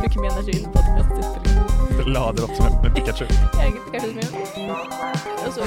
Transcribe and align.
Bruker 0.00 0.20
mye 0.20 0.30
energi 0.32 0.54
under 0.58 0.72
podkastinnspilling. 0.72 2.12
Lader 2.14 2.44
opp 2.44 2.54
som 2.56 2.66
en 2.66 2.94
Pikachu. 2.94 3.26
Hei. 3.60 3.72
Og 5.46 5.52
så 5.52 5.64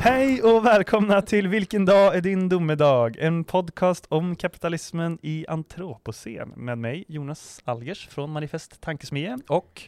Hej 0.00 0.42
och 0.42 0.66
välkomna 0.66 1.22
till 1.22 1.48
Vilken 1.48 1.84
dag 1.84 2.16
er 2.16 2.20
din 2.20 2.48
domedag? 2.48 3.16
En 3.18 3.44
podcast 3.44 4.06
om 4.08 4.36
kapitalismen 4.36 5.18
i 5.22 5.46
antropocen 5.48 6.52
med 6.56 6.78
meg, 6.78 7.04
Jonas 7.08 7.60
Algers 7.64 8.06
fra 8.08 8.26
Manifest 8.26 8.80
Tankesmie 8.80 9.34
og 9.48 9.86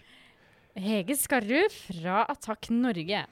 Hege 0.75 1.17
Skarrud 1.17 1.75
fra 1.89 2.25
Attack 2.25 2.71
Norge. 2.71 3.25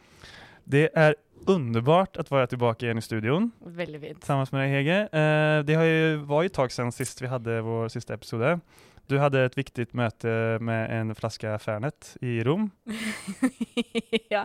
Det 0.69 0.91
är 0.95 1.15
underbart 1.47 2.17
att 2.17 2.31
vara 2.31 2.47
tillbaka 2.47 2.87
igen 2.87 2.99
i 2.99 3.03
studion 3.03 3.51
Veldig 3.67 4.01
fint. 4.01 4.19
tillsammans 4.21 4.53
med 4.53 4.61
dig 4.61 4.71
Hege. 4.71 5.01
Eh, 5.03 5.65
det 5.65 5.75
har 5.75 5.85
ju 5.85 6.17
varit 6.17 6.51
ett 6.53 6.57
tag 6.57 6.73
sedan 6.73 6.93
sist 6.93 7.23
vi 7.23 7.27
hade 7.27 7.61
vår 7.61 7.89
sista 7.89 8.15
episode. 8.15 8.61
Du 9.09 9.17
hadde 9.23 9.45
et 9.47 9.55
viktig 9.57 9.87
møte 9.95 10.59
med 10.67 10.91
en 10.91 11.13
flaske 11.15 11.53
Fernet 11.63 12.15
i 12.27 12.41
Rom. 12.47 12.69
ja. 14.35 14.45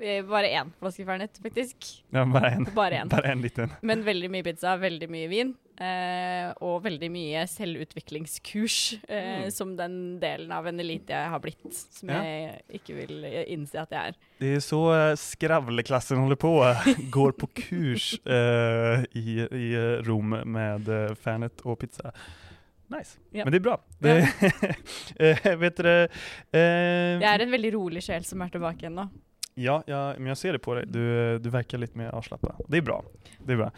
eh, 0.00 0.22
Bare 0.26 0.50
én 0.54 0.70
flaske 0.78 1.06
Fernet, 1.08 1.38
faktisk. 1.42 1.88
Ja, 2.14 2.22
Bare 2.30 2.52
en, 2.56 2.68
Bare 2.76 3.00
én. 3.02 3.08
Bare 3.14 3.32
en 3.34 3.42
liten. 3.42 3.72
Men 3.82 4.04
veldig 4.06 4.30
mye 4.32 4.46
pizza, 4.46 4.76
veldig 4.80 5.08
mye 5.10 5.30
vin. 5.32 5.54
Eh, 5.76 6.52
og 6.64 6.78
veldig 6.86 7.08
mye 7.12 7.42
selvutviklingskurs, 7.52 8.76
eh, 9.10 9.24
Mm. 9.26 9.50
som 9.52 9.74
den 9.76 9.96
delen 10.22 10.52
av 10.54 10.66
en 10.70 10.80
elite 10.80 11.12
jeg 11.12 11.28
har 11.34 11.40
blitt. 11.44 11.66
Som 11.74 12.08
Ja. 12.14 12.22
jeg 12.22 12.62
ikke 12.80 12.94
vil 12.96 13.24
eh, 13.28 13.44
innse 13.52 13.82
at 13.82 13.90
jeg 13.92 14.14
er. 14.14 14.16
Det 14.40 14.54
er 14.56 14.64
så 14.64 14.80
eh, 14.94 15.16
skravleklassen 15.20 16.22
holder 16.22 16.36
på, 16.40 16.54
går 17.18 17.32
på 17.42 17.50
kurs 17.58 18.12
eh, 18.24 19.04
i, 19.18 19.42
i 19.44 19.68
Rom 20.06 20.32
med 20.46 20.88
Fernet 21.20 21.60
og 21.66 21.80
pizza. 21.82 22.14
Nice, 22.92 23.16
Ja. 23.34 23.44
men 23.44 23.52
det 23.52 23.58
er 23.58 23.64
bra. 23.66 23.76
Det, 23.98 24.12
eh, 25.18 25.56
vet 25.58 25.76
dere 25.80 25.94
eh, 26.54 27.16
Jeg 27.18 27.30
er 27.32 27.42
en 27.46 27.50
veldig 27.56 27.72
rolig 27.74 28.02
sjel 28.06 28.24
som 28.28 28.42
er 28.44 28.52
tilbake 28.54 28.84
igjen 28.84 28.94
nå. 29.00 29.08
Ja, 29.56 29.78
ja, 29.88 30.00
men 30.18 30.28
jeg 30.34 30.36
ser 30.36 30.52
det 30.58 30.60
på 30.62 30.74
deg. 30.76 30.90
Du, 30.92 31.00
du 31.40 31.48
verkar 31.50 31.80
litt 31.80 31.94
mer 31.96 32.12
avslappet. 32.14 32.58
Det 32.68 32.82
er 32.82 32.84
bra. 32.84 32.98
Det 33.40 33.54
er 33.56 33.60
bra. 33.62 33.70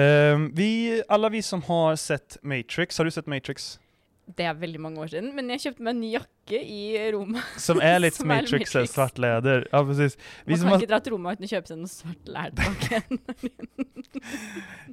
Eh, 0.00 0.46
vi, 0.56 0.68
alle 1.12 1.28
vi 1.34 1.42
som 1.44 1.60
har 1.68 1.98
sett 2.00 2.38
Matrix, 2.42 2.96
har 2.98 3.04
du 3.04 3.12
sett 3.12 3.28
Matrix? 3.28 3.74
Det 4.26 4.42
er 4.42 4.56
veldig 4.58 4.80
mange 4.82 4.98
år 5.04 5.10
siden, 5.12 5.28
men 5.36 5.50
jeg 5.54 5.62
kjøpte 5.62 5.84
meg 5.86 5.92
en 5.94 6.00
ny 6.02 6.08
jakke 6.16 6.58
i 6.58 6.80
Roma. 7.14 7.42
Som 7.66 7.78
er 7.84 8.00
litt 8.02 8.16
Som 8.18 8.30
är 8.30 8.42
Matrix, 8.42 8.74
Matrix. 8.74 8.92
svart 8.92 9.20
leder. 9.22 9.68
Ja, 9.70 9.84
precis. 9.86 10.18
Man 10.46 10.58
kan 10.58 10.68
man... 10.68 10.80
ikke 10.80 10.90
dra 10.90 11.00
til 11.00 11.14
Roma 11.14 11.34
uten 11.36 11.46
å 11.46 11.50
kjøpe 11.52 11.70
seg 11.70 11.80
noe 11.82 11.92
svart 11.94 12.32
lær. 12.34 12.50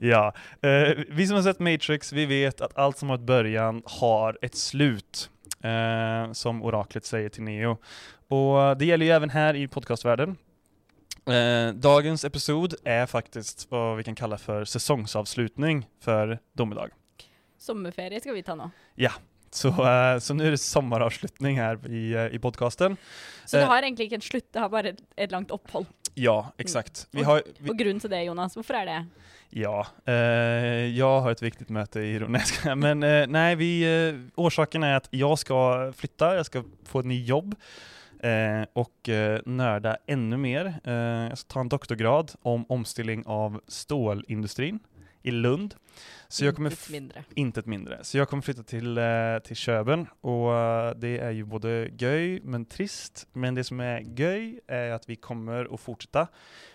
Ja, 0.03 0.25
Uh, 0.63 1.03
vi 1.15 1.25
som 1.27 1.37
har 1.37 1.43
sett 1.45 1.61
Matrix, 1.63 2.11
vi 2.13 2.25
vet 2.27 2.61
at 2.63 2.73
alt 2.79 2.99
som 2.99 3.11
har 3.11 3.19
et 3.19 3.25
början 3.27 3.81
har 3.99 4.37
et 4.43 4.55
slut. 4.57 5.27
Uh, 5.63 6.31
som 6.35 6.59
oraklet 6.63 7.07
sier 7.07 7.31
til 7.31 7.45
Neo. 7.47 7.77
Og 8.33 8.79
det 8.79 8.89
gjelder 8.89 9.07
jo 9.07 9.15
også 9.15 9.35
her 9.37 9.59
i 9.59 9.67
podkastverdenen. 9.71 10.35
Eh, 11.23 11.69
dagens 11.79 12.25
episode 12.27 12.75
er 12.83 13.05
faktisk 13.07 13.69
hva 13.71 13.93
vi 13.95 14.03
kan 14.03 14.17
kalle 14.17 14.35
for 14.41 14.67
sesongsavslutning 14.67 15.85
for 16.03 16.35
Domedag. 16.59 16.91
Sommerferie 17.63 18.19
skal 18.23 18.35
vi 18.35 18.43
ta 18.43 18.57
nå. 18.59 18.69
Så, 19.53 19.69
uh, 19.69 20.17
så 20.19 20.33
nå 20.33 20.47
er 20.47 20.55
det 20.55 20.61
sommeravslutning 20.63 21.59
her 21.61 21.77
i, 21.87 22.07
uh, 22.17 22.25
i 22.33 22.39
podcasten. 22.41 22.97
Så 23.45 23.59
det 23.59 23.63
Eh. 23.63 23.69
har 23.69 23.85
egentlig 23.85 24.09
ikke 24.09 24.17
en 24.19 24.25
slutt, 24.25 24.47
det 24.51 24.63
har 24.63 24.71
bare 24.73 24.95
et, 24.95 25.03
et 25.15 25.31
langt 25.31 25.53
opphold. 25.53 25.85
Ja, 26.17 26.51
eksakt. 26.61 27.07
Vi 27.13 27.23
har, 27.25 27.41
vi, 27.59 27.69
Og 27.69 27.77
grunnen 27.77 28.01
til 28.01 28.09
det, 28.09 28.25
Jonas, 28.25 28.57
hvorfor 28.57 28.77
er 28.81 28.89
det? 28.89 28.97
Ja, 29.53 29.85
eh, 30.09 30.89
jeg 30.89 31.21
har 31.25 31.29
et 31.31 31.41
viktig 31.41 31.69
møte 31.73 32.01
i 32.01 32.17
skojar. 32.17 32.75
Men 32.85 33.03
eh, 33.05 33.25
nei, 33.29 33.53
vi, 33.55 33.71
eh, 33.85 34.17
orsaken 34.37 34.83
er 34.83 34.99
at 35.01 35.09
jeg 35.13 35.37
skal 35.41 35.93
flytte, 35.97 36.31
jeg 36.39 36.49
skal 36.49 36.65
få 36.89 37.03
en 37.03 37.11
ny 37.13 37.19
jobb 37.25 37.53
eh, 38.23 38.65
och 38.73 39.09
eh, 39.09 39.39
nörda 39.45 39.97
enda 40.07 40.37
mer. 40.37 40.65
Eh, 40.83 41.27
skal 41.29 41.37
ska 41.37 41.53
ta 41.53 41.59
en 41.61 41.69
doktorgrad 41.69 42.33
om 42.41 42.65
omstilling 42.69 43.23
av 43.27 43.61
stålindustrin 43.67 44.79
i 45.23 45.31
Lund. 45.31 45.75
Så 46.27 46.45
jag 46.45 46.55
kommer 46.55 46.69
Intet 46.69 46.89
mindre. 46.89 47.23
intet 47.35 47.65
mindre. 47.65 48.03
Så 48.03 48.17
jag 48.17 48.29
kommer 48.29 48.43
flytta 48.43 48.63
till, 48.63 48.97
eh, 48.97 49.03
till 49.43 49.55
Köben 49.55 50.07
och 50.21 50.53
eh, 50.55 50.93
det 50.95 51.17
är 51.19 51.31
ju 51.31 51.43
både 51.45 51.89
göj 51.97 52.39
men 52.43 52.65
trist. 52.65 53.27
Men 53.33 53.55
det 53.55 53.63
som 53.63 53.79
är 53.79 53.99
göj 53.99 54.59
är 54.67 54.91
att 54.91 55.09
vi 55.09 55.15
kommer 55.15 55.73
att 55.73 55.79
fortsätta 55.79 56.27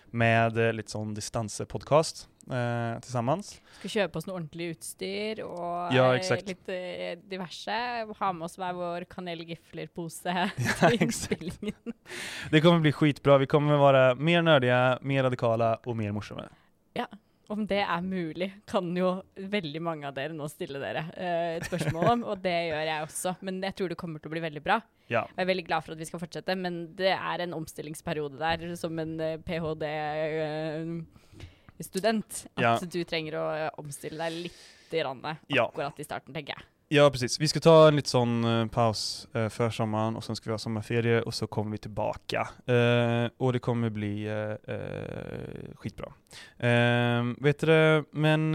med 0.05 0.57
eh, 0.57 0.73
lite 0.73 0.91
sån 0.91 1.13
distanspodcast 1.13 2.29
eh, 2.51 2.99
tillsammans. 3.01 3.61
Skal 3.79 3.89
kjøpe 3.93 4.17
oss 4.17 4.25
noe 4.27 4.39
ordentlig 4.39 4.71
utstyr 4.73 5.43
og 5.45 5.93
Ja, 5.93 6.07
eh, 6.15 6.41
litt 6.47 6.69
eh, 6.73 7.19
diverse. 7.29 7.75
Ha 8.19 8.31
med 8.33 8.45
oss 8.47 8.57
hver 8.57 8.73
vår 8.73 9.05
kanelgiflerpose 9.11 10.33
Ja, 10.33 10.47
til 10.55 10.65
exakt. 10.65 11.01
innspillingen. 11.01 11.93
Det 12.51 12.61
kommer 12.61 12.79
bli 12.79 12.91
skitbra. 12.91 13.37
Vi 13.37 13.45
kommer 13.47 13.77
vara 13.77 14.15
mer 14.15 14.41
nördiga, 14.41 14.99
mer 15.01 15.23
radikala 15.23 15.75
och 15.75 15.97
mer 15.97 16.11
morsomme. 16.11 16.49
Om 17.49 17.63
det 17.65 17.79
er 17.81 18.01
mulig, 18.05 18.51
kan 18.69 18.85
jo 18.95 19.23
veldig 19.35 19.79
mange 19.81 20.05
av 20.05 20.13
dere 20.13 20.33
nå 20.37 20.45
stille 20.51 20.77
dere 20.79 21.01
eh, 21.17 21.55
et 21.57 21.63
spørsmål 21.65 22.05
om, 22.11 22.23
og 22.29 22.43
det 22.43 22.53
gjør 22.69 22.83
jeg 22.85 23.01
også. 23.07 23.31
Men 23.41 23.57
jeg 23.65 23.73
tror 23.79 23.89
det 23.89 23.97
kommer 23.97 24.19
til 24.21 24.29
å 24.29 24.33
bli 24.35 24.41
veldig 24.43 24.61
bra. 24.61 24.75
Ja, 25.09 25.23
Jeg 25.33 25.41
er 25.41 25.47
veldig 25.49 25.65
glad 25.65 25.81
for 25.83 25.91
at 25.95 25.99
vi 26.03 26.05
skal 26.05 26.19
fortsette, 26.21 26.53
men 26.55 26.93
det 26.99 27.09
er 27.15 27.39
en 27.47 27.53
omstillingsperiode 27.57 28.37
der 28.37 28.75
som 28.77 28.93
en 29.01 29.17
ph.d.-student. 29.47 32.45
At 32.55 32.61
Ja. 32.61 32.77
du 32.85 33.01
trenger 33.03 33.33
å 33.41 33.45
eh, 33.57 33.69
omstille 33.81 34.17
deg 34.29 34.33
litt 34.45 34.61
grann, 34.93 35.25
Ja. 35.49 35.65
akkurat 35.65 35.97
i 35.99 36.03
starten, 36.05 36.29
tenker 36.33 36.53
jeg. 36.55 36.63
Ja 36.89 37.09
precis. 37.11 37.39
Vi 37.39 37.47
ska 37.47 37.59
ta 37.59 37.87
en 37.87 37.95
lite 37.95 38.09
sån 38.09 38.45
uh, 38.45 38.67
paus 38.67 39.27
uh, 39.35 39.49
för 39.49 39.69
sommaren 39.69 40.15
och 40.15 40.23
sen 40.23 40.35
ska 40.35 40.49
vi 40.49 40.53
ha 40.53 40.57
sommarferie 40.57 41.21
och 41.21 41.33
så 41.33 41.47
kommer 41.47 41.71
vi 41.71 41.77
tillbaka. 41.77 42.49
Uh, 42.69 43.29
och 43.37 43.53
det 43.53 43.59
kommer 43.59 43.89
bli 43.89 44.29
skitbra. 45.75 46.13
Eh, 46.57 47.23
vet 47.37 47.59
du 47.59 48.03
men, 48.11 48.51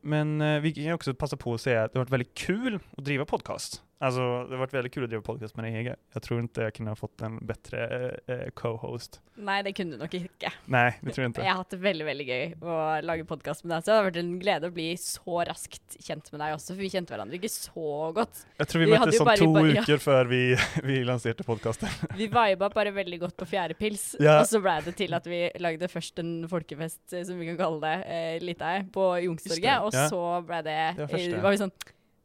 men 0.00 0.62
vi 0.62 0.72
kan 0.72 0.92
också 0.92 1.14
passa 1.14 1.36
på 1.36 1.54
att 1.54 1.60
säga 1.60 1.84
att 1.84 1.92
det 1.92 1.98
har 1.98 2.04
varit 2.04 2.12
väldigt 2.12 2.34
kul 2.34 2.78
att 2.96 3.04
driva 3.04 3.24
podcast. 3.24 3.82
Alltså 4.00 4.20
det 4.20 4.54
har 4.54 4.58
varit 4.58 4.74
väldigt 4.74 4.94
kul 4.94 5.04
att 5.04 5.10
driva 5.10 5.22
podcast 5.22 5.56
med 5.56 5.64
dig 5.64 5.72
Hege. 5.72 5.96
Jag 6.12 6.22
tror 6.22 6.40
inte 6.40 6.60
jag 6.62 6.74
kunde 6.74 6.90
ha 6.90 6.96
fått 6.96 7.22
en 7.22 7.46
bättre 7.46 8.10
eh, 8.26 8.34
eh, 8.34 8.50
co-host. 8.54 9.20
Nei, 9.34 9.62
det 9.62 9.72
kunne 9.72 9.96
du 9.96 9.98
nok 9.98 10.14
ikke. 10.14 10.52
Nej, 10.64 10.98
det 11.00 11.10
tror 11.12 11.22
jag 11.22 11.28
inte. 11.28 11.42
Jeg 11.42 11.50
har 11.50 11.58
hatt 11.62 11.70
det 11.74 11.80
veldig 11.82 12.06
veldig 12.06 12.26
gøy 12.28 12.44
å 12.62 12.76
lage 13.02 13.26
podkast 13.26 13.64
med 13.64 13.74
deg. 13.74 13.82
Så 13.82 13.90
det 13.90 13.96
har 13.96 14.06
vært 14.06 14.20
en 14.22 14.30
glede 14.38 14.70
å 14.70 14.74
bli 14.74 14.86
så 15.02 15.42
raskt 15.48 15.98
kjent 16.06 16.30
med 16.30 16.42
deg 16.44 16.54
også, 16.54 16.76
for 16.76 16.82
vi 16.84 16.92
kjente 16.94 17.14
hverandre 17.14 17.40
ikke 17.40 17.50
så 17.50 18.12
godt. 18.14 18.44
Jag 18.62 18.68
tror 18.70 18.84
vi, 18.84 18.90
Vi 18.92 19.18
som 19.18 19.26
bara- 19.26 19.36
två 19.36 19.66
ja. 19.66 19.80
veckor 19.80 19.98
för 19.98 20.24
vi, 20.26 20.40
vi 20.84 21.04
lanserade 21.04 21.44
podcasten. 21.44 21.88
Vi 22.18 22.26
viba 22.26 22.70
bare 22.70 22.90
veldig 22.90 23.20
godt 23.20 23.36
på 23.36 23.46
fjerde 23.46 23.74
pils, 23.74 24.16
Ja. 24.20 24.40
og 24.40 24.46
så 24.46 24.60
ble 24.62 24.78
det 24.84 24.96
til 24.96 25.14
at 25.14 25.26
vi 25.26 25.50
lagde 25.58 25.88
først 25.88 26.18
en 26.18 26.48
folkefest, 26.48 27.12
eh, 27.12 27.22
som 27.26 27.38
vi 27.38 27.46
kan 27.46 27.56
kalle 27.58 27.80
det, 27.82 27.98
eh, 28.06 28.40
litt 28.44 28.62
av, 28.62 28.86
på 28.94 29.10
Youngstorget, 29.26 29.82
og 29.82 29.94
ja. 29.94 30.08
så 30.08 30.22
ble 30.46 30.62
det, 30.62 30.80
Det 30.96 31.06
var 31.10 31.18
eh, 31.18 31.42
var 31.42 31.50
vi 31.50 31.62
sånn 31.66 31.74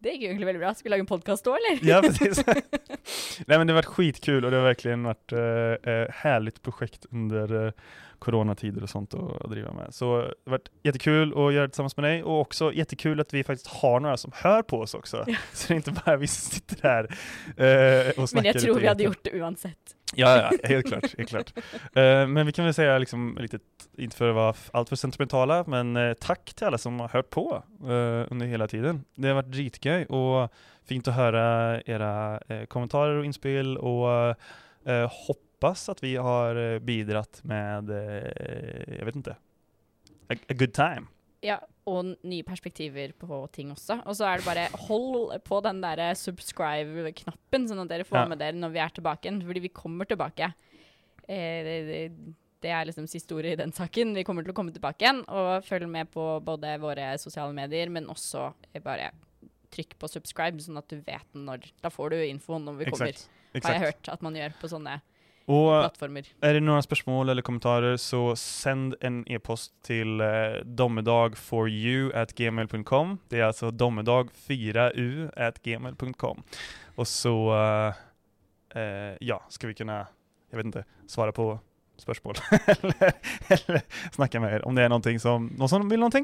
Det 0.03 0.11
gikk 0.11 0.23
jo 0.25 0.29
egentlig 0.33 0.47
veldig 0.49 0.59
bra. 0.59 0.73
Skal 0.75 0.89
vi 0.89 0.91
lage 0.91 1.03
en 1.05 1.07
podkast 1.07 1.45
òg, 1.47 1.55
eller? 1.61 1.77
Ja, 1.87 2.01
precis. 2.03 2.41
Nej 3.47 3.57
men 3.57 3.67
det 3.67 3.73
har 3.73 3.77
varit 3.79 3.93
skitkul 3.95 4.45
och 4.45 4.51
det 4.51 4.57
har 4.57 4.65
verkligen 4.65 5.03
varit 5.07 5.31
eh, 5.31 5.91
uh, 5.91 6.07
härligt 6.11 6.61
projekt 6.61 7.05
under 7.11 7.53
eh, 7.65 7.71
coronatider 8.23 8.83
och 8.83 8.89
sånt 8.89 9.13
att, 9.13 9.41
att 9.41 9.51
driva 9.51 9.73
med. 9.73 9.93
Så 9.93 10.17
det 10.17 10.27
har 10.45 10.51
varit 10.51 10.69
jättekul 10.83 11.31
att 11.31 11.53
göra 11.53 11.61
det 11.61 11.67
tillsammans 11.67 11.97
med 11.97 12.03
dig 12.03 12.23
och 12.23 12.41
också 12.41 12.73
jättekul 12.73 13.19
att 13.19 13.33
vi 13.33 13.43
faktiskt 13.43 13.67
har 13.67 13.99
några 13.99 14.17
som 14.17 14.31
hör 14.35 14.61
på 14.61 14.79
oss 14.79 14.93
också. 14.93 15.23
Ja. 15.27 15.35
Så 15.53 15.67
det 15.67 15.73
är 15.73 15.75
inte 15.75 15.91
bara 16.05 16.17
vi 16.17 16.27
som 16.27 16.51
sitter 16.51 16.77
här 16.83 17.03
eh, 17.03 18.09
och 18.09 18.17
Men 18.17 18.27
snackar 18.27 18.53
jeg 18.53 18.61
tror 18.61 18.79
vi 18.79 18.87
hadde 18.87 19.03
gjort 19.03 19.23
det 19.23 19.31
uansett. 19.39 19.95
Ja, 20.15 20.37
ja, 20.37 20.67
helt 20.67 20.87
klart. 20.87 21.17
Helt 21.17 21.29
klart. 21.29 21.53
Uh, 21.57 22.27
men 22.27 22.45
vi 22.45 22.51
kan 22.51 22.65
väl 22.65 22.73
säga, 22.73 22.97
liksom, 22.97 23.37
lite, 23.41 23.59
inte 23.97 24.15
för 24.15 24.29
att 24.29 24.35
vara 24.35 24.53
sentimentale, 24.53 24.79
alltför 24.79 24.95
sentimentala, 24.95 25.63
men 25.67 25.97
uh, 25.97 26.13
tack 26.13 26.53
till 26.53 26.67
alla 26.67 26.77
som 26.77 26.99
har 26.99 27.07
hört 27.07 27.29
på 27.29 27.63
uh, 27.83 28.27
under 28.31 28.45
hela 28.45 28.67
tiden. 28.67 29.05
Det 29.15 29.27
har 29.27 29.35
varit 29.35 29.51
dritgöj 29.51 30.05
och 30.05 30.53
fint 30.85 31.07
att 31.07 31.15
höra 31.15 31.81
era 31.81 32.39
kommentarer 32.67 33.15
och 33.15 33.25
inspel 33.25 33.77
och 33.77 34.35
eh, 34.85 35.11
hoppas 35.63 35.89
att 35.89 36.03
vi 36.03 36.15
har 36.15 36.79
bidratt 36.79 37.43
med, 37.43 37.89
eh, 37.89 38.95
jag 38.97 39.05
vet 39.05 39.15
inte, 39.15 39.35
a, 40.29 40.35
a 40.49 40.53
good 40.53 40.73
time. 40.73 41.07
Ja, 41.41 41.59
og 41.85 42.15
nye 42.23 42.43
perspektiver 42.43 43.11
på 43.19 43.47
ting 43.51 43.71
også. 43.71 43.97
Og 44.05 44.15
så 44.15 44.27
er 44.27 44.39
det 44.39 44.45
bare 44.47 44.67
hold 44.87 45.33
på 45.43 45.59
den 45.63 45.81
der 45.83 46.13
subscribe-knappen, 46.15 47.67
sånn 47.67 47.81
at 47.83 47.91
dere 47.91 48.07
får 48.07 48.17
Ja. 48.17 48.27
med 48.27 48.39
dere 48.39 48.55
når 48.55 48.71
vi 48.71 48.79
er 48.79 48.89
tilbake 48.89 49.27
igjen. 49.27 49.41
Fordi 49.43 49.59
vi 49.59 49.69
kommer 49.69 50.05
tilbake. 50.05 50.53
Eh, 51.27 51.63
det, 51.63 52.11
det, 52.61 52.69
er 52.71 52.85
liksom 52.85 53.07
siste 53.07 53.35
ordet 53.35 53.53
i 53.53 53.61
den 53.63 53.71
saken. 53.71 54.15
Vi 54.15 54.23
kommer 54.23 54.43
til 54.43 54.51
å 54.51 54.55
komme 54.55 54.71
tilbake 54.71 55.03
igjen. 55.03 55.23
Og 55.27 55.63
følg 55.63 55.87
med 55.87 56.11
på 56.11 56.39
både 56.43 56.79
våre 56.79 57.17
sosiale 57.19 57.53
medier, 57.53 57.89
men 57.89 58.07
også 58.07 58.53
eh, 58.73 58.81
bare 58.81 59.11
trykk 59.71 59.95
på 59.99 60.07
subscribe, 60.07 60.59
sånn 60.59 60.77
at 60.77 60.87
du 60.87 60.99
vet 60.99 61.27
når 61.33 61.71
Da 61.81 61.89
får 61.89 62.11
du 62.11 62.23
info 62.23 62.59
når 62.59 62.79
vi 62.79 62.91
kommer. 62.91 63.15
Exakt. 63.53 63.65
Har 63.65 63.73
jeg 63.73 63.91
hørt 63.91 64.09
at 64.09 64.21
man 64.21 64.35
gjør 64.35 64.55
på 64.59 64.67
sånne 64.71 65.01
Og 65.51 65.69
plattformer. 65.73 66.29
er 66.41 66.55
det 66.55 66.63
noen 66.63 66.85
spørsmål 66.85 67.33
eller 67.33 67.43
kommentarer, 67.43 67.97
så 67.99 68.31
send 68.39 68.95
en 69.03 69.23
e-post 69.27 69.73
til 69.83 70.21
uh, 70.23 70.61
dommedagforyou 70.63 72.13
at 72.15 72.31
gmail.com. 72.37 73.17
Det 73.31 73.41
er 73.41 73.49
altså 73.49 73.73
dommedag4u 73.75 75.29
at 75.35 75.59
gmail.com. 75.63 76.43
Og 76.95 77.07
så 77.07 77.35
uh, 77.51 78.01
uh, 78.77 79.13
ja, 79.19 79.41
skal 79.49 79.73
vi 79.73 79.79
kunne 79.81 80.05
jeg 80.53 80.59
vet 80.59 80.69
ikke, 80.69 80.83
svare 81.09 81.33
på 81.33 81.47
spørsmål. 81.97 82.37
eller, 82.73 83.11
eller 83.49 83.81
snakke 84.13 84.39
med 84.39 84.53
er 84.53 84.65
om 84.67 84.75
det 84.77 84.85
er 84.85 84.91
noe 84.93 85.17
som, 85.21 85.47
noen 85.57 85.71
som 85.71 85.87
vil 85.89 86.03
noe. 86.03 86.21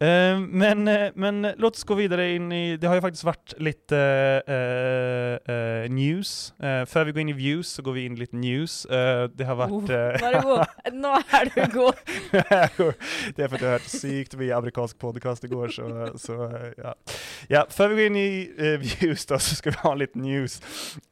Eh, 0.00 0.38
men, 0.38 0.88
eh, 0.88 1.10
men 1.14 1.42
låt 1.56 1.76
oss 1.76 1.84
gå 1.84 1.94
videre 1.94 2.26
inn 2.34 2.52
i 2.52 2.76
Det 2.76 2.88
har 2.88 2.98
jo 2.98 3.04
faktisk 3.04 3.28
vært 3.28 3.52
litt 3.62 3.92
uh, 3.94 4.40
uh, 4.42 5.84
news. 5.86 6.52
før 6.90 7.06
vi 7.06 7.14
går 7.14 7.22
inn 7.22 7.30
i 7.30 7.36
views, 7.36 7.70
så 7.76 7.84
går 7.84 7.94
vi 7.94 8.04
inn 8.08 8.16
i 8.16 8.24
litt 8.24 8.34
news. 8.34 8.82
det 8.90 9.46
har 9.46 9.58
vært! 9.58 9.92
Nå 11.04 11.12
er 11.38 11.50
du 11.52 11.60
god! 11.74 12.00
det 12.32 13.44
er 13.44 13.52
fordi 13.52 13.64
jeg 13.64 13.70
hørte 13.70 13.92
sykt 13.92 14.36
mye 14.40 14.56
amerikansk 14.56 14.98
podkast 15.00 15.46
i 15.46 15.50
går, 15.52 15.70
så, 15.74 15.88
så 16.20 16.48
ja. 16.80 16.94
ja. 17.52 17.64
Før 17.70 17.92
vi 17.92 18.00
går 18.00 18.10
inn 18.10 18.20
i 18.20 18.76
views, 18.82 19.26
da, 19.30 19.38
så 19.38 19.58
skal 19.58 19.76
vi 19.76 19.82
ha 19.84 19.94
litt 20.00 20.18
news. 20.18 20.58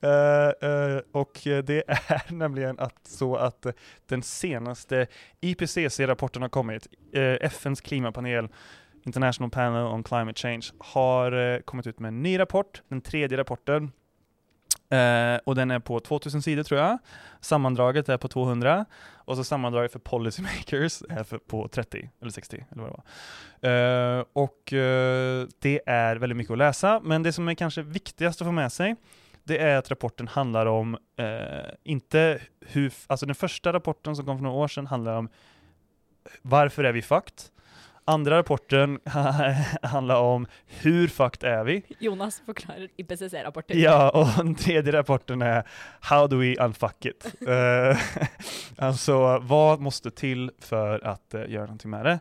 og 0.03 1.45
det 1.71 1.83
er 1.87 2.35
nemlig 2.43 2.73
at 2.75 2.99
så 3.09 3.35
at 3.49 3.73
den 4.11 4.25
seneste 4.27 5.07
IPCC-rapporten 5.43 6.45
har 6.45 6.53
kommet. 6.53 6.89
FNs 7.13 7.83
klimapanel 7.85 8.49
International 9.07 9.51
Panel 9.51 9.87
on 9.87 10.05
Climate 10.05 10.39
Change 10.39 10.73
har 10.95 11.35
uh, 11.35 11.61
kommit 11.67 11.87
ut 11.87 12.01
med 12.01 12.09
en 12.09 12.23
ny 12.23 12.37
rapport, 12.39 12.83
den 12.89 13.03
tredje 13.03 13.39
rapporten. 13.39 13.91
Uh, 14.93 15.39
og 15.49 15.57
den 15.57 15.73
er 15.73 15.81
på 15.81 15.97
2000 16.05 16.45
sider, 16.45 16.67
tror 16.69 16.79
jeg. 16.79 16.99
Sammandraget 17.41 18.11
er 18.13 18.19
på 18.21 18.29
200 18.29 18.85
Og 19.27 19.39
så 19.39 19.45
sammandraget 19.47 19.95
for 19.95 20.05
policymakers 20.05 21.01
er 21.09 21.25
for, 21.25 21.41
på 21.49 21.63
30 21.73 22.11
eller 22.21 22.35
60 22.35 22.59
eller 22.61 22.83
hva 22.83 22.91
det 22.91 22.99
var. 22.99 23.07
Uh, 23.63 24.25
och 24.35 24.75
det 25.63 25.81
er 25.87 26.19
veldig 26.19 26.37
mye 26.37 26.53
å 26.53 26.59
lese, 26.59 26.97
men 27.07 27.23
det 27.23 27.33
som 27.35 27.49
er 27.49 27.59
kanskje 27.59 27.87
viktigst 27.87 28.43
å 28.43 28.49
få 28.49 28.55
med 28.55 28.73
seg, 28.75 28.99
det 29.49 29.59
er 29.63 29.79
at 29.79 29.89
rapporten 29.91 30.29
handler 30.31 30.69
om, 30.71 30.93
ikke 31.83 32.23
hur, 32.75 32.93
Altså 33.11 33.27
den 33.27 33.39
første 33.39 33.73
rapporten 33.75 34.15
som 34.15 34.27
kom 34.27 34.39
for 34.39 34.47
noen 34.47 34.61
år 34.63 34.71
siden, 34.71 34.91
handler 34.91 35.25
om 35.25 35.31
hvorfor 36.47 36.87
er 36.87 36.95
vi 36.95 37.03
fucked? 37.03 37.52
Andra 38.05 38.39
rapporten 38.39 38.99
handler 39.83 40.17
om 40.17 40.47
hur 40.67 41.09
fucked 41.09 41.45
er 41.49 41.65
vi? 41.65 41.83
Jonas 41.99 42.43
forklarer 42.47 42.89
IPCC-rapporten. 42.97 43.79
Ja, 43.79 44.11
og 44.11 44.33
den 44.37 44.55
tredje 44.59 44.93
rapporten 44.93 45.43
er 45.43 45.63
How 46.11 46.27
do 46.27 46.41
we 46.41 46.57
unfuck 46.59 47.07
it? 47.07 47.27
uh, 47.47 47.95
altså, 48.83 49.21
hva 49.47 49.77
måste 49.79 50.11
til 50.11 50.51
for 50.59 50.99
å 50.99 51.15
göra 51.47 51.69
någonting 51.69 51.95
med 51.95 52.11
det? 52.11 52.19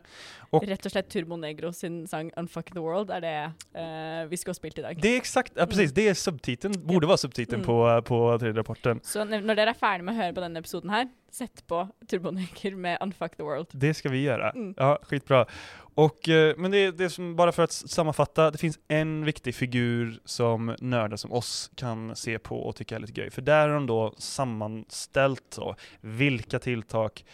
Och, 0.52 0.64
Rett 0.68 0.84
og 0.84 0.92
slett 0.92 1.08
Turbo 1.08 1.36
Negro 1.40 1.70
sin 1.72 2.02
sang 2.06 2.30
'Unfuck 2.36 2.74
the 2.74 2.80
World' 2.80 3.10
er 3.16 3.22
det 3.24 3.36
uh, 3.72 4.28
vi 4.28 4.36
skulle 4.36 4.52
ha 4.52 4.58
spilt 4.58 4.78
i 4.78 4.82
dag. 4.84 4.98
Det 5.00 5.12
er 5.14 5.16
exakt, 5.16 5.54
ja, 5.56 5.64
precis, 5.64 5.90
mm. 5.90 5.94
det 5.96 6.08
er 6.10 6.18
subtiteln, 6.20 6.74
borde 6.88 7.08
være 7.08 7.22
subtiteln 7.22 7.62
mm. 7.62 7.66
på, 7.66 7.76
på 8.04 8.18
tredje 8.42 8.58
rapporten. 8.58 9.00
Så 9.00 9.24
når 9.24 9.56
dere 9.56 9.72
er 9.72 9.78
ferdig 9.78 10.04
med 10.04 10.12
å 10.12 10.20
høre 10.20 10.34
på 10.36 10.42
denne 10.44 10.60
episoden 10.60 10.92
her, 10.92 11.06
sett 11.32 11.62
på 11.72 11.86
Turbo 12.04 12.34
Negro 12.36 12.76
med 12.76 12.98
'Unfuck 13.00 13.38
the 13.38 13.46
World'. 13.48 13.72
Det 13.72 13.94
skal 13.96 14.12
vi 14.12 14.26
gjøre. 14.26 14.52
Mm. 14.52 14.74
Ja, 14.76 14.98
skitbra. 15.08 15.46
Och, 15.94 16.28
uh, 16.28 16.52
men 16.58 16.70
det, 16.70 16.90
det 16.98 17.10
som, 17.10 17.36
bara 17.36 17.52
för 17.52 17.62
att 17.62 17.72
sammanfatta, 17.72 18.50
det 18.50 18.58
finns 18.58 18.78
en 18.88 19.24
viktig 19.24 19.54
figur 19.54 20.20
som 20.24 20.76
nördar 20.80 21.16
som 21.16 21.32
oss 21.32 21.70
kan 21.74 22.16
se 22.16 22.38
på 22.38 22.60
och 22.60 22.76
tycka 22.76 22.96
är 22.96 23.00
lite 23.00 23.20
gøy. 23.20 23.30
För 23.30 23.42
där 23.42 23.68
har 23.68 23.74
de 23.74 23.86
då 23.86 24.14
sammanställt 24.18 25.56
då, 25.56 25.76
vilka 26.00 26.58
tilltak 26.58 27.24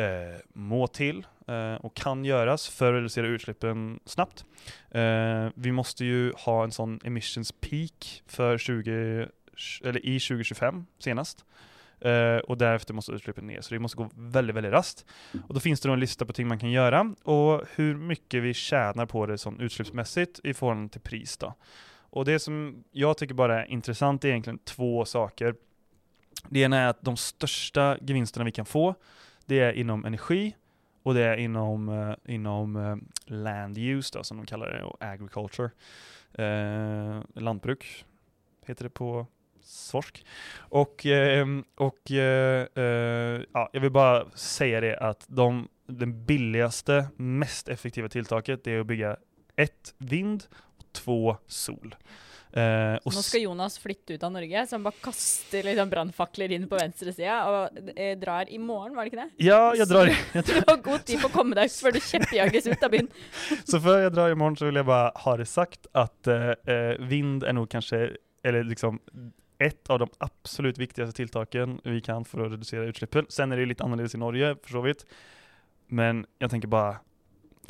eh, 0.00 0.40
må 0.54 0.86
til 0.94 1.22
eh, 1.48 1.76
og 1.84 1.94
kan 1.98 2.24
gjøres 2.26 2.66
for 2.72 2.90
å 2.90 2.98
redusere 2.98 3.32
utslippene 3.34 3.98
snabbt. 4.08 4.44
Eh, 4.94 5.50
vi 5.54 5.74
måtte 5.74 6.06
jo 6.06 6.30
ha 6.46 6.60
en 6.64 6.74
sånn 6.74 6.98
emissions 7.06 7.52
peak 7.64 8.22
för 8.26 8.58
20, 8.58 9.28
eller 9.84 10.04
i 10.04 10.18
2025 10.18 10.86
senast. 11.02 11.44
Uh, 12.04 12.36
og 12.50 12.58
deretter 12.60 12.92
måste 12.92 13.14
utslippene 13.16 13.54
ned. 13.54 13.64
så 13.64 13.72
det 13.72 13.78
måtte 13.80 13.96
gå 13.96 14.04
veldig 14.12 14.54
veldig 14.58 14.72
rast. 14.74 15.06
Og 15.46 15.54
Da 15.56 15.60
finnes 15.62 15.80
det 15.80 15.88
en 15.88 16.00
lista 16.02 16.26
på 16.28 16.34
ting 16.36 16.48
man 16.50 16.58
kan 16.60 16.68
gjøre, 16.68 17.00
og 17.24 17.64
hvor 17.64 17.94
mye 17.96 18.42
vi 18.44 18.52
tjener 18.52 19.08
på 19.08 19.22
det 19.30 19.38
som 19.40 19.56
utslippsmessig 19.56 20.42
i 20.44 20.52
forhold 20.52 20.90
til 20.92 21.00
pris 21.00 21.38
Da. 21.40 21.54
Og 22.12 22.26
det 22.26 22.42
som 22.42 22.84
jeg 22.92 23.16
tycker 23.16 23.34
bare 23.34 23.62
er 23.62 23.72
interessant, 23.72 24.24
er 24.24 24.34
egentlig 24.34 24.60
två 24.66 25.06
saker. 25.06 25.54
Det 26.50 26.64
ene 26.66 26.76
er 26.76 26.92
at 26.92 27.00
de 27.02 27.16
største 27.16 27.98
gevinstene 28.04 28.44
vi 28.44 28.52
kan 28.52 28.68
få, 28.68 28.92
det 29.46 29.60
är 29.60 29.72
inom 29.72 30.04
energi 30.04 30.54
och 31.04 31.14
det 31.14 31.22
är 31.24 31.36
inom, 31.36 31.88
uh, 31.88 32.14
inom 32.24 32.76
uh, 32.76 32.96
land 33.26 33.78
use 33.78 34.18
då, 34.18 34.24
som 34.24 34.36
de 34.36 34.46
kallar 34.46 34.70
det, 34.70 34.82
och 34.82 34.96
agriculture. 35.00 35.70
Uh, 36.38 37.22
lantbruk 37.34 38.04
heter 38.66 38.84
det 38.84 38.90
på 38.90 39.26
svorsk. 39.62 40.26
Och, 40.56 41.06
och 41.74 42.10
ja, 43.52 43.70
jag 43.72 43.80
vill 43.80 43.90
bara 43.90 44.30
säga 44.30 44.80
det 44.80 44.96
att 44.96 45.24
de, 45.28 45.68
den 45.86 46.24
billigaste, 46.24 47.08
mest 47.16 47.68
effektiva 47.68 48.08
tilltaget 48.08 48.64
det 48.64 48.72
är 48.72 48.80
att 48.80 48.86
bygga 48.86 49.16
ett 49.56 49.94
vind 49.98 50.44
och 50.54 50.84
två 50.92 51.36
sol. 51.46 51.94
Eh, 52.54 52.96
Nå 53.02 53.22
skal 53.26 53.42
Jonas 53.42 53.80
flytte 53.82 54.14
ut 54.14 54.22
av 54.22 54.30
Norge, 54.30 54.60
så 54.66 54.76
han 54.76 54.84
bare 54.84 55.00
kaster 55.02 55.66
liksom 55.66 55.88
brannfakler 55.90 56.52
inn 56.54 56.68
på 56.70 56.78
venstresida 56.78 57.38
og 57.50 57.78
eh, 57.96 58.12
drar 58.20 58.46
i 58.46 58.60
morgen, 58.62 58.94
var 58.94 59.08
det 59.08 59.10
ikke 59.10 59.24
det? 59.24 59.46
Ja, 59.48 59.72
jeg 59.74 59.88
drar. 59.90 60.10
Jeg 60.12 60.44
du 60.48 60.52
har 60.60 60.78
god 60.84 61.02
tid 61.08 61.22
på 61.24 61.32
å 61.32 61.34
komme 61.34 61.58
deg 61.58 61.72
før 61.74 61.96
du 61.96 61.98
kjeppjages 62.04 62.68
ut 62.70 62.86
av 62.86 62.92
byen. 62.94 63.08
så 63.70 63.80
før 63.82 64.04
jeg 64.04 64.12
drar 64.14 64.30
i 64.30 64.38
morgen, 64.38 64.58
så 64.60 64.68
vil 64.68 64.78
jeg 64.78 64.86
bare 64.86 65.10
ha 65.24 65.34
det 65.40 65.48
sagt 65.50 65.90
at 65.98 66.30
eh, 66.30 66.84
vind 67.10 67.42
er 67.42 67.58
noe 67.58 67.70
kanskje 67.70 68.04
Eller 68.44 68.66
liksom 68.68 69.00
et 69.58 69.90
av 69.90 69.98
de 70.02 70.06
absolutt 70.22 70.78
viktigste 70.78 71.14
tiltakene 71.16 71.78
vi 71.86 72.02
kan 72.04 72.26
for 72.28 72.44
å 72.44 72.48
redusere 72.52 72.90
utslippen. 72.90 73.26
Sen 73.32 73.54
er 73.54 73.58
det 73.58 73.70
litt 73.70 73.82
annerledes 73.82 74.14
i 74.14 74.20
Norge, 74.20 74.50
for 74.62 74.78
så 74.78 74.82
vidt. 74.84 75.04
Men 75.88 76.24
jeg 76.42 76.52
tenker 76.52 76.70
bare 76.70 76.98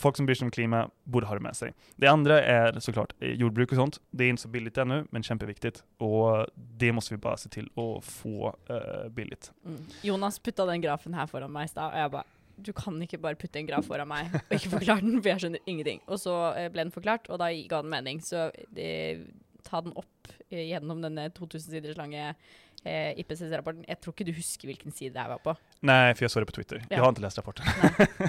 folk 0.00 0.18
som 0.18 0.26
bryr 0.26 0.38
seg 0.38 0.48
om 0.48 0.52
klima 0.54 0.84
borde 1.04 1.28
ha 1.28 1.36
det 1.38 1.44
med 1.44 1.56
seg. 1.58 1.74
Det 2.00 2.10
andre 2.10 2.38
er 2.42 2.78
så 2.84 2.94
klart 2.94 3.14
eh, 3.20 3.34
jordbruk 3.40 3.74
og 3.74 3.80
sånt. 3.80 3.98
Det 4.10 4.26
er 4.26 4.34
ikke 4.34 4.44
så 4.44 4.52
billig 4.54 4.72
ennå, 4.82 5.00
men 5.14 5.26
kjempeviktig. 5.26 5.74
Og 6.04 6.50
det 6.80 6.92
må 6.94 7.04
vi 7.08 7.20
bare 7.20 7.40
se 7.42 7.50
til 7.52 7.68
å 7.80 7.88
få 8.04 8.52
uh, 8.70 9.06
billig. 9.14 9.40
Mm. 9.66 9.82
Jonas 10.10 10.40
putta 10.42 10.66
den 10.68 10.84
grafen 10.84 11.16
her 11.16 11.28
foran 11.30 11.52
meg 11.54 11.68
i 11.68 11.74
stad, 11.74 11.92
og 11.92 12.00
jeg 12.02 12.16
bare 12.18 12.30
du 12.54 12.70
kan 12.70 12.94
ikke 13.02 13.18
bare 13.18 13.34
putte 13.34 13.58
en 13.58 13.66
graf 13.66 13.88
foran 13.90 14.06
meg 14.06 14.28
og 14.30 14.52
ikke 14.54 14.76
forklare 14.76 15.02
den, 15.02 15.16
for 15.18 15.32
jeg 15.32 15.42
skjønner 15.42 15.70
ingenting. 15.70 16.04
Og 16.06 16.20
så 16.22 16.34
uh, 16.54 16.66
ble 16.70 16.86
den 16.86 16.94
forklart, 16.94 17.26
og 17.30 17.40
da 17.42 17.50
ga 17.50 17.80
den 17.82 17.90
mening. 17.90 18.20
Så 18.22 18.46
det, 18.76 18.92
ta 19.66 19.80
den 19.82 19.96
opp 19.98 20.34
gjennom 20.54 21.00
denne 21.02 21.26
2000 21.34 21.72
siders 21.72 21.98
lange 21.98 22.34
eh, 22.84 23.16
IPCC-rapporten. 23.20 23.84
Jeg 23.88 24.00
tror 24.00 24.14
ikke 24.14 24.28
du 24.28 24.34
husker 24.36 24.70
hvilken 24.70 24.94
side 24.94 25.18
jeg 25.18 25.32
var 25.32 25.42
på. 25.42 25.56
Nei, 25.88 26.14
for 26.14 26.26
jeg 26.26 26.34
så 26.34 26.44
det 26.44 26.50
på 26.50 26.56
Twitter. 26.60 26.82
Ja. 26.84 26.96
Jeg 26.96 27.04
har 27.04 27.14
ikke 27.14 27.26
lest 27.26 27.40
rapporten. 27.40 27.66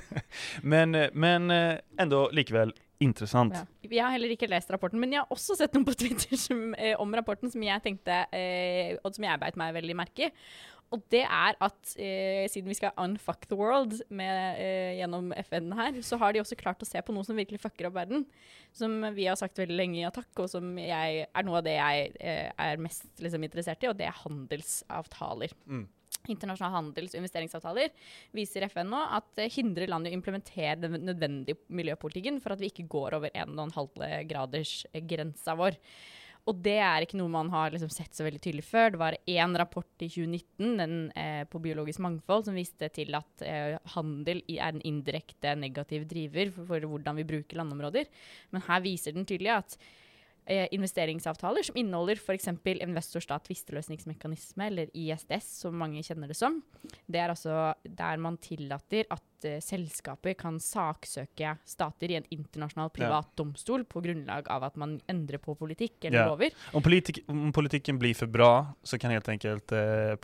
men, 0.74 0.96
eh, 0.96 1.14
men 1.14 1.52
ändå 1.52 2.26
eh, 2.30 2.36
likevel 2.42 2.74
interessant. 3.04 3.56
Ja. 3.56 3.66
Jeg 3.86 4.04
har 4.04 4.14
heller 4.16 4.32
ikke 4.34 4.50
lest 4.50 4.72
rapporten, 4.72 5.00
men 5.02 5.14
jeg 5.14 5.24
har 5.24 5.34
også 5.34 5.58
sett 5.60 5.76
noe 5.76 5.88
på 5.88 5.96
Twitter 6.02 6.40
som, 6.40 6.70
eh, 6.80 6.96
om 7.02 7.12
rapporten 7.18 7.52
som 7.52 7.64
jeg 7.64 7.84
tenkte, 7.84 8.24
eh, 8.36 8.96
og 9.04 9.16
som 9.16 9.28
jeg 9.28 9.42
beit 9.42 9.60
meg 9.60 9.76
veldig 9.76 9.98
merke 10.00 10.30
i. 10.30 10.34
Og 10.94 11.02
det 11.12 11.24
er 11.24 11.58
at 11.66 11.94
eh, 11.98 12.46
siden 12.52 12.70
vi 12.70 12.78
skal 12.78 12.94
unfuck 13.02 13.48
the 13.50 13.58
world 13.58 13.98
med, 14.14 14.60
eh, 14.62 14.94
gjennom 15.00 15.32
FN 15.48 15.74
her, 15.76 15.98
så 16.06 16.20
har 16.22 16.34
de 16.34 16.44
også 16.44 16.58
klart 16.60 16.84
å 16.86 16.88
se 16.88 17.02
på 17.02 17.16
noe 17.16 17.26
som 17.26 17.38
virkelig 17.38 17.64
fucker 17.64 17.90
opp 17.90 17.98
verden. 17.98 18.26
Som 18.76 19.00
vi 19.16 19.26
har 19.26 19.40
sagt 19.40 19.60
veldig 19.60 19.76
lenge 19.76 20.00
i 20.02 20.06
Attack, 20.08 20.32
og 20.38 20.50
som 20.52 20.76
jeg, 20.80 21.26
er 21.26 21.48
noe 21.48 21.60
av 21.60 21.68
det 21.68 21.76
jeg 21.78 22.14
eh, 22.22 22.50
er 22.68 22.82
mest 22.82 23.08
liksom, 23.24 23.48
interessert 23.48 23.84
i, 23.84 23.90
og 23.90 23.98
det 24.00 24.08
er 24.10 24.24
handelsavtaler. 24.24 25.56
Mm. 25.66 25.86
Internasjonale 26.32 26.78
handels- 26.78 27.14
og 27.14 27.22
investeringsavtaler 27.22 27.92
viser 28.36 28.66
FN 28.70 28.90
nå 28.94 29.02
at 29.18 29.28
det 29.38 29.52
hindrer 29.54 29.90
land 29.92 30.08
i 30.08 30.14
å 30.14 30.18
implementere 30.18 30.78
den 30.82 31.02
nødvendige 31.06 31.60
miljøpolitikken 31.74 32.40
for 32.42 32.56
at 32.56 32.62
vi 32.62 32.72
ikke 32.72 32.88
går 32.90 33.18
over 33.20 33.34
1,5 33.34 34.06
graders 34.30 34.78
grensa 35.10 35.58
vår. 35.60 35.78
Og 36.46 36.60
det 36.62 36.76
er 36.78 37.02
ikke 37.02 37.18
noe 37.18 37.32
man 37.34 37.50
har 37.50 37.74
liksom 37.74 37.90
sett 37.90 38.14
så 38.14 38.26
veldig 38.26 38.40
tydelig 38.44 38.68
før. 38.68 38.92
Det 38.94 39.02
var 39.02 39.18
én 39.18 39.58
rapport 39.58 40.04
i 40.06 40.10
2019 40.14 40.76
den, 40.78 40.96
eh, 41.18 41.42
på 41.50 41.62
biologisk 41.62 42.04
mangfold 42.06 42.46
som 42.46 42.58
viste 42.58 42.90
til 42.94 43.18
at 43.18 43.42
eh, 43.42 43.78
handel 43.96 44.44
er 44.46 44.68
en 44.68 44.84
indirekte 44.86 45.56
negativ 45.58 46.06
driver 46.06 46.54
for, 46.54 46.70
for, 46.70 46.86
hvordan 46.92 47.18
vi 47.18 47.26
bruker 47.32 47.58
landområder. 47.58 48.06
Men 48.54 48.66
her 48.68 48.84
viser 48.86 49.16
den 49.16 49.26
tydelig 49.26 49.56
at 49.56 49.78
eh, 50.46 50.68
investeringsavtaler 50.72 51.64
som 51.64 51.76
inneholder 51.78 52.16
f.eks. 52.22 52.48
investor-stat-tvisteløsningsmekanisme, 52.66 54.68
eller 54.68 54.88
ISDS, 54.94 55.48
som 55.62 55.78
mange 55.78 56.04
kjenner 56.06 56.28
det 56.32 56.38
som. 56.38 56.62
Det 57.08 57.20
er 57.22 57.30
altså 57.34 57.74
der 57.84 58.18
man 58.22 58.38
tillater 58.38 59.06
at 59.14 59.46
eh, 59.46 59.60
selskaper 59.64 60.34
kan 60.38 60.60
saksøke 60.62 61.56
stater 61.66 62.12
i 62.12 62.16
en 62.20 62.28
internasjonal 62.34 62.90
privat 62.96 63.28
domstol 63.38 63.84
på 63.90 64.02
grunnlag 64.06 64.48
av 64.54 64.64
at 64.70 64.78
man 64.82 65.00
endrer 65.12 65.38
på 65.42 65.56
politikk 65.60 66.06
eller 66.06 66.20
Ja. 66.24 66.28
lover. 66.30 66.50
Om, 66.74 66.82
politik 66.86 67.24
om 67.28 67.52
politikken 67.54 68.00
blir 68.00 68.14
for 68.16 68.28
bra 68.28 68.52
så 68.84 68.98
kan 69.02 69.12
helt 69.12 69.30
enkelt 69.30 69.72
eh, 69.76 70.16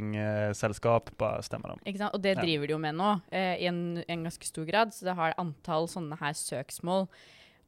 profit-seeking-selskap 0.00 1.10
bare 1.20 1.42
stemme 1.46 1.70
dem. 1.72 1.80
Ikke 1.86 1.98
sant? 2.04 2.14
Og 2.14 2.22
det 2.22 2.36
Ja. 2.36 2.40
driver 2.42 2.66
de 2.66 2.72
jo 2.72 2.78
med 2.78 2.94
nå, 2.94 3.20
eh, 3.32 3.56
i 3.62 3.66
en, 3.66 4.02
en 4.08 4.24
ganske 4.24 4.44
stor 4.46 4.64
grad. 4.66 4.92
Så 4.94 5.04
det 5.04 5.14
har 5.16 5.34
antall 5.38 5.86
sånne 5.88 6.18
her 6.18 6.32
søksmål 6.32 7.08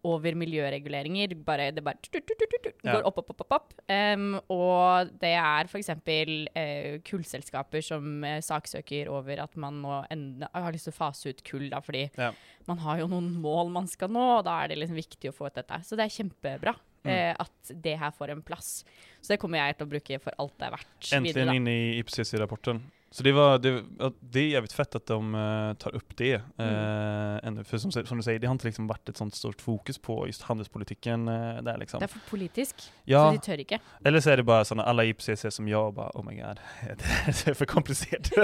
over 0.08 0.34
miljøreguleringer. 0.38 1.34
Bare, 1.46 1.70
det 1.74 1.84
bare 1.84 2.00
tut, 2.02 2.24
tut, 2.26 2.42
tut, 2.42 2.68
går 2.82 3.06
opp, 3.06 3.20
opp, 3.22 3.32
opp. 3.34 3.44
opp, 3.44 3.56
opp. 3.58 3.74
Um, 3.86 4.38
og 4.52 5.12
det 5.22 5.34
er 5.38 5.70
f.eks. 5.70 5.92
Uh, 5.94 6.98
kullselskaper 7.06 7.84
som 7.86 8.24
uh, 8.26 8.38
saksøker 8.42 9.10
over 9.12 9.44
at 9.44 9.58
man 9.60 9.82
nå 9.84 10.00
enda, 10.12 10.50
har 10.54 10.74
lyst 10.74 10.90
til 10.90 10.94
å 10.94 10.98
fase 10.98 11.32
ut 11.32 11.44
kull, 11.46 11.68
da, 11.72 11.82
fordi 11.84 12.08
Ja. 12.18 12.32
man 12.66 12.82
har 12.82 13.02
jo 13.02 13.10
noen 13.12 13.30
mål 13.42 13.70
man 13.74 13.86
skal 13.90 14.10
nå, 14.12 14.24
og 14.38 14.46
da 14.48 14.62
er 14.62 14.72
det 14.72 14.80
liksom 14.82 14.98
viktig 14.98 15.30
å 15.30 15.36
få 15.36 15.50
ut 15.50 15.60
dette. 15.60 15.82
Så 15.86 15.98
det 15.98 16.08
er 16.08 16.16
kjempebra. 16.18 16.74
Mm. 17.02 17.10
Eh, 17.10 17.34
at 17.42 17.70
det 17.82 17.96
her 17.98 18.12
får 18.14 18.30
en 18.30 18.42
plass. 18.46 18.84
Så 19.18 19.34
det 19.34 19.40
kommer 19.42 19.58
jeg 19.58 19.74
til 19.78 19.88
å 19.88 19.90
bruke 19.90 20.18
for 20.22 20.36
alt 20.38 20.52
det 20.60 20.68
er 20.68 20.74
verdt. 20.76 21.08
Endelig 21.16 21.34
videre, 21.34 21.56
da. 21.58 21.72
i 21.72 22.02
IPCC-rapporten. 22.02 22.78
Så 23.12 23.22
det, 23.22 23.32
var, 23.32 23.58
det, 23.58 23.82
det 24.20 24.40
är 24.40 24.48
jävligt 24.48 24.72
fett 24.72 24.94
att 24.94 25.06
de 25.06 25.34
uh, 25.34 25.74
tar 25.74 25.94
upp 25.94 26.16
det. 26.16 26.42
Mm. 26.58 26.74
Eh, 26.74 27.40
ännu. 27.48 27.64
för 27.64 27.78
som, 27.78 27.92
som 27.92 28.16
du 28.16 28.22
säger, 28.22 28.38
det 28.38 28.46
har 28.46 28.52
inte 28.52 28.66
liksom 28.66 28.86
varit 28.86 29.08
ett 29.08 29.16
sånt 29.16 29.34
stort 29.34 29.60
fokus 29.60 29.98
på 29.98 30.26
just 30.26 30.42
handelspolitiken 30.42 31.28
uh, 31.28 31.62
där 31.62 31.78
liksom. 31.78 32.00
Det 32.00 32.04
er 32.04 32.08
for 32.08 32.30
politisk, 32.30 32.74
Ja, 33.04 33.26
så 33.26 33.32
de 33.32 33.38
tør 33.38 33.60
ikke. 33.60 33.78
eller 34.04 34.20
så 34.20 34.30
är 34.30 34.36
det 34.36 34.42
bara 34.42 34.64
sådana, 34.64 34.84
alla 34.84 35.04
IPCC 35.04 35.46
som 35.50 35.68
jag 35.68 35.94
bara, 35.94 36.10
oh 36.14 36.24
my 36.24 36.34
god, 36.34 36.60
det 37.44 37.46
är 37.46 37.54
för 37.54 37.66
komplicerat. 37.66 38.30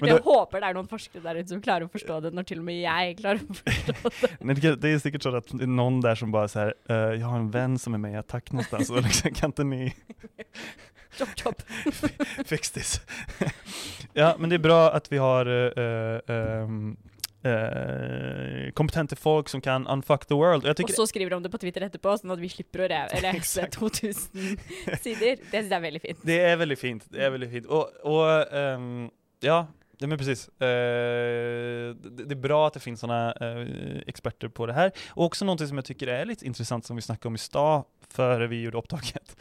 Men 0.00 0.08
jeg 0.08 0.16
det- 0.16 0.24
håper 0.24 0.60
det 0.60 0.68
er 0.68 0.74
noen 0.74 0.88
forskere 0.88 1.22
der 1.22 1.34
ute 1.40 1.48
som 1.48 1.62
klarer 1.62 1.84
å 1.84 1.88
forstå 1.88 2.20
det, 2.20 2.34
når 2.34 2.42
til 2.42 2.58
og 2.58 2.64
med 2.64 2.80
jeg 2.82 3.16
klarer 3.16 3.40
å 3.40 3.54
forstå 3.54 3.92
det. 4.20 4.30
Nej, 4.40 4.54
det, 4.56 4.76
det 4.76 4.88
är 4.88 4.98
säkert 4.98 5.22
så 5.22 5.36
att 5.36 5.48
det 5.48 5.64
är 5.64 5.66
någon 5.66 6.00
där 6.00 6.14
som 6.14 6.32
bara 6.32 6.48
säger, 6.48 6.74
uh, 6.90 6.96
jag 7.20 7.26
har 7.26 7.38
en 7.38 7.50
vän 7.50 7.78
som 7.78 7.94
är 7.94 7.98
med 7.98 8.12
i 8.12 8.16
Attack 8.16 8.52
någonstans, 8.52 8.90
och 8.90 9.02
liksom, 9.02 9.30
kan 9.30 9.48
inte 9.48 9.64
ni 9.64 9.94
Chop, 11.18 11.28
chop. 11.36 11.62
fix 12.44 12.70
this? 12.70 13.00
ja, 14.12 14.36
men 14.38 14.50
det 14.50 14.56
är 14.56 14.58
bra 14.58 14.90
att 14.90 15.12
vi 15.12 15.18
har 15.18 15.48
uh, 15.48 16.20
um, 16.26 16.96
uh, 17.44 17.52
eh, 17.52 18.70
kompetente 18.70 19.16
folk 19.16 19.48
som 19.48 19.60
kan 19.60 19.86
unfuck 19.86 20.26
the 20.26 20.34
world. 20.34 20.64
Och 20.64 20.68
Jag 20.68 20.84
Og 20.84 20.90
så 20.90 21.06
skriver 21.06 21.30
de 21.30 21.42
det 21.42 21.50
på 21.50 21.58
Twitter 21.58 21.80
etterpå, 21.80 22.16
sånn 22.18 22.30
at 22.34 22.40
vi 22.40 22.48
slipper 22.48 22.84
å 22.84 22.88
lese 22.88 23.32
Exakt. 23.36 23.78
2000 23.78 24.58
sider. 25.00 25.36
Det 25.50 25.62
syns 25.62 25.70
jeg 25.70 25.76
er 25.76 25.80
veldig 25.80 26.02
fint. 26.02 26.18
det 26.22 26.40
är 26.40 26.56
väldigt 26.56 26.80
fint. 26.80 27.04
Det 27.10 27.24
är 27.24 27.30
väldigt 27.30 27.50
fint. 27.50 27.66
Och, 27.66 27.88
och 28.04 28.54
um, 28.54 29.10
ja, 29.40 29.66
ja, 29.98 30.06
men 30.06 30.18
precis. 30.18 30.48
Eh, 30.48 31.94
det, 31.94 32.24
det 32.24 32.34
är 32.34 32.40
bra 32.40 32.66
att 32.66 32.74
det 32.74 32.80
finns 32.80 33.00
sådana 33.00 33.32
experter 34.06 34.48
på 34.48 34.66
det 34.66 34.72
här. 34.72 34.92
Och 35.08 35.24
också 35.24 35.44
någonting 35.44 35.68
som 35.68 35.76
jag 35.76 35.84
tycker 35.84 36.06
är 36.06 36.24
lite 36.24 36.46
intressant 36.46 36.86
som 36.86 36.96
vi 36.96 37.02
snackade 37.02 37.28
om 37.28 37.34
i 37.34 37.38
stad, 37.38 37.84
före 38.08 38.46
vi 38.46 38.62
gjorde 38.62 38.78
upptaget. 38.78 39.36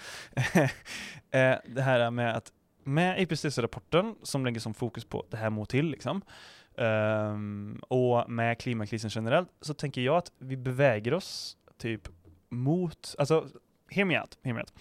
Eh, 1.32 1.56
det 1.66 1.82
här 1.82 2.12
med 2.12 2.36
att 2.36 2.52
med 2.84 3.20
IPCC-rapporten 3.22 4.16
som 4.24 4.46
legger 4.46 4.64
som 4.64 4.74
fokus 4.74 5.06
på 5.06 5.24
det 5.32 5.42
her 5.42 5.52
må 5.54 5.66
til, 5.70 5.92
liksom, 5.94 6.22
um, 6.80 7.80
og 7.90 8.30
med 8.32 8.58
klimakrisen 8.62 9.14
generelt, 9.14 9.52
så 9.62 9.74
tenker 9.74 10.02
jeg 10.02 10.16
at 10.16 10.32
vi 10.40 10.56
beveger 10.56 11.18
oss 11.18 11.58
typ 11.80 12.10
mot, 12.50 13.16
Altså, 13.20 13.44
hear 13.92 14.06
me 14.06 14.20
out, 14.20 14.38
hear 14.44 14.54
me 14.54 14.62
out. 14.62 14.74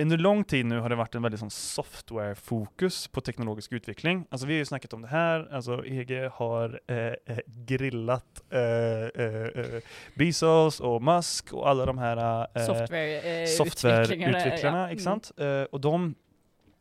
Under 0.00 0.16
lång 0.16 0.44
tid 0.44 0.66
nu 0.66 0.78
har 0.80 0.88
det 0.88 0.96
vært 0.96 1.16
en 1.18 1.24
veldig 1.26 1.38
sånn 1.42 1.52
software-fokus 1.52 3.02
på 3.12 3.20
teknologisk 3.20 3.74
utvikling. 3.76 4.22
Alltså 4.30 4.46
vi 4.48 4.54
har 4.56 4.62
ju 4.64 4.68
snackat 4.70 4.94
om 4.96 5.02
det 5.04 5.10
her, 5.12 5.44
alltså 5.52 5.82
EG 5.84 6.12
har 6.38 6.78
eh, 6.88 7.18
eh, 7.26 7.42
grillat 7.68 8.40
eh, 8.48 9.10
eh, 9.12 9.50
eh, 9.60 9.90
Bezos 10.16 10.80
og 10.80 11.02
Musk 11.04 11.52
og 11.52 11.68
alle 11.68 11.86
de 11.90 11.98
här 11.98 12.22
eh, 12.54 12.64
Software-utviklingerne. 12.64 14.40
Software 14.40 14.88
ja. 14.96 15.18
mm. 15.36 15.66
Eh, 15.72 15.80
de 15.80 16.14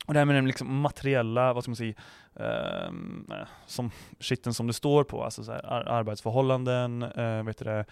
og 0.10 0.14
det 0.14 0.20
här 0.20 0.26
med 0.26 0.36
den 0.36 0.48
liksom 0.48 0.76
materiella, 0.76 1.54
vad 1.54 1.64
ska 1.64 1.70
man 1.70 1.76
säga, 1.76 1.94
eh, 2.36 3.48
som 3.66 3.92
skitten 4.20 4.54
som 4.54 4.68
det 4.68 4.74
står 4.74 5.04
på, 5.04 5.24
alltså 5.24 5.44
så 5.44 5.52
här, 5.52 5.66
ar 5.66 5.82
arbetsförhållanden, 5.82 7.04
eh, 7.04 7.44
vet 7.44 7.58
du 7.58 7.66
det, 7.66 7.86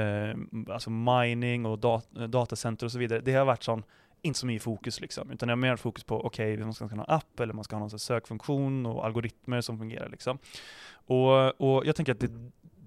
eh, 0.00 0.36
alltså 0.74 0.90
mining 0.90 1.66
och 1.66 1.78
dat 1.78 2.10
datacenter 2.10 2.86
och 2.86 2.92
så 2.92 2.98
vidare. 2.98 3.20
Det 3.20 3.34
har 3.34 3.44
varit 3.44 3.62
sån, 3.62 3.82
inte 4.22 4.38
så 4.38 4.46
mycket 4.46 4.62
fokus 4.62 5.00
liksom, 5.00 5.30
utan 5.30 5.46
det 5.46 5.52
har 5.52 5.56
mer 5.56 5.76
fokus 5.76 6.04
på, 6.04 6.26
okej, 6.26 6.56
man 6.56 6.74
ska 6.74 6.84
ha 6.84 6.92
en 6.92 7.04
app 7.08 7.40
eller 7.40 7.54
man 7.54 7.64
ska 7.64 7.76
ha 7.76 7.80
någon 7.80 7.98
sökfunktion 7.98 8.86
och 8.86 9.04
algoritmer 9.04 9.60
som 9.60 9.78
fungerar 9.78 10.08
liksom. 10.08 10.38
Och, 11.06 11.60
og 11.60 11.86
jag 11.86 11.96
tänker 11.96 12.12
att 12.12 12.20
det, 12.20 12.30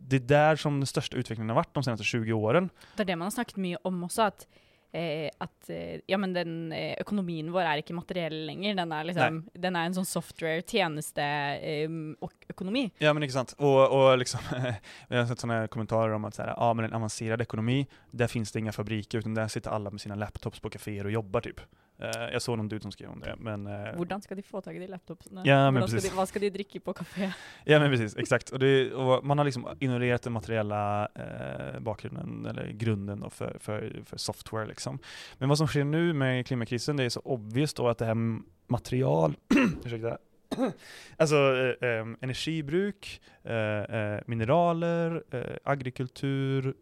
det 0.08 0.16
är 0.16 0.20
där 0.20 0.56
som 0.56 0.80
den 0.80 0.88
största 0.88 1.18
utvecklingen 1.18 1.50
har 1.50 1.56
varit 1.56 1.74
de 1.74 1.84
senaste 1.84 2.04
20 2.04 2.34
åren. 2.34 2.70
Det 2.96 3.02
er 3.02 3.06
det 3.06 3.16
man 3.16 3.26
har 3.26 3.32
snakket 3.32 3.58
mye 3.58 3.78
om 3.84 4.04
også, 4.04 4.22
at, 4.22 4.48
eh, 4.96 5.28
at 5.44 5.70
eh, 5.74 6.00
ja, 6.08 6.18
men 6.22 6.34
den 6.36 6.72
eh, 6.74 6.96
økonomien 7.02 7.52
vår 7.54 7.66
er 7.68 7.78
ikke 7.82 7.98
materiell 7.98 8.46
lenger. 8.48 8.76
Den 8.80 8.92
er, 8.96 9.04
liksom, 9.10 9.34
den 9.66 9.76
er 9.76 9.84
en 9.90 9.98
sånn 9.98 10.10
software-tjenesteøkonomi. 10.10 12.86
Ja 13.04 13.10
men 13.16 13.24
ikke 13.28 13.38
sant. 13.38 13.52
Og, 13.60 13.80
og 13.86 14.08
liksom, 14.22 14.42
vi 15.10 15.16
har 15.20 15.26
sett 15.30 15.42
sånne 15.44 15.60
kommentarer 15.74 16.12
om 16.18 16.28
at 16.28 16.34
så 16.38 16.42
här, 16.46 16.54
ja, 16.56 16.70
men 16.74 16.84
en 16.90 16.98
avansert 17.02 17.40
økonomi, 17.48 17.80
der 18.12 18.28
fins 18.32 18.50
det 18.52 18.58
ingen 18.64 18.76
fabriker, 18.76 19.20
der 19.36 19.48
sitter 19.52 19.72
alle 19.76 19.90
med 19.92 20.02
sine 20.02 20.20
laptops 20.20 20.60
på 20.64 20.74
kaféer 20.78 21.04
og 21.10 21.16
jobber. 21.20 21.42
typ. 21.46 21.60
Eh, 21.96 22.26
jeg 22.34 22.44
så 22.44 22.56
noen 22.58 22.68
dude 22.72 22.84
som 22.84 22.92
skrev 22.92 23.12
om 23.14 23.22
det, 23.24 23.34
men 23.40 23.68
uh, 23.70 23.94
Hvordan 23.96 24.24
skal 24.24 24.36
de 24.36 24.44
få 24.44 24.60
tak 24.64 24.76
i 24.76 24.82
de 24.82 24.90
laptopene? 24.92 25.46
Ja, 25.48 25.70
men 25.72 25.86
skal 25.88 26.04
de, 26.04 26.12
hva 26.18 26.26
skal 26.28 26.44
de 26.44 26.50
drikke 26.58 26.82
på 26.84 26.96
kafé? 26.98 27.30
Ja 27.72 27.80
men 27.80 27.94
precis, 27.94 28.18
exakt. 28.20 28.52
Og, 28.52 28.60
det, 28.60 28.92
og 28.92 29.24
man 29.24 29.40
har 29.40 29.48
liksom 29.48 29.64
ignorert 29.80 30.28
den 30.28 30.36
materiella 30.36 30.82
uh, 31.16 31.80
bakgrunnen, 31.86 32.44
eller 32.52 32.74
grunden 32.76 33.24
då 33.24 33.32
for, 33.32 33.56
for, 33.64 33.88
for, 34.10 34.20
software 34.20 34.68
liksom. 34.68 35.00
Men 35.40 35.52
hva 35.52 35.60
som 35.60 35.72
sker 35.72 35.88
nu 35.88 36.12
med 36.14 36.44
klimakrisen, 36.48 37.00
det 37.00 37.08
er 37.08 37.16
så 37.16 37.24
obvious 37.24 37.74
då 37.74 37.88
att 37.88 37.98
det 37.98 38.12
her 38.12 38.20
material, 38.68 39.36
alltså 41.18 41.36
eh, 41.82 41.90
eh, 41.90 42.08
energibruk, 42.22 43.22
eh, 43.44 44.20
mineraler, 44.26 45.24
agrikultur, 45.64 46.74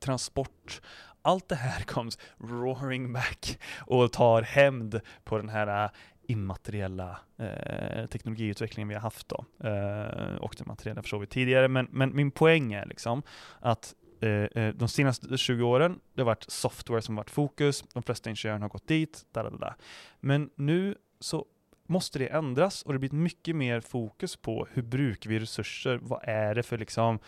transport, 0.00 0.80
allt 1.22 1.48
det 1.48 1.54
här 1.54 1.82
comes 1.82 2.18
roaring 2.38 3.12
back 3.12 3.58
och 3.78 4.12
tar 4.12 4.42
hämnd 4.42 5.00
på 5.24 5.38
den 5.38 5.48
här 5.48 5.84
eh, 5.84 5.90
immateriella 6.30 7.18
eh, 7.38 8.06
teknologiutvecklingen 8.06 8.88
vi 8.88 8.94
har 8.94 9.02
haft 9.02 9.28
då. 9.28 9.44
Eh, 9.68 10.36
och 10.36 10.54
den 10.58 10.66
materiella 10.66 11.02
förstår 11.02 11.18
vi 11.18 11.26
tidigare, 11.26 11.68
men, 11.68 11.88
men 11.90 12.16
min 12.16 12.30
poäng 12.30 12.72
är 12.72 12.86
liksom 12.86 13.22
att 13.60 13.94
eh, 14.20 14.30
eh, 14.30 14.74
de 14.74 14.88
senaste 14.88 15.38
20 15.38 15.62
åren, 15.62 16.00
det 16.14 16.20
har 16.22 16.26
varit 16.26 16.50
software 16.50 17.02
som 17.02 17.16
varit 17.16 17.30
fokus, 17.30 17.84
de 17.94 18.02
flesta 18.02 18.30
ingenjörerna 18.30 18.64
har 18.64 18.70
gått 18.70 18.88
dit, 18.88 19.26
da, 19.32 19.42
da, 19.42 19.50
da. 19.50 19.74
men 20.20 20.50
nu 20.54 20.94
så 21.20 21.46
måste 21.90 22.18
det 22.18 22.26
ändras 22.26 22.82
och 22.82 22.92
det 22.92 22.98
blir 22.98 23.12
mycket 23.12 23.56
mer 23.56 23.80
fokus 23.80 24.36
på 24.36 24.66
hur 24.72 24.82
brukar 24.82 25.30
vi 25.30 25.38
resurser, 25.38 25.98
vad 26.02 26.20
är 26.22 26.54
det 26.54 26.62
för 26.62 26.78
liksom, 26.78 27.18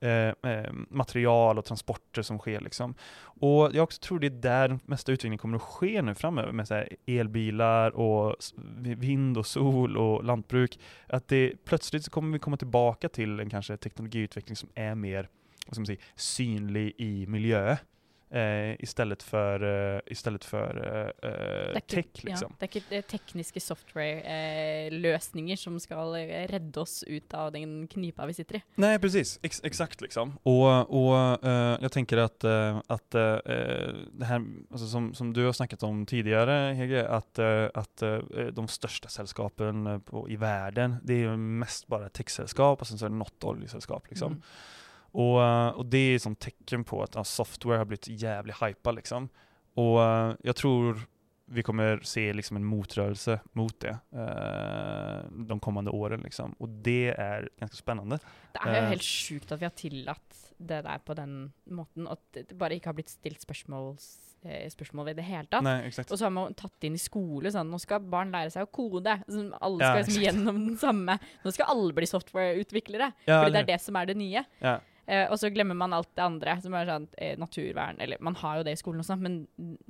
eh, 0.00 0.10
eh, 0.10 0.72
material 0.88 1.58
och 1.58 1.64
transporter 1.64 2.22
som 2.22 2.38
sker. 2.38 2.60
Liksom. 2.60 2.94
Och 3.22 3.70
jag 3.74 3.82
också 3.82 4.00
tror 4.00 4.18
det 4.18 4.26
är 4.26 4.30
där 4.30 4.68
den 4.68 4.80
mesta 4.84 5.12
utvecklingen 5.12 5.38
kommer 5.38 5.56
att 5.56 5.62
ske 5.62 6.02
nu 6.02 6.14
framöver 6.14 6.52
med 6.52 6.68
här 6.70 6.88
elbilar 7.06 7.92
vind 8.94 9.38
och 9.38 9.46
sol 9.46 9.96
och 9.96 10.24
lantbruk. 10.24 10.78
Att 11.06 11.28
det 11.28 11.64
plötsligt 11.64 12.08
kommer 12.08 12.32
vi 12.32 12.38
komma 12.38 12.56
tillbaka 12.56 13.08
till 13.08 13.40
en 13.40 13.50
kanske 13.50 13.76
teknologiutveckling 13.76 14.56
som 14.56 14.68
är 14.74 14.94
mer 14.94 15.28
vad 15.66 15.78
man 15.78 15.86
säga, 15.86 15.98
synlig 16.16 16.94
i 16.98 17.26
miljö. 17.26 17.76
Eh, 18.32 18.76
istället 18.78 19.22
för, 19.22 19.62
uh, 19.62 20.00
istället 20.06 20.44
för 20.44 20.78
uh, 20.78 20.84
uh, 21.30 21.72
Det 21.72 21.76
er 21.76 21.76
ikke, 21.76 21.96
tech 21.96 22.24
liksom. 22.24 22.50
ja, 22.50 22.54
det 22.60 22.64
er 22.64 22.68
ikke 22.70 22.96
eh, 22.96 23.02
tekniske 23.04 23.60
software-løsninger 23.60 25.56
som 25.60 25.76
skal 25.82 26.14
eh, 26.16 26.48
redde 26.48 26.80
oss 26.80 27.02
ut 27.04 27.34
av 27.36 27.50
den 27.52 27.88
knipa 27.92 28.24
vi 28.26 28.32
sitter 28.32 28.56
i. 28.56 28.62
Nej, 28.80 28.98
precis. 28.98 29.38
Ex 29.42 29.60
exakt 29.64 30.00
liksom. 30.00 30.38
Och, 30.42 30.88
och 30.88 31.44
uh, 31.44 31.76
jag 31.80 31.92
tänker 31.92 32.16
att, 32.16 32.44
eh, 32.44 32.80
att 32.86 33.14
eh, 33.14 33.36
det 34.12 34.24
här, 34.24 34.42
alltså 34.70 34.86
som, 34.86 35.14
som 35.14 35.32
du 35.32 35.44
har 35.44 35.52
snackat 35.52 35.82
om 35.82 36.06
tidigare 36.06 36.74
Hege, 36.74 37.08
att, 37.08 37.38
eh, 37.38 37.68
att 37.74 38.02
eh, 38.02 38.18
de 38.52 38.68
största 38.68 39.08
sällskapen 39.08 39.86
eh, 39.86 39.98
på, 39.98 40.30
i 40.30 40.36
världen, 40.36 40.96
det 41.04 41.12
är 41.12 41.18
ju 41.18 41.36
mest 41.36 41.86
bara 41.86 42.08
techsällskap 42.08 42.80
och 42.80 42.86
sen 42.86 42.98
så 42.98 43.04
är 43.04 43.10
det 43.10 43.16
något 43.16 43.44
oljesällskap 43.44 44.08
liksom. 44.08 44.32
Mm. 44.32 44.42
Och, 45.12 45.42
eh, 45.42 45.68
och 45.68 45.86
det 45.86 45.98
är 45.98 46.18
som 46.18 46.34
tecken 46.36 46.84
på 46.84 47.02
att 47.02 47.14
ja, 47.14 47.24
software 47.24 47.78
har 47.78 47.84
blivit 47.84 48.08
jävligt 48.08 48.62
hypad 48.62 48.94
liksom. 48.94 49.28
Och 49.74 50.00
jeg 50.00 50.36
jag 50.42 50.56
tror 50.56 51.00
vi 51.52 51.62
kommer 51.62 52.00
se 52.02 52.32
liksom 52.32 52.56
en 52.56 52.64
motrörelse 52.64 53.40
mot 53.52 53.80
det 53.80 53.98
uh, 54.14 55.46
de 55.46 55.60
kommande 55.60 55.90
åren. 55.90 56.20
Liksom. 56.20 56.54
Og 56.58 56.68
det 56.68 57.14
er 57.18 57.48
ganske 57.60 57.76
spennende. 57.76 58.18
Det 58.54 58.60
er 58.64 58.74
jo 58.76 58.82
Eh. 58.82 58.88
helt 58.88 59.02
sjukt 59.04 59.52
at 59.52 59.60
vi 59.60 59.64
har 59.68 59.74
tillatt 59.76 60.38
det 60.58 60.82
der 60.84 60.98
på 61.04 61.14
den 61.14 61.52
måten, 61.70 62.06
og 62.06 62.12
at 62.12 62.48
det 62.48 62.58
bare 62.58 62.78
ikke 62.78 62.86
har 62.86 62.94
blitt 62.94 63.10
stilt 63.10 63.42
spørsmål, 63.42 63.96
eh, 64.44 64.68
spørsmål 64.70 65.04
ved 65.10 65.16
det 65.16 65.24
hele 65.24 65.46
tatt. 65.50 65.62
Nei, 65.62 65.86
exakt. 65.86 66.12
Og 66.12 66.18
så 66.18 66.24
har 66.24 66.30
man 66.30 66.54
tatt 66.54 66.72
det 66.80 66.86
inn 66.86 66.94
i 66.94 67.02
skole 67.02 67.50
sånn 67.50 67.70
Nå 67.70 67.80
skal 67.80 68.00
barn 68.00 68.32
lære 68.32 68.50
seg 68.52 68.62
å 68.62 68.70
kode. 68.72 69.22
Sånn, 69.28 69.52
alle 69.60 69.78
Ja, 69.80 69.92
skal 69.92 70.04
liksom 70.04 70.22
gjennom 70.22 70.66
den 70.68 70.78
samme 70.78 71.18
Nå 71.44 71.52
skal 71.52 71.66
alle 71.68 71.92
bli 71.92 72.06
softwareutviklere. 72.06 73.12
Ja, 73.26 73.42
fordi 73.42 73.52
det 73.52 73.60
er 73.60 73.70
det 73.74 73.80
som 73.80 73.96
er 73.96 74.06
det 74.06 74.16
nye. 74.16 74.44
Ja. 74.60 74.78
Eh, 75.06 75.24
og 75.30 75.38
så 75.38 75.50
glemmer 75.50 75.74
man 75.74 75.92
alt 75.92 76.10
det 76.14 76.22
andre, 76.22 76.54
som 76.62 76.74
er 76.78 76.86
sånn 76.86 77.08
eh, 77.18 77.32
naturvern 77.38 77.98
Eller 78.00 78.20
man 78.22 78.36
har 78.38 78.60
jo 78.60 78.66
det 78.68 78.76
i 78.76 78.78
skolen 78.78 79.02
også, 79.02 79.16
men 79.18 79.40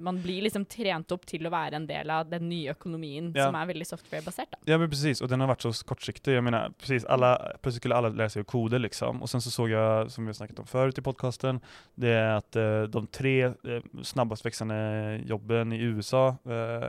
man 0.01 0.21
blir 0.25 0.47
liksom 0.47 0.65
trent 0.73 1.13
opp 1.13 1.27
til 1.29 1.45
å 1.45 1.53
være 1.53 1.77
en 1.77 1.87
del 1.87 2.11
av 2.11 2.31
den 2.31 2.49
nye 2.49 2.73
økonomien 2.73 3.29
Ja. 3.37 3.47
som 3.47 3.59
er 3.61 3.69
veldig 3.69 3.87
softwarebasert. 3.87 4.57
Ja 4.67 4.79
men 4.79 4.89
precis, 4.89 5.21
Og 5.21 5.29
den 5.29 5.41
har 5.41 5.49
vært 5.49 5.67
så 5.67 5.73
kortsiktig. 5.85 6.33
Jeg 6.33 6.43
mener, 6.43 6.73
precis, 6.79 7.05
alla, 7.05 7.35
alle 7.37 7.73
skulle 7.73 7.95
alla 7.97 8.09
lära 8.09 8.31
sig 8.31 8.47
koder 8.47 8.81
liksom. 8.81 9.21
Og 9.23 9.29
sen 9.29 9.41
så 9.41 9.51
så 9.53 9.69
jeg, 9.69 10.11
som 10.11 10.25
vi 10.25 10.33
har 10.33 10.35
snakket 10.41 10.61
om 10.61 10.67
før 10.67 10.89
i 10.97 11.05
podcasten, 11.05 11.61
det 12.01 12.09
er 12.17 12.37
at 12.39 12.57
eh, 12.57 12.89
de 12.89 13.07
tre 13.13 13.37
eh, 13.53 13.83
snabbast 14.03 14.45
växande 14.45 15.23
jobben 15.29 15.73
i 15.73 15.83
USA, 15.93 16.37
eh, 16.47 16.89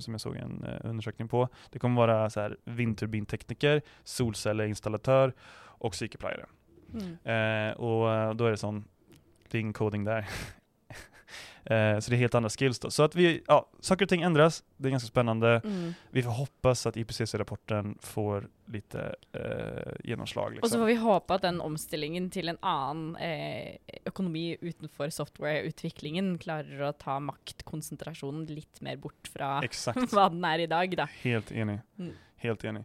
som 0.00 0.14
jeg 0.14 0.20
så 0.20 0.34
en 0.34 0.64
undersökning 0.84 1.28
på, 1.28 1.48
det 1.72 1.78
kommer 1.78 2.06
vara 2.06 2.30
så 2.30 2.40
här 2.40 2.56
vindturbintekniker, 2.64 3.82
solcelleinstallatør 4.04 5.32
og 5.80 5.94
sykepleiere. 5.94 6.46
Mm. 6.94 7.68
Eh, 7.70 7.76
och 7.76 8.12
eh, 8.12 8.34
då 8.34 8.46
är 8.46 8.50
det 8.50 8.56
sån, 8.56 8.84
det 9.50 9.58
ingen 9.58 9.72
coding 9.72 10.04
där. 10.04 10.18
eh, 11.64 11.98
så 12.00 12.10
det 12.10 12.16
är 12.16 12.18
helt 12.18 12.34
andra 12.34 12.50
skills 12.50 12.78
då. 12.78 12.90
Så 12.90 13.02
att 13.02 13.14
vi, 13.14 13.42
ja, 13.46 13.68
saker 13.80 14.04
och 14.04 14.08
ting 14.08 14.22
ändras, 14.22 14.64
det 14.76 14.88
är 14.88 14.90
ganska 14.90 15.06
spännande. 15.08 15.60
Mm. 15.64 15.94
Vi 16.10 16.22
får 16.22 16.30
hoppas 16.30 16.86
at 16.86 16.96
IPCC-rapporten 16.96 17.98
får 18.00 18.48
litt 18.66 18.94
eh, 18.94 19.02
gjennomslag. 20.04 20.46
Og 20.46 20.54
så 20.56 20.60
Liksom. 20.62 20.80
får 20.80 20.86
vi 20.86 20.94
håpe 20.94 21.34
at 21.34 21.42
den 21.42 21.60
omstillingen 21.60 22.30
til 22.30 22.48
en 22.48 22.58
annen 22.62 23.16
eh, 23.16 23.76
økonomi 24.06 24.56
utenfor 24.60 25.10
softwareutviklingen 25.10 26.38
klarer 26.38 26.82
å 26.88 26.92
ta 26.92 27.18
maktkonsentrasjonen 27.20 28.46
litt 28.46 28.80
mer 28.80 28.96
bort 28.96 29.30
fra 29.32 29.60
hva 30.12 30.28
den 30.30 30.44
er 30.44 30.58
i 30.66 30.66
dag, 30.70 30.96
da. 30.96 31.06
Helt 31.22 31.52
enig. 31.52 31.80
Mm. 31.98 32.12
Helt 32.40 32.64
enig. 32.64 32.84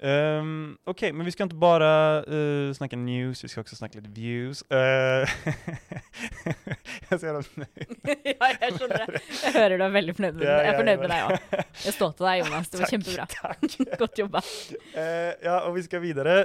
Um, 0.00 0.78
OK, 0.88 1.02
men 1.12 1.26
vi 1.28 1.32
skal 1.34 1.46
ikke 1.46 1.58
bare 1.60 1.88
uh, 2.24 2.70
snakke 2.72 2.96
news, 2.96 3.42
vi 3.44 3.50
skal 3.52 3.66
også 3.66 3.76
snakke 3.76 4.00
litt 4.00 4.08
views. 4.16 4.62
Uh, 4.72 5.28
jeg 7.10 7.20
ser 7.20 7.36
det. 7.36 7.66
ja, 8.30 8.48
jeg 8.48 8.78
skjønner 8.78 9.04
det. 9.04 9.20
Jeg 9.42 9.52
hører 9.58 9.76
du 9.76 9.84
er 9.84 9.94
veldig 9.98 10.14
fornøyd 10.16 10.38
med 10.38 10.46
ja, 10.46 10.56
Jeg 10.64 10.72
er 10.72 10.78
fornøyd 10.80 11.02
med 11.02 11.12
deg 11.12 11.26
òg. 11.26 11.58
Jeg 11.84 11.96
står 11.98 12.16
til 12.16 12.28
deg, 12.30 12.40
Jonas. 12.40 12.72
Det 12.72 12.80
var 12.80 12.94
kjempebra. 12.94 13.28
Takk. 13.36 13.78
Godt 14.00 14.24
jobba. 14.24 14.44
Uh, 14.94 15.30
ja, 15.44 15.58
og 15.58 15.76
vi 15.76 15.84
skal 15.84 16.04
videre. 16.06 16.38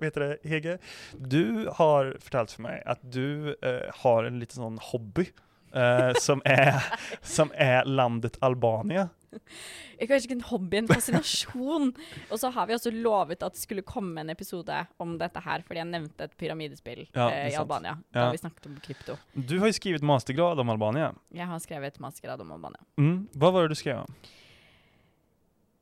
Vet 0.00 0.16
dere, 0.16 0.32
Hege, 0.46 0.78
du 1.18 1.66
har 1.80 2.14
fortalt 2.22 2.54
for 2.54 2.68
meg 2.68 2.82
at 2.88 3.02
du 3.02 3.54
eh, 3.58 3.86
har 4.02 4.26
en 4.26 4.38
liten 4.40 4.62
sånn 4.62 4.78
hobby 4.90 5.28
eh, 5.74 6.12
som, 6.20 6.42
er, 6.44 6.78
som 7.22 7.52
er 7.54 7.88
landet 7.88 8.38
Albania. 8.42 9.08
Kanskje 10.00 10.26
ikke 10.26 10.36
en 10.38 10.46
hobby, 10.48 10.76
en 10.80 10.88
fascinasjon. 10.88 11.90
Og 12.32 12.40
så 12.40 12.50
har 12.54 12.66
vi 12.66 12.74
også 12.74 12.90
lovet 12.94 13.44
at 13.46 13.54
det 13.54 13.62
skulle 13.62 13.84
komme 13.86 14.24
en 14.24 14.32
episode 14.32 14.74
om 15.02 15.14
dette 15.20 15.42
her, 15.44 15.62
fordi 15.66 15.82
jeg 15.82 15.90
nevnte 15.92 16.26
et 16.26 16.34
pyramidespill 16.40 17.04
Ja, 17.14 17.28
eh, 17.28 17.50
i 17.52 17.54
Albania 17.54 17.80
Albania. 17.80 17.98
Ja. 18.12 18.24
Da 18.24 18.30
vi 18.30 18.38
snakket 18.38 18.66
om 18.66 18.80
krypto. 18.82 19.16
Du 19.34 19.58
har 19.58 19.70
jo 19.70 19.76
skrevet 19.76 20.02
mastergrad 20.02 20.60
om 20.60 20.70
Albania. 20.70 21.12
Jeg 21.34 21.46
har 21.46 21.58
skrevet 21.58 22.00
mastergrad 22.00 22.40
om 22.40 22.52
Albania. 22.52 22.82
Mm. 22.98 23.28
Hva 23.36 23.52
var 23.54 23.66
det 23.66 23.76
du 23.76 23.80
skrev 23.80 24.02
om? 24.04 24.14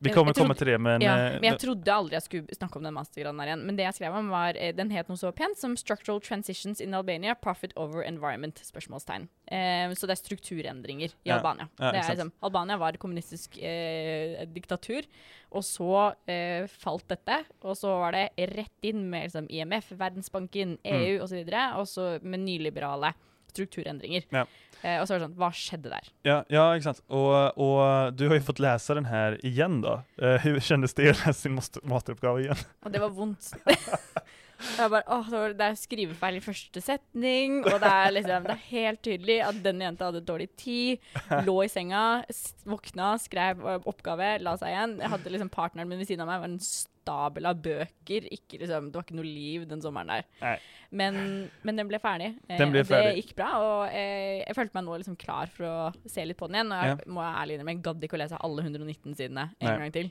Vi 0.00 0.10
kommer 0.14 0.32
trodde- 0.32 0.46
komme 0.46 0.54
til 0.56 0.66
det, 0.70 0.80
men, 0.80 1.00
ja, 1.02 1.14
eh, 1.16 1.40
men 1.40 1.42
jeg 1.50 1.58
trodde 1.58 1.88
aldri 1.90 2.12
jeg 2.14 2.22
skulle 2.22 2.54
snakke 2.54 2.76
om 2.76 2.84
den 2.84 2.94
mastergraden 2.94 3.40
her 3.40 3.48
igjen. 3.50 3.64
Men 3.66 3.76
det 3.76 3.82
jeg 3.84 3.94
skrev 3.94 4.14
om, 4.14 4.28
var 4.30 4.54
eh, 4.56 4.70
Den 4.72 4.90
het 4.94 5.08
noe 5.08 5.16
så 5.18 5.32
pent 5.34 5.58
som 5.58 5.74
'Structural 5.74 6.20
Transitions 6.22 6.80
in 6.80 6.94
Albania. 6.94 7.34
Profit 7.34 7.72
over 7.76 8.02
Environment?' 8.04 8.62
spørsmålstegn. 8.62 9.28
Eh, 9.50 9.90
så 9.98 10.06
det 10.06 10.14
er 10.14 10.22
strukturendringer 10.22 11.10
i 11.10 11.28
Ja, 11.30 11.36
Albania. 11.38 11.68
ja, 11.80 11.90
det 11.92 12.00
er, 12.04 12.14
liksom, 12.14 12.32
Albania 12.42 12.76
var 12.76 12.92
kommunistisk 12.92 13.58
eh, 13.60 14.44
diktatur, 14.46 15.02
og 15.50 15.62
så 15.62 16.14
eh, 16.28 16.66
falt 16.68 17.08
dette. 17.08 17.44
Og 17.64 17.74
så 17.76 17.88
var 17.98 18.12
det 18.12 18.30
rett 18.54 18.70
inn 18.82 19.10
med 19.10 19.24
liksom, 19.24 19.48
IMF, 19.50 19.90
Verdensbanken, 19.98 20.78
EU 20.84 21.22
osv. 21.24 21.42
Og 21.76 21.86
så 21.88 22.22
med 22.22 22.40
nyliberale 22.40 23.14
strukturendringer. 23.52 24.26
Ja. 24.34 24.46
Eh, 24.82 25.00
og 25.00 25.08
så 25.08 25.14
var 25.14 25.18
det 25.18 25.26
sånn 25.26 25.38
Hva 25.40 25.48
skjedde 25.58 25.90
der? 25.90 26.10
ja, 26.28 26.36
ja, 26.54 26.64
ikke 26.76 26.86
sant. 26.92 27.00
Og, 27.10 27.58
og 27.58 28.14
du 28.14 28.28
har 28.30 28.38
jo 28.38 28.46
fått 28.46 28.62
lese 28.62 28.94
den 28.98 29.08
her 29.10 29.38
igjen, 29.46 29.80
da. 29.82 30.00
Hvordan 30.44 30.66
kjennes 30.70 30.94
det 30.98 31.10
å 31.10 31.16
lese 31.16 31.38
sin 31.40 31.58
masteroppgave 31.58 32.44
igjen? 32.46 32.66
Og 32.86 32.94
det 32.94 33.02
var 33.02 33.14
vondt. 33.16 33.50
Jeg 34.58 34.90
bare, 34.90 35.04
åh, 35.14 35.28
det, 35.30 35.40
det 35.60 35.66
er 35.70 35.78
skrivefeil 35.78 36.38
i 36.38 36.42
første 36.42 36.80
setning, 36.82 37.60
og 37.68 37.78
det 37.82 37.90
er 37.92 38.12
liksom, 38.16 38.46
det 38.48 38.54
er 38.56 38.64
helt 38.72 39.02
tydelig 39.06 39.38
at 39.46 39.62
den 39.64 39.82
jenta 39.84 40.08
hadde 40.10 40.24
dårlig 40.26 40.48
tid, 40.58 41.04
lå 41.46 41.56
i 41.64 41.70
senga, 41.70 42.02
våkna, 42.68 43.12
skrev 43.22 43.62
oppgave, 43.88 44.34
la 44.42 44.56
seg 44.58 44.74
igjen. 44.74 44.96
Jeg 45.04 45.12
hadde 45.14 45.34
liksom 45.36 45.52
Partneren 45.54 45.88
min 45.90 46.00
ved 46.02 46.10
siden 46.10 46.24
av 46.26 46.30
meg 46.32 46.42
var 46.42 46.50
en 46.50 46.58
stabel 46.64 47.46
av 47.48 47.60
bøker. 47.64 48.26
Ikke, 48.34 48.58
liksom, 48.60 48.90
det 48.90 48.98
var 48.98 49.06
ikke 49.06 49.16
noe 49.20 49.30
liv 49.30 49.64
den 49.70 49.80
sommeren 49.84 50.10
der. 50.12 50.60
Men, 50.90 51.18
men 51.66 51.78
den 51.80 51.88
ble 51.90 51.98
ferdig. 52.02 52.32
eh, 52.48 52.58
Den 52.60 52.72
ble 52.74 52.82
ferdig. 52.88 53.14
Det 53.14 53.22
gikk 53.22 53.34
bra, 53.38 53.48
og 53.62 53.82
jeg, 53.94 54.42
jeg 54.46 54.56
følte 54.58 54.78
meg 54.78 54.86
nå 54.88 54.98
liksom 55.02 55.18
klar 55.20 55.50
for 55.54 55.68
å 55.68 56.08
se 56.08 56.24
litt 56.26 56.38
på 56.40 56.48
den 56.50 56.58
igjen. 56.60 56.72
Og 56.74 56.86
jeg 56.92 57.12
må 57.14 57.24
ærlig 57.24 57.58
innrømme, 57.58 57.74
jeg 57.78 57.84
gadd 57.88 58.06
ikke 58.08 58.18
å 58.18 58.22
lese 58.24 58.40
alle 58.48 58.64
119 58.66 59.14
sidene 59.18 59.50
en 59.54 59.68
Nei. 59.70 59.76
gang 59.84 59.94
til. 60.00 60.10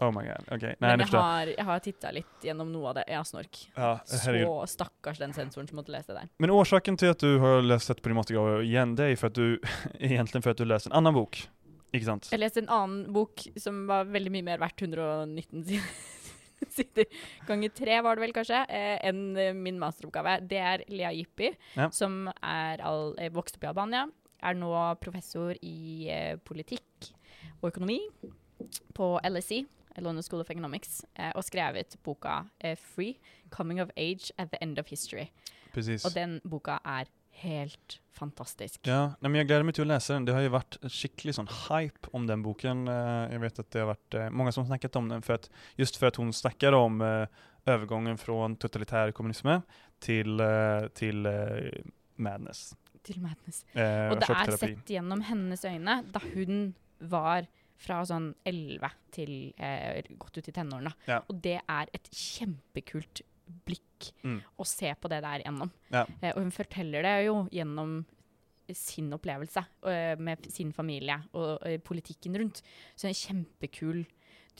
Oh 0.00 0.10
my 0.14 0.22
god. 0.24 0.46
Ok. 0.54 0.62
Nei, 0.62 0.74
Men 0.80 1.02
jeg 1.04 1.12
har, 1.12 1.50
jeg 1.52 1.66
har 1.68 1.80
titta 1.84 2.10
litt 2.16 2.44
gjennom 2.46 2.70
noe 2.72 2.90
av 2.92 2.98
det. 3.00 3.04
Har 3.12 3.26
snork. 3.28 3.58
Ja. 3.76 3.90
Så 4.08 4.32
stakkars 4.72 5.18
den 5.20 5.34
sensoren 5.36 5.68
som 5.68 5.76
måtte 5.80 5.92
lese 5.92 6.12
det 6.14 6.22
der. 6.22 6.30
Men 6.40 6.52
årsaken 6.56 6.96
til 7.00 7.12
at 7.12 7.20
du 7.20 7.38
har 7.42 7.60
lest 7.66 7.90
dette 7.92 8.00
på 8.04 8.08
din 8.12 8.16
mastergrad 8.16 8.64
igjen, 8.64 8.94
det 8.96 9.10
er 9.12 9.18
for 9.20 9.28
at 9.32 9.36
du 9.36 9.58
egentlig 10.00 10.42
for 10.44 10.54
at 10.54 10.60
du 10.62 10.64
leste 10.68 10.88
en 10.92 10.96
annen 11.02 11.16
bok. 11.16 11.42
Ikke 11.90 12.06
sant? 12.06 12.30
Jeg 12.32 12.40
leste 12.40 12.62
en 12.62 12.70
annen 12.72 13.02
bok 13.12 13.44
som 13.58 13.82
var 13.90 14.08
veldig 14.08 14.32
mye 14.36 14.46
mer 14.52 14.60
verdt 14.62 14.84
119 14.86 15.64
sider. 15.68 15.90
sider. 16.76 17.06
Ganger 17.48 17.72
tre 17.74 17.96
var 18.04 18.16
det 18.18 18.24
vel 18.26 18.34
kanskje, 18.36 18.60
eh, 18.68 18.98
enn 19.08 19.22
eh, 19.40 19.52
min 19.56 19.78
masteroppgave. 19.80 20.38
Det 20.48 20.60
er 20.60 20.84
Lea 20.92 21.10
Jippi, 21.16 21.50
Ja. 21.76 21.88
som 21.90 22.28
er 22.40 22.82
all, 22.86 23.14
eh, 23.18 23.30
vokst 23.34 23.56
opp 23.58 23.64
i 23.66 23.70
Albania. 23.72 24.06
Er 24.40 24.54
nå 24.56 24.70
professor 25.02 25.52
i 25.60 26.08
eh, 26.08 26.36
politikk 26.46 27.10
og 27.60 27.72
økonomi 27.72 27.98
på 28.96 29.08
LSE, 29.26 29.64
London 30.02 30.22
School 30.22 30.40
of 30.42 30.50
Economics, 30.50 31.02
eh, 31.16 31.30
og 31.36 31.44
skrevet 31.46 31.96
boka 32.06 32.44
eh, 32.60 32.76
Free, 32.76 33.16
Coming 33.50 33.80
of 33.82 33.90
Age 33.96 34.32
at 34.38 34.50
the 34.52 34.58
End 34.62 34.78
of 34.78 34.88
History. 34.90 35.28
Precis. 35.74 36.04
Og 36.04 36.14
den 36.14 36.40
boka 36.44 36.78
er 36.84 37.10
helt 37.40 38.00
fantastisk. 38.12 38.82
Ja, 38.86 39.14
men 39.22 39.34
jeg 39.38 39.46
gleder 39.48 39.64
meg 39.64 39.74
til 39.78 39.86
å 39.86 39.88
lese 39.92 40.12
den. 40.16 40.26
Det 40.28 40.34
har 40.34 40.42
jo 40.44 40.50
vært 40.52 40.76
skikkelig 40.92 41.36
sånn 41.38 41.48
hype 41.68 42.10
om 42.12 42.26
den 42.28 42.42
boken. 42.44 42.82
Eh, 42.90 43.30
Jeg 43.32 43.40
vet 43.40 43.58
at 43.62 43.70
det 43.70 43.80
har 43.84 43.94
vært 43.94 44.18
mange 44.32 44.52
som 44.52 44.66
snakket 44.66 44.96
om 45.00 45.08
den, 45.08 45.22
for 45.22 45.38
at, 45.38 45.48
just 45.78 45.96
for 45.96 46.10
at 46.10 46.16
hun 46.20 46.32
snakker 46.32 46.74
om 46.76 47.00
övergången 47.66 48.18
fra 48.18 48.48
totalitær 48.60 49.12
kommunisme 49.16 49.62
til, 50.00 50.40
til 50.96 51.26
madness. 52.20 52.74
Til 53.06 53.20
madness. 53.22 53.62
Eh, 53.72 54.10
Og 54.12 54.20
det 54.20 54.28
er 54.28 54.56
sett 54.60 54.90
gjennom 54.92 55.22
hennes 55.24 55.64
øyne 55.64 56.00
da 56.12 56.20
hun 56.34 56.74
var 57.00 57.46
fra 57.80 58.02
sånn 58.08 58.30
11 58.46 58.90
til 59.16 59.32
eh, 59.58 60.02
godt 60.20 60.36
ut 60.38 60.48
i 60.50 60.54
tenårene. 60.56 60.92
Ja. 61.08 61.22
Og 61.32 61.40
det 61.42 61.58
er 61.64 61.90
et 61.96 62.10
kjempekult 62.12 63.22
blikk 63.66 63.86
Mm. 64.24 64.38
å 64.58 64.64
se 64.64 64.94
på 64.96 65.08
det 65.12 65.18
der 65.24 65.42
gjennom. 65.44 65.70
Ja. 65.92 66.06
Eh, 66.22 66.30
og 66.32 66.38
hun 66.44 66.52
forteller 66.54 67.02
det 67.04 67.26
jo 67.26 67.34
gjennom 67.52 67.98
sin 68.72 69.10
opplevelse 69.12 69.64
eh, 69.90 70.14
med 70.16 70.46
sin 70.52 70.70
familie 70.72 71.16
og 71.34 71.58
eh, 71.66 71.76
politikken 71.82 72.36
rundt. 72.38 72.62
Så 72.94 73.04
det 73.04 73.10
er 73.10 73.14
en 73.16 73.20
kjempekul 73.26 74.04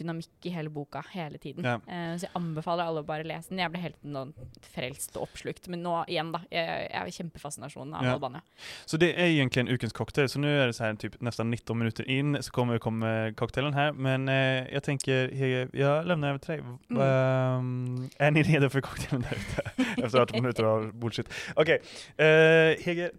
dynamikk 0.01 0.49
i 0.49 0.53
hele 0.55 0.73
boka 0.73 1.03
hele 1.13 1.39
tiden. 1.43 1.67
Ja. 1.67 1.77
Uh, 1.85 2.15
så 2.19 2.27
jeg 2.27 2.35
anbefaler 2.41 2.91
alle 2.91 3.05
å 3.05 3.07
bare 3.09 3.27
lese 3.29 3.53
den. 3.53 3.63
Jeg 3.63 3.73
ble 3.75 3.83
helt 3.85 4.01
noen 4.03 4.33
frelst 4.75 5.17
og 5.19 5.29
oppslukt. 5.29 5.69
Men 5.73 5.85
nå 5.87 5.95
igjen, 6.11 6.33
da. 6.35 6.43
Jeg, 6.51 6.89
jeg 6.89 6.99
har 6.99 7.13
kjempefascinasjonen 7.21 7.95
av 7.99 8.09
Ja. 8.09 8.17
Albania. 8.19 8.43
Så 8.87 8.99
det 9.01 9.13
er 9.15 9.31
egentlig 9.31 9.65
en 9.65 9.73
ukens 9.75 9.95
cocktail. 9.97 10.29
Så 10.33 10.43
nå 10.43 10.51
er 10.51 10.71
det 10.71 10.77
så 10.79 10.89
her, 10.89 10.99
typ 11.01 11.17
nesten 11.25 11.51
19 11.53 11.79
minutter 11.79 12.09
inn, 12.11 12.37
så 12.43 12.53
kommer 12.55 12.81
komme 12.83 13.33
cocktailen 13.39 13.77
her. 13.77 13.93
Men 13.93 14.29
uh, 14.29 14.67
jeg 14.71 14.83
tenker, 14.87 15.31
Hege, 15.37 15.69
jeg 15.77 16.07
levner 16.09 16.35
over 16.35 16.39
till 16.45 16.55
dig. 16.57 16.65
Mm. 16.91 17.01
Ehm, 17.01 18.11
är 18.19 18.31
ni 18.31 18.43
redo 18.43 18.69
för 18.71 18.81
cocktailen 18.81 19.23
der 19.23 19.37
ute? 19.37 20.03
Efter 20.05 20.19
18 20.19 20.43
minutter 20.43 20.65
av 20.65 20.93
bullshit. 20.95 21.29
OK. 21.57 21.69
Uh, 21.69 22.77
Hege, 22.85 23.11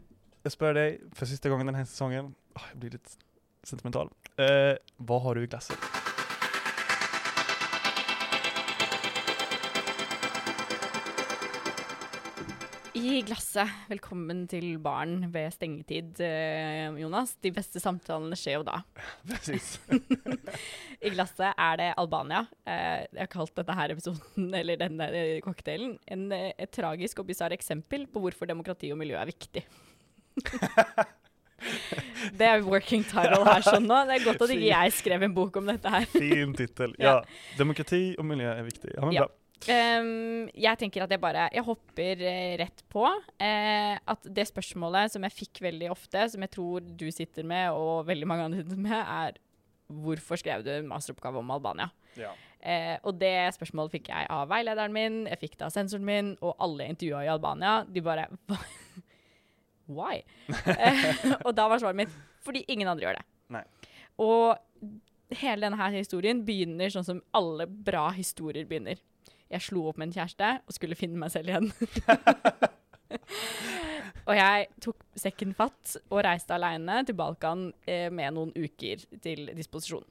jeg 0.44 0.54
spør 0.56 0.78
deg 0.78 1.02
for 1.18 1.30
siste 1.30 1.52
gangen 1.52 1.70
denne 1.70 1.86
sesongen. 1.86 2.34
Oh, 2.58 2.70
jeg 2.72 2.80
blir 2.82 2.96
litt 2.98 3.18
sentimental. 3.68 4.10
Uh, 4.40 4.74
hva 5.06 5.22
har 5.26 5.38
du 5.38 5.46
i 5.46 5.52
glasset? 5.52 6.01
I 12.92 13.22
glasset, 13.24 13.70
velkommen 13.88 14.42
til 14.52 14.74
baren 14.84 15.30
ved 15.32 15.54
stengetid, 15.56 16.18
eh, 16.26 16.90
Jonas. 17.00 17.38
De 17.40 17.48
beste 17.56 17.80
samtalene 17.80 18.36
skjer 18.36 18.58
jo 18.58 18.66
da. 18.68 18.82
Precis. 19.30 19.78
I 21.06 21.14
glasset 21.14 21.54
er 21.56 21.80
det 21.80 21.88
Albania. 22.02 22.42
Eh, 22.68 23.06
jeg 23.08 23.22
har 23.22 23.32
kalt 23.32 23.56
dette 23.56 23.78
her 23.80 23.96
episoden, 23.96 24.50
eller 24.60 24.82
denne 24.82 25.08
eh, 25.08 25.40
cocktailen, 25.46 25.96
en, 26.12 26.28
et 26.36 26.74
tragisk 26.76 27.24
og 27.24 27.32
bisarr 27.32 27.56
eksempel 27.56 28.10
på 28.12 28.26
hvorfor 28.26 28.52
demokrati 28.52 28.92
og 28.92 29.00
miljø 29.00 29.16
er 29.22 29.32
viktig. 29.32 29.64
det 32.36 32.50
er 32.50 32.66
working 32.68 33.08
title 33.08 33.46
her 33.48 33.64
sånn 33.72 33.88
nå. 33.88 34.04
Det 34.10 34.20
er 34.20 34.28
godt 34.34 34.44
at 34.50 34.58
ikke 34.58 34.74
jeg 34.74 34.98
skrev 35.00 35.30
en 35.30 35.38
bok 35.38 35.62
om 35.64 35.72
dette 35.72 35.96
her. 35.96 36.12
Fin 36.12 36.52
titel. 36.60 36.98
Ja. 37.00 37.22
Demokrati 37.56 38.10
og 38.18 38.28
miljø 38.34 38.52
er 38.52 38.68
viktig. 38.68 38.98
Ja, 38.98 39.06
men 39.06 39.16
bra. 39.24 39.32
Ehm, 39.70 40.48
jeg 40.58 40.80
tenker 40.82 41.04
at 41.04 41.12
jeg 41.14 41.22
bare 41.22 41.44
Jeg 41.54 41.62
hopper 41.68 42.22
eh, 42.26 42.58
rett 42.58 42.84
på. 42.90 43.04
eh, 43.38 44.00
at 44.10 44.24
det 44.26 44.48
spørsmålet 44.50 45.12
som 45.14 45.22
jeg 45.28 45.36
fikk 45.38 45.62
veldig 45.62 45.92
ofte, 45.94 46.24
som 46.34 46.42
jeg 46.42 46.52
tror 46.56 46.82
du 46.98 47.12
sitter 47.14 47.44
med, 47.46 47.70
og 47.78 48.08
veldig 48.08 48.28
mange 48.28 48.48
andre 48.48 48.64
sitter 48.64 48.82
med, 48.82 48.98
er 48.98 49.38
hvorfor 49.92 50.40
skrev 50.40 50.64
du 50.64 50.72
en 50.72 50.88
masteroppgave 50.88 51.38
om 51.38 51.52
Albania? 51.52 51.90
Ja. 52.18 52.32
Eh, 52.62 52.98
og 53.04 53.18
det 53.20 53.54
spørsmålet 53.58 53.92
fikk 53.92 54.10
jeg 54.10 54.28
av 54.30 54.48
veilederen 54.50 54.94
min, 54.94 55.22
jeg 55.28 55.40
fikk 55.42 55.58
det 55.60 55.66
av 55.68 55.74
sensoren 55.76 56.06
min, 56.06 56.34
og 56.42 56.56
alle 56.62 56.88
intervjua 56.94 57.24
i 57.26 57.32
Albania. 57.34 57.84
De 57.86 58.02
bare 58.06 58.28
Why? 59.92 60.22
eh, 60.72 61.06
og 61.44 61.54
da 61.58 61.68
var 61.68 61.82
svaret 61.82 62.00
mitt 62.06 62.14
fordi 62.42 62.64
ingen 62.72 62.88
andre 62.90 63.06
gjør 63.06 63.18
det. 63.20 63.26
Nei. 63.54 63.64
Og 64.22 64.58
hele 65.42 65.66
denne 65.68 65.78
her 65.80 65.94
historien 65.94 66.42
begynner 66.48 66.90
sånn 66.94 67.06
som 67.06 67.20
alle 67.38 67.68
bra 67.68 68.08
historier 68.16 68.66
begynner. 68.70 68.98
Jeg 69.52 69.66
slo 69.68 69.88
opp 69.90 70.00
med 70.00 70.10
en 70.10 70.16
kjæreste 70.16 70.54
og 70.64 70.76
skulle 70.76 70.98
finne 71.00 71.20
meg 71.20 71.34
selv 71.34 71.52
igjen. 71.52 71.70
og 74.30 74.34
jeg 74.38 74.70
tok 74.84 75.04
sekken 75.20 75.54
fatt 75.58 75.98
og 76.08 76.24
reiste 76.28 76.56
aleine 76.56 77.02
til 77.08 77.18
Balkan 77.20 77.70
eh, 77.84 78.08
med 78.14 78.38
noen 78.38 78.56
uker 78.56 79.04
til 79.24 79.52
disposisjon. 79.58 80.08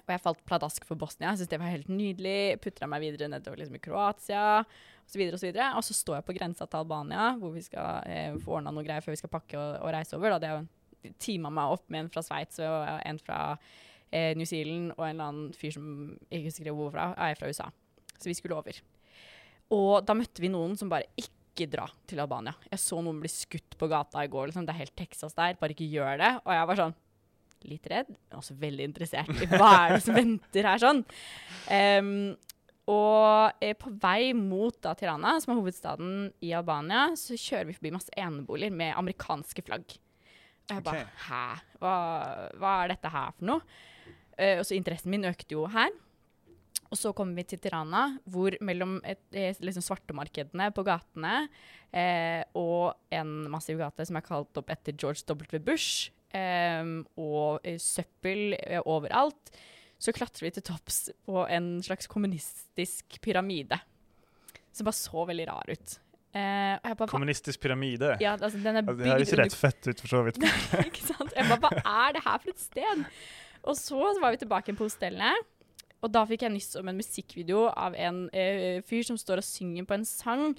Og 0.00 0.12
jeg 0.14 0.22
falt 0.22 0.42
pladask 0.46 0.84
for 0.86 0.98
Bosnia. 0.98 1.32
Jeg 1.32 1.40
syntes 1.40 1.52
det 1.52 1.60
var 1.60 1.72
helt 1.72 1.90
nydelig. 1.92 2.60
Putra 2.62 2.88
meg 2.90 3.02
videre 3.04 3.30
nedover 3.32 3.60
liksom, 3.60 3.78
i 3.78 3.82
Kroatia 3.84 4.44
osv. 4.60 5.24
Og, 5.26 5.38
så 5.40 5.48
videre, 5.48 5.72
og 5.76 5.84
så 5.86 5.96
står 5.96 6.20
jeg 6.20 6.28
på 6.28 6.36
grensa 6.36 6.66
til 6.66 6.82
Albania, 6.82 7.32
hvor 7.40 7.54
vi 7.56 7.64
skal 7.64 8.06
eh, 8.06 8.36
få 8.40 8.58
ordna 8.58 8.72
noe 8.74 8.86
greier 8.86 9.04
før 9.04 9.16
vi 9.16 9.22
skal 9.22 9.32
pakke 9.32 9.58
og, 9.58 9.80
og 9.80 9.94
reise 9.96 10.16
over. 10.18 10.30
Da 10.30 10.38
hadde 10.38 10.52
jeg 11.08 11.14
teama 11.20 11.52
meg 11.54 11.76
opp 11.76 11.88
med 11.88 12.04
en 12.04 12.12
fra 12.12 12.22
Sveits 12.24 12.60
og 12.62 12.84
en 13.08 13.20
fra 13.22 13.40
eh, 14.12 14.36
New 14.36 14.46
Zealand 14.48 14.92
og 14.96 15.04
en 15.06 15.14
eller 15.14 15.30
annen 15.30 15.52
fyr 15.56 15.74
som 15.74 15.86
jeg 16.28 16.42
ikke 16.42 16.52
husker 16.52 16.76
hvor 16.76 16.92
fra, 16.94 17.12
er 17.16 17.38
fra 17.38 17.50
USA. 17.50 17.70
Så 18.20 18.30
vi 18.30 18.36
skulle 18.36 18.58
over. 18.58 18.80
Og 19.74 20.00
da 20.06 20.16
møtte 20.18 20.42
vi 20.42 20.50
noen 20.52 20.76
som 20.78 20.90
bare 20.92 21.08
ikke 21.18 21.68
dra 21.70 21.86
til 22.08 22.20
Albania. 22.22 22.54
Jeg 22.70 22.82
så 22.82 23.00
noen 23.02 23.20
bli 23.22 23.30
skutt 23.32 23.76
på 23.78 23.88
gata 23.90 24.24
i 24.24 24.30
går. 24.30 24.50
Liksom. 24.50 24.66
Det 24.66 24.74
er 24.74 24.82
helt 24.84 24.96
Texas 24.98 25.36
der. 25.36 25.56
Bare 25.60 25.76
ikke 25.76 25.88
gjør 25.88 26.20
det. 26.20 26.34
Og 26.44 26.52
jeg 26.56 26.68
var 26.70 26.80
sånn 26.84 26.98
litt 27.68 27.88
redd, 27.92 28.08
men 28.08 28.38
også 28.38 28.54
veldig 28.60 28.86
interessert 28.88 29.42
i 29.42 29.48
hva 29.50 29.72
er 29.82 29.96
det 29.96 30.04
som 30.04 30.16
venter 30.16 30.64
her 30.64 30.80
sånn. 30.80 31.02
Um, 31.68 32.12
og 32.90 33.62
eh, 33.62 33.76
på 33.78 33.92
vei 34.02 34.32
mot 34.34 34.74
da, 34.82 34.94
Tirana, 34.98 35.36
som 35.42 35.52
er 35.52 35.60
hovedstaden 35.60 36.14
i 36.42 36.54
Albania, 36.56 37.10
så 37.20 37.36
kjører 37.38 37.68
vi 37.68 37.76
forbi 37.76 37.92
masse 37.94 38.14
eneboliger 38.18 38.74
med 38.74 38.96
amerikanske 38.98 39.64
flagg. 39.66 39.92
Og 40.70 40.74
jeg 40.74 40.86
bare 40.86 41.04
okay. 41.04 41.18
Hæ? 41.28 41.44
Hva, 41.82 41.94
hva 42.62 42.74
er 42.80 42.94
dette 42.94 43.12
her 43.12 43.36
for 43.36 43.50
noe? 43.52 43.78
Uh, 44.40 44.56
og 44.56 44.64
så 44.66 44.78
interessen 44.78 45.12
min 45.12 45.28
økte 45.28 45.54
jo 45.54 45.68
her. 45.70 45.92
Og 46.90 46.98
så 46.98 47.12
kommer 47.14 47.38
vi 47.38 47.44
til 47.46 47.60
Tirana, 47.62 48.16
hvor 48.26 48.56
mellom 48.66 48.96
et, 49.06 49.22
eh, 49.32 49.54
liksom 49.62 49.84
svartemarkedene 49.86 50.72
på 50.74 50.82
gatene 50.86 51.34
eh, 51.94 52.42
og 52.58 52.96
en 53.14 53.46
massiv 53.52 53.78
gate 53.78 54.06
som 54.08 54.18
er 54.18 54.26
kalt 54.26 54.58
opp 54.58 54.72
etter 54.74 54.96
George 54.98 55.22
W. 55.28 55.60
Bush, 55.62 56.10
eh, 56.34 56.82
og 57.14 57.62
søppel 57.78 58.56
eh, 58.58 58.82
overalt, 58.82 59.54
så 60.00 60.14
klatrer 60.16 60.48
vi 60.48 60.54
til 60.56 60.64
topps 60.66 61.10
på 61.28 61.44
en 61.46 61.76
slags 61.84 62.08
kommunistisk 62.10 63.20
pyramide. 63.22 63.78
Som 64.72 64.86
bare 64.88 64.96
så 64.98 65.26
veldig 65.28 65.46
rar 65.50 65.70
ut. 65.70 65.98
Eh, 66.30 66.94
bare, 66.94 67.08
Kommunistisk 67.10 67.60
pyramide. 67.60 68.16
ja, 68.22 68.36
altså, 68.36 68.58
den 68.62 68.76
er 68.76 68.82
Altså, 68.82 68.98
det 69.02 69.10
høres 69.10 69.32
rett 69.40 69.56
fett 69.58 69.88
ut 69.90 70.00
for 70.00 70.08
så 70.08 70.24
vidt. 70.26 70.42
ikke 70.88 71.06
sant? 71.06 71.32
Jeg 71.36 71.46
bare, 71.50 71.70
hva 71.82 71.94
er 72.08 72.14
det 72.14 72.22
her 72.26 72.42
for 72.42 72.50
et 72.54 72.62
sted? 72.62 73.06
Og 73.66 73.76
så 73.76 74.02
var 74.22 74.34
vi 74.34 74.40
tilbake 74.42 74.74
på 74.78 74.86
hostellet, 74.86 75.48
og 76.02 76.12
da 76.12 76.22
fikk 76.28 76.42
jeg 76.46 76.52
nyss 76.54 76.76
om 76.80 76.88
en 76.88 76.96
musikkvideo 77.00 77.66
av 77.76 77.94
en 77.94 78.22
eh, 78.32 78.80
fyr 78.86 79.02
som 79.06 79.18
står 79.20 79.42
og 79.42 79.46
synger 79.46 79.84
på 79.88 79.94
en 79.98 80.04
sang 80.08 80.54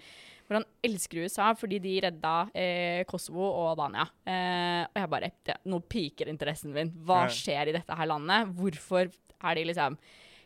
hvor 0.48 0.58
han 0.60 0.66
elsker 0.84 1.22
USA 1.24 1.54
fordi 1.56 1.78
de 1.80 1.94
redda 2.04 2.34
eh, 2.54 3.04
Kosovo 3.08 3.46
og 3.48 3.70
Albania. 3.72 4.04
Eh, 4.28 4.82
og 4.90 4.98
jeg 5.00 5.10
bare 5.14 5.30
det, 5.48 5.56
Nå 5.72 5.80
piker 5.88 6.28
interessen 6.28 6.74
min. 6.76 6.92
Hva 7.08 7.24
skjer 7.32 7.72
i 7.72 7.76
dette 7.78 7.96
her 7.96 8.10
landet? 8.12 8.52
Hvorfor 8.58 9.08
er 9.42 9.56
de 9.56 9.64
liksom 9.70 9.96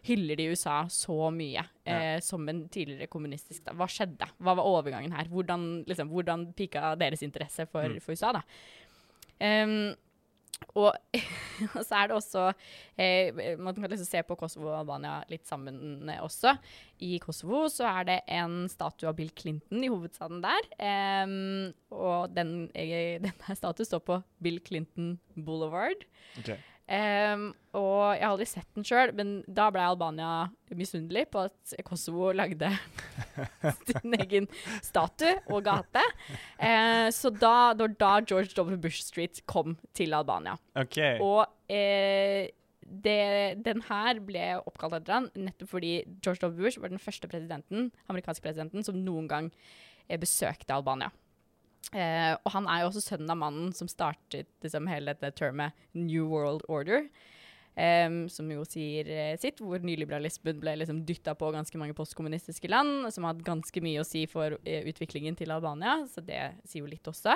Hyller 0.05 0.37
de 0.37 0.51
USA 0.53 0.83
så 0.93 1.31
mye 1.33 1.63
eh, 1.89 2.19
som 2.21 2.43
en 2.51 2.67
tidligere 2.69 3.07
kommunistisk 3.09 3.63
da? 3.65 3.73
Hva 3.73 3.87
skjedde? 3.89 4.27
Hva 4.37 4.53
var 4.59 4.67
overgangen 4.69 5.15
her? 5.17 5.25
Hvordan, 5.31 5.63
liksom, 5.89 6.11
hvordan 6.13 6.51
pika 6.53 6.91
deres 7.01 7.23
interesse 7.25 7.65
for, 7.71 7.89
Mm. 7.89 7.97
for 8.05 8.13
USA, 8.13 8.29
da? 8.37 8.43
Em, 9.41 9.95
og, 10.75 10.95
og 11.77 11.81
så 11.85 11.99
er 11.99 12.09
det 12.09 12.15
også 12.15 12.43
eh, 12.99 13.57
Man 13.59 13.75
kan 13.75 13.89
liksom 13.91 14.07
se 14.07 14.21
på 14.27 14.37
Kosovo 14.39 14.69
og 14.71 14.79
Albania 14.81 15.17
litt 15.31 15.47
sammen 15.47 16.09
eh, 16.09 16.21
også. 16.23 16.55
I 17.05 17.17
Kosovo 17.23 17.65
så 17.71 17.87
er 17.89 18.07
det 18.09 18.19
en 18.31 18.65
statue 18.71 19.09
av 19.11 19.17
Bill 19.17 19.31
Clinton 19.35 19.83
i 19.83 19.91
hovedstaden 19.91 20.43
der. 20.43 20.69
Eh, 20.79 21.35
og 21.95 22.35
den, 22.35 22.55
eh, 22.75 23.17
denne 23.25 23.57
statuen 23.59 23.91
står 23.91 24.05
på 24.07 24.21
Bill 24.43 24.61
Clinton 24.65 25.15
Boulevard. 25.35 26.07
Ok. 26.41 26.55
Em, 26.85 27.47
og 27.73 28.13
jeg 28.13 28.21
har 28.21 28.31
aldri 28.31 28.45
sett 28.45 28.67
den 28.77 28.85
sjøl, 28.85 29.09
men 29.17 29.29
da 29.49 29.71
ble 29.73 29.81
Albania 29.81 30.45
misunnelig 30.77 31.23
på 31.33 31.47
at 31.47 31.73
Kosovo 31.87 32.29
lagde 32.35 32.69
sin 33.89 34.13
egen 34.19 34.45
statue 34.85 35.33
og 35.49 35.65
gate. 35.65 36.03
Uh, 36.59 37.09
så 37.15 37.33
da, 37.33 37.73
det 37.73 37.87
var 37.87 37.95
da 38.03 38.11
George 38.29 38.53
W. 38.53 38.77
Bush 38.81 39.01
Street 39.07 39.41
kom 39.49 39.79
til 39.97 40.13
Albania. 40.13 40.53
Okay. 40.77 41.17
Og 41.25 41.41
uh, 41.49 42.45
det, 42.85 43.65
den 43.65 43.81
her 43.89 44.21
ble 44.21 44.45
oppkalt 44.61 44.99
etter 44.99 45.17
han 45.17 45.29
nettopp 45.33 45.73
fordi 45.73 45.97
George 46.21 46.45
W. 46.45 46.53
Bush 46.59 46.81
var 46.81 46.93
den 46.93 47.01
første 47.01 47.29
presidenten, 47.31 47.89
amerikanske 48.11 48.45
presidenten 48.45 48.85
som 48.85 49.01
noen 49.01 49.29
gang 49.31 49.49
eh, 50.05 50.19
besøkte 50.21 50.75
Albania. 50.75 51.09
Eh, 51.93 52.33
og 52.41 52.51
han 52.55 52.67
er 52.71 52.81
jo 52.81 52.89
også 52.89 53.03
sønnen 53.03 53.31
av 53.31 53.39
mannen 53.39 53.71
som 53.75 53.89
startet 53.91 54.49
liksom, 54.65 54.89
hele 54.89 55.13
dette 55.13 55.35
termet 55.37 55.75
New 55.93 56.27
World 56.31 56.65
Order. 56.71 57.09
Um, 57.75 58.29
som 58.31 58.47
jo 58.47 58.61
sier 58.63 59.09
eh, 59.11 59.33
sitt, 59.35 59.59
hvor 59.59 59.81
nyliberalismen 59.83 60.61
ble 60.61 60.77
liksom 60.79 61.01
dytta 61.03 61.33
på 61.35 61.49
ganske 61.51 61.75
mange 61.75 61.95
postkommunistiske 61.97 62.69
land, 62.71 63.09
som 63.11 63.25
har 63.27 63.33
hatt 63.33 63.43
ganske 63.43 63.81
mye 63.83 63.99
å 63.99 64.07
si 64.07 64.21
for 64.31 64.55
eh, 64.63 64.87
utviklingen 64.87 65.35
til 65.35 65.51
Albania. 65.51 65.97
Så 66.07 66.23
det 66.23 66.39
sier 66.63 66.85
jo 66.85 66.91
litt 66.91 67.09
også. 67.11 67.35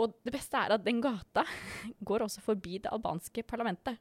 Og 0.00 0.14
det 0.24 0.32
beste 0.36 0.62
er 0.62 0.76
at 0.76 0.86
den 0.86 1.02
gata 1.02 1.42
går 2.08 2.28
også 2.28 2.44
forbi 2.44 2.78
det 2.84 2.92
albanske 2.94 3.42
parlamentet. 3.50 3.98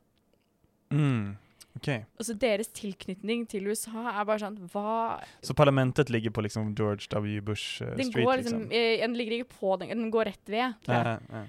Mm. 0.94 1.34
Ok. 1.80 1.88
Altså 2.20 2.36
Deres 2.40 2.70
tilknytning 2.76 3.46
til 3.50 3.70
USA 3.72 4.04
er 4.12 4.26
bare 4.28 4.42
sånn 4.44 4.58
Hva 4.74 5.22
Så 5.46 5.56
parlamentet 5.58 6.12
ligger 6.12 6.34
på 6.36 6.44
liksom 6.44 6.74
George 6.78 7.08
W. 7.14 7.40
Bush 7.48 7.80
uh, 7.82 7.94
Den 7.96 8.10
Street, 8.12 8.26
går 8.28 8.42
liksom, 8.44 8.66
liksom? 8.68 8.76
eh, 8.76 9.00
Den 9.06 9.16
ligger 9.18 9.40
ikke 9.40 9.56
på 9.62 9.78
den, 9.80 9.94
den 9.96 10.12
går 10.14 10.30
rett 10.34 10.52
ved. 10.52 10.76
Ja, 10.92 11.18
ja. 11.32 11.46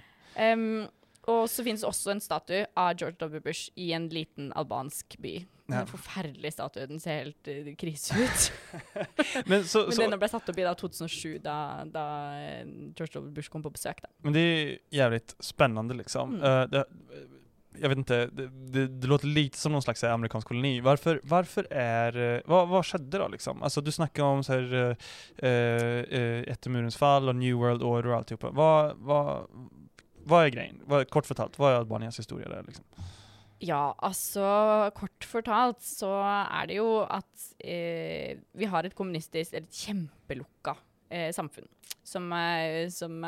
Um, 0.54 0.86
og 1.30 1.44
så 1.52 1.62
finnes 1.66 1.82
også 1.84 2.14
en 2.14 2.22
statue 2.24 2.62
av 2.80 2.94
George 2.98 3.18
W. 3.20 3.40
Bush 3.44 3.68
i 3.78 3.90
en 3.94 4.06
liten 4.10 4.52
albansk 4.56 5.18
by. 5.20 5.34
En 5.70 5.74
Ja. 5.76 5.82
forferdelig 5.86 6.50
statue. 6.54 6.86
Den 6.90 6.98
ser 7.02 7.20
helt 7.20 7.50
uh, 7.50 7.68
krise 7.78 8.16
ut. 8.18 8.46
Men, 9.50 9.66
så, 9.68 9.84
Men 9.98 10.14
den 10.14 10.18
ble 10.22 10.30
satt 10.32 10.48
opp 10.50 10.58
i 10.58 10.64
da 10.66 10.72
2007, 10.74 11.36
da, 11.44 11.58
da 11.86 12.06
George 12.96 13.18
W. 13.20 13.28
Bush 13.36 13.50
kom 13.52 13.62
på 13.62 13.70
besøk. 13.74 14.00
da. 14.02 14.08
men 14.22 14.34
det 14.34 14.46
er 14.46 14.72
jævlig 15.02 15.20
spennende, 15.44 15.94
liksom. 16.00 16.38
Mm. 16.38 16.42
Uh, 16.42 16.64
det, 16.72 16.84
jag 17.78 17.88
vet 17.88 17.98
inte, 17.98 18.26
det, 18.26 18.48
det, 18.48 18.86
det 18.86 19.06
låter 19.06 19.26
lite 19.26 19.58
som 19.58 19.72
någon 19.72 19.82
slags 19.82 20.04
amerikansk 20.04 20.48
koloni. 20.48 20.80
Varför, 20.80 21.20
varför 21.24 21.66
är, 21.72 22.34
eh, 22.34 22.40
vad, 22.44 22.68
vad 22.68 22.86
skedde 22.86 23.18
då 23.18 23.28
liksom? 23.28 23.62
Alltså 23.62 23.80
du 23.80 23.92
snackar 23.92 24.22
om 24.22 24.44
så 24.44 24.52
här, 24.52 24.96
eh, 25.36 25.48
eh, 26.48 26.56
murens 26.66 26.96
fall 26.96 27.28
och 27.28 27.36
New 27.36 27.54
World 27.54 27.82
Order 27.82 28.10
och 28.10 28.16
alltihopa. 28.16 28.50
Vad, 28.50 28.96
vad, 28.96 29.46
vad 30.24 30.44
är 30.44 30.48
grejen? 30.48 30.80
Vad, 30.84 31.10
kort 31.10 31.26
fortalt, 31.26 31.58
vad 31.58 31.72
är 31.72 31.76
Albanias 31.76 32.18
historia 32.18 32.48
där 32.48 32.62
liksom? 32.66 32.84
Ja, 33.58 33.94
altså 33.98 34.90
kort 34.94 35.24
fortalt 35.24 35.82
så 35.82 36.08
er 36.62 36.66
det 36.66 36.78
jo 36.78 37.02
at 37.04 37.50
eh, 37.58 38.38
vi 38.56 38.64
har 38.64 38.84
et 38.88 38.94
kommunistisk, 38.96 39.52
et 39.54 39.68
kjempelukka 39.68 40.76
eh, 41.10 41.28
samfunn. 41.32 41.68
Som, 42.02 42.32
eh, 42.32 42.88
som 42.88 43.20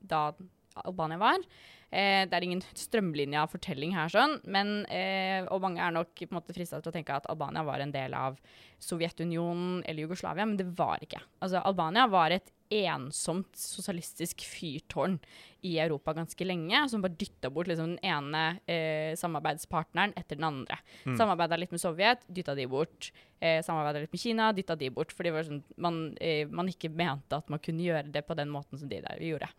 da 0.00 0.32
Albania 0.74 1.18
var. 1.18 1.44
Eh, 1.88 2.26
det 2.28 2.36
er 2.36 2.44
ingen 2.44 2.60
strømlinja 2.76 3.46
fortelling 3.48 3.94
her, 3.96 4.10
sånn, 4.12 4.34
men, 4.44 4.84
eh, 4.92 5.46
og 5.48 5.62
mange 5.64 5.80
er 5.80 5.94
nok 5.94 6.12
på 6.12 6.28
en 6.28 6.36
måte 6.36 6.52
frista 6.52 6.82
til 6.82 6.92
å 6.92 6.96
tenke 6.98 7.16
at 7.16 7.28
Albania 7.32 7.64
var 7.64 7.80
en 7.80 7.94
del 7.94 8.12
av 8.12 8.36
Sovjetunionen 8.78 9.80
eller 9.86 10.04
Jugoslavia, 10.04 10.44
men 10.44 10.58
det 10.58 10.68
var 10.76 11.00
ikke. 11.00 11.22
Altså, 11.40 11.62
Albania 11.64 12.06
var 12.06 12.30
et 12.36 12.52
ensomt 12.70 13.56
sosialistisk 13.56 14.44
fyrtårn 14.46 15.18
i 15.66 15.78
Europa 15.82 16.12
ganske 16.14 16.44
lenge, 16.46 16.84
som 16.88 17.02
bare 17.02 17.16
dytta 17.18 17.50
bort 17.50 17.70
liksom, 17.70 17.96
den 17.96 18.04
ene 18.04 18.42
eh, 18.70 19.16
samarbeidspartneren 19.18 20.14
etter 20.16 20.38
den 20.38 20.46
andre. 20.48 20.78
Mm. 21.04 21.16
Samarbeida 21.18 21.58
litt 21.58 21.74
med 21.74 21.82
Sovjet, 21.82 22.22
dytta 22.28 22.54
de 22.58 22.68
bort. 22.70 23.10
Eh, 23.40 23.58
Samarbeida 23.66 24.04
litt 24.04 24.14
med 24.14 24.22
Kina, 24.22 24.52
dytta 24.54 24.76
de 24.78 24.92
bort. 24.94 25.14
Fordi 25.16 25.34
sånn, 25.48 25.64
man, 25.76 26.00
eh, 26.20 26.46
man, 26.46 26.70
ikke 26.70 26.92
mente 26.92 27.40
at 27.40 27.50
man 27.50 27.62
kunne 27.64 27.84
gjøre 27.84 28.06
det 28.14 28.22
på 28.28 28.38
den 28.38 28.52
måten 28.54 28.78
som 28.78 28.90
de 28.90 29.02
der 29.04 29.24
gjorde. 29.24 29.50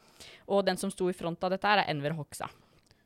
Og 0.48 0.64
den 0.68 0.80
som 0.80 0.92
sto 0.94 1.10
i 1.12 1.18
front 1.18 1.44
av 1.44 1.56
dette, 1.56 1.68
er 1.68 1.88
Enver 1.90 2.16
Hoxha. 2.20 2.48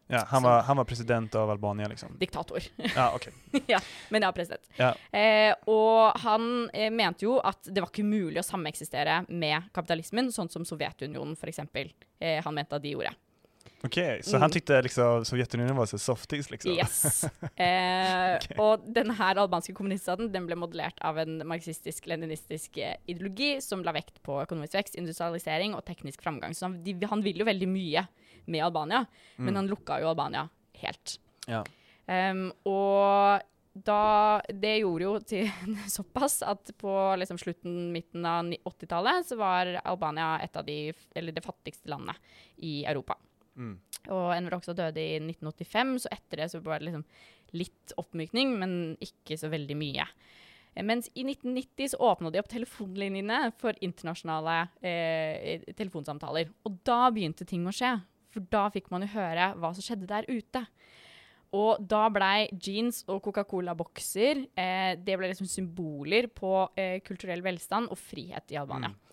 Ja, 0.08 0.24
han 0.28 0.44
var, 0.44 0.62
han 0.68 0.78
var, 0.78 0.86
president 0.86 1.36
av 1.36 1.50
Albania, 1.50 1.88
liksom? 1.88 2.18
Diktator. 2.20 2.60
Ja, 2.96 3.12
ok. 3.16 3.28
ja, 3.68 3.80
men 4.10 4.22
ja, 4.22 4.32
president. 4.32 4.70
Ja. 4.76 4.92
Eh, 5.20 5.56
og 5.66 6.20
han 6.20 6.70
eh, 6.74 6.92
mente 6.92 7.26
jo 7.26 7.38
at 7.40 7.64
det 7.66 7.82
var 7.82 7.90
ikke 7.90 8.06
mulig 8.06 8.42
å 8.42 8.46
sameksistere 8.46 9.24
med 9.30 9.72
kapitalismen, 9.74 10.32
sånn 10.36 10.52
som 10.52 10.68
Sovjetunionen 10.68 11.38
f.eks. 11.40 11.64
Eh, 12.20 12.42
han 12.44 12.56
mente 12.56 12.78
at 12.78 12.84
de 12.84 12.94
gjorde. 12.98 13.16
Ok, 13.86 13.98
Så 14.24 14.38
han 14.38 14.52
tyckte 14.52 14.82
liksom 14.82 15.26
Sovjetunionen 15.26 15.76
var 15.76 15.86
så 15.86 15.98
softis, 16.00 16.50
liksom? 16.52 16.72
Yes. 16.72 17.26
Eh, 17.64 18.38
okay. 18.38 18.56
Og 18.58 18.86
denne 18.96 19.14
albanske 19.14 19.76
kommuniststaten 19.76 20.30
den 20.32 20.48
ble 20.48 20.56
modellert 20.58 20.98
av 21.06 21.20
en 21.22 21.42
marxistisk-leninistisk 21.48 22.80
eh, 22.82 22.96
ideologi 23.12 23.58
som 23.62 23.84
la 23.84 23.94
vekt 23.96 24.22
på 24.26 24.40
økonomisk 24.42 24.78
vekst, 24.80 24.96
industrialisering 25.00 25.76
og 25.76 25.84
teknisk 25.88 26.24
framgang. 26.24 26.56
Så 26.56 26.66
han, 26.70 26.78
de, 26.86 26.96
han 27.12 27.24
ville 27.26 27.44
jo 27.44 27.50
veldig 27.50 27.70
mye 27.70 28.06
med 28.46 28.64
Albania, 28.66 29.04
mm. 29.36 29.46
men 29.46 29.60
han 29.60 29.70
lukka 29.72 30.00
jo 30.02 30.10
Albania 30.14 30.48
helt. 30.82 31.18
Ja. 31.52 31.64
Um, 32.08 32.50
og 32.68 33.44
da 33.74 34.42
Det 34.54 34.74
gjorde 34.84 35.06
jo 35.06 35.14
til 35.26 35.48
såpass 35.98 36.42
at 36.46 36.72
på 36.78 36.94
liksom 37.20 37.40
slutten, 37.42 37.92
midten 37.94 38.26
av 38.30 38.52
80-tallet 38.54 39.28
så 39.28 39.38
var 39.40 39.76
Albania 39.84 40.38
et 40.46 40.56
av 40.56 40.66
de, 40.68 40.94
eller 41.16 41.36
det 41.36 41.46
fattigste 41.46 41.90
landet 41.90 42.16
i 42.64 42.84
Europa. 42.86 43.18
Mm. 43.56 43.76
Og 44.14 44.30
Enver 44.36 44.58
også 44.58 44.76
døde 44.76 45.00
i 45.00 45.20
1985, 45.22 45.98
så 46.06 46.14
etter 46.16 46.44
det 46.44 46.50
så 46.52 46.62
var 46.64 46.82
det 46.82 46.90
liksom 46.90 47.06
litt 47.54 47.94
oppmykning, 48.02 48.56
men 48.60 48.72
ikke 49.04 49.38
så 49.40 49.52
veldig 49.54 49.78
mye. 49.80 50.08
Mens 50.82 51.10
i 51.14 51.22
1990 51.22 51.92
så 51.94 52.00
åpna 52.02 52.32
de 52.34 52.42
opp 52.42 52.50
telefonlinjene 52.50 53.52
for 53.62 53.78
internasjonale 53.86 54.56
eh, 54.82 55.62
telefonsamtaler. 55.78 56.50
Og 56.66 56.80
da 56.88 57.12
begynte 57.14 57.46
ting 57.46 57.68
å 57.70 57.76
skje. 57.76 57.94
For 58.34 58.46
da 58.50 58.66
fikk 58.74 58.90
man 58.90 59.06
jo 59.06 59.12
høre 59.14 59.52
hva 59.62 59.70
som 59.76 59.86
skjedde 59.86 60.10
der 60.10 60.26
ute. 60.32 60.64
Og 61.54 61.84
da 61.86 62.08
blei 62.10 62.48
jeans 62.58 63.04
og 63.06 63.22
Coca-Cola-bokser 63.28 64.48
eh, 64.58 64.94
det 64.98 65.18
ble 65.20 65.30
liksom 65.30 65.50
symboler 65.50 66.26
på 66.34 66.56
eh, 66.74 66.98
kulturell 67.06 67.46
velstand 67.46 67.92
og 67.94 68.00
frihet 68.02 68.56
i 68.56 68.58
Albania. 68.58 68.90
Mm. 68.90 69.13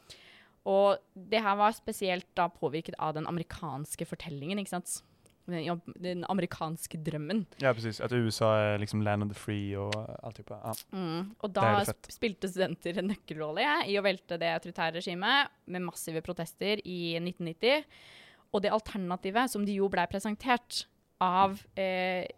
Og 0.68 1.00
det 1.14 1.40
her 1.40 1.56
var 1.56 1.72
spesielt 1.76 2.28
da 2.36 2.48
påvirket 2.52 2.98
av 3.00 3.14
den 3.16 3.28
amerikanske 3.30 4.06
fortellingen. 4.08 4.60
ikke 4.60 4.74
sant? 4.74 5.00
Den, 5.50 5.80
den 5.98 6.24
amerikanske 6.30 7.00
drømmen. 7.02 7.42
Ja, 7.62 7.72
precis. 7.74 7.98
At 8.04 8.12
USA 8.12 8.52
er 8.60 8.82
liksom 8.82 9.02
land 9.02 9.24
of 9.24 9.32
the 9.32 9.38
free 9.38 9.72
og 9.78 9.94
alt 10.22 10.36
type. 10.38 10.54
Ja. 10.54 10.74
Mm. 10.94 11.32
Og 11.40 11.54
da 11.56 11.72
spilte 12.12 12.50
studenter 12.50 13.00
en 13.00 13.10
nøkkelrolle 13.10 13.64
i 13.90 13.96
å 13.98 14.04
velte 14.04 14.38
det 14.38 14.52
autoritære 14.52 15.00
regimet 15.00 15.50
med 15.66 15.86
massive 15.88 16.22
protester 16.22 16.82
i 16.84 17.16
1990. 17.18 17.88
Og 18.52 18.62
det 18.62 18.74
alternativet 18.74 19.50
som 19.50 19.64
de 19.66 19.80
jo 19.80 19.88
blei 19.90 20.06
presentert 20.10 20.84
av 21.20 21.58
eh, 21.78 22.28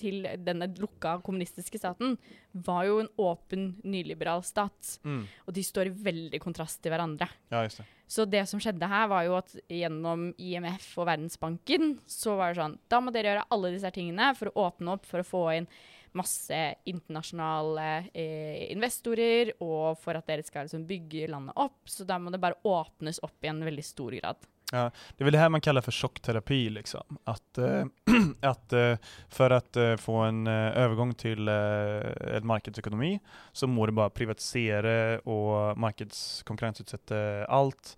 til 0.00 0.26
denne 0.44 0.68
lukka 0.78 1.16
kommunistiske 1.24 1.80
staten, 1.80 2.16
var 2.52 2.86
jo 2.88 3.00
en 3.02 3.10
åpen, 3.22 3.72
nyliberal 3.84 4.44
stat. 4.46 4.98
Mm. 5.06 5.24
Og 5.46 5.56
de 5.56 5.64
står 5.66 5.90
i 5.90 5.96
veldig 6.10 6.42
kontrast 6.42 6.82
til 6.82 6.94
hverandre. 6.94 7.28
Ja, 7.52 7.64
just 7.66 7.82
det. 7.82 7.88
Så 8.12 8.26
det 8.28 8.42
som 8.50 8.60
skjedde 8.60 8.88
her, 8.90 9.06
var 9.08 9.24
jo 9.24 9.38
at 9.38 9.54
gjennom 9.72 10.30
IMF 10.36 10.90
og 11.00 11.08
Verdensbanken, 11.08 11.96
så 12.04 12.36
var 12.36 12.52
det 12.52 12.60
sånn 12.60 12.74
Da 12.92 13.00
må 13.00 13.12
dere 13.14 13.30
gjøre 13.30 13.48
alle 13.56 13.70
disse 13.72 13.92
tingene 13.94 14.34
for 14.36 14.50
å 14.50 14.66
åpne 14.66 14.98
opp 14.98 15.08
for 15.08 15.22
å 15.22 15.28
få 15.28 15.44
inn 15.56 15.68
masse 16.12 16.58
internasjonale 16.84 17.86
eh, 18.12 18.66
investorer, 18.72 19.54
og 19.64 19.96
for 20.00 20.18
at 20.18 20.28
dere 20.28 20.44
skal 20.44 20.68
liksom, 20.68 20.84
bygge 20.88 21.30
landet 21.32 21.56
opp. 21.56 21.80
Så 21.88 22.04
da 22.08 22.18
må 22.20 22.32
det 22.32 22.42
bare 22.42 22.60
åpnes 22.68 23.22
opp 23.24 23.44
i 23.44 23.50
en 23.52 23.64
veldig 23.64 23.84
stor 23.86 24.18
grad. 24.20 24.48
Ja, 24.74 24.90
det 25.16 25.22
är 25.22 25.24
väl 25.24 25.32
det 25.32 25.38
här 25.38 25.48
man 25.48 25.60
kallar 25.60 25.80
för 25.80 25.92
chockterapi. 25.92 26.70
Liksom. 26.70 27.18
Att, 27.24 27.58
eh, 27.58 27.84
att, 28.40 28.72
eh, 28.72 28.96
för 29.28 29.50
att 29.50 29.76
eh, 29.76 29.96
få 29.96 30.16
en 30.16 30.46
övergång 30.46 31.14
till 31.14 31.48
en 31.48 32.46
marknadsekonomi 32.46 33.20
så 33.52 33.66
må 33.66 33.86
du 33.86 33.92
bara 33.92 34.10
privatisera 34.10 35.18
och 35.18 35.78
marknadskonkurrensutsätta 35.78 37.44
allt 37.44 37.96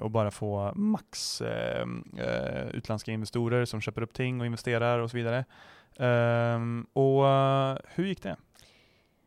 och 0.00 0.10
bara 0.10 0.30
få 0.30 0.72
max 0.74 1.42
utländska 2.70 3.12
investorer 3.12 3.64
som 3.64 3.80
köper 3.80 4.02
upp 4.02 4.12
ting 4.12 4.40
och 4.40 4.46
investerar 4.46 4.98
och 4.98 5.10
så 5.10 5.16
vidare. 5.16 5.44
Ehm, 5.98 6.86
och 6.92 7.24
hur 7.84 8.04
gick 8.04 8.22
det? 8.22 8.36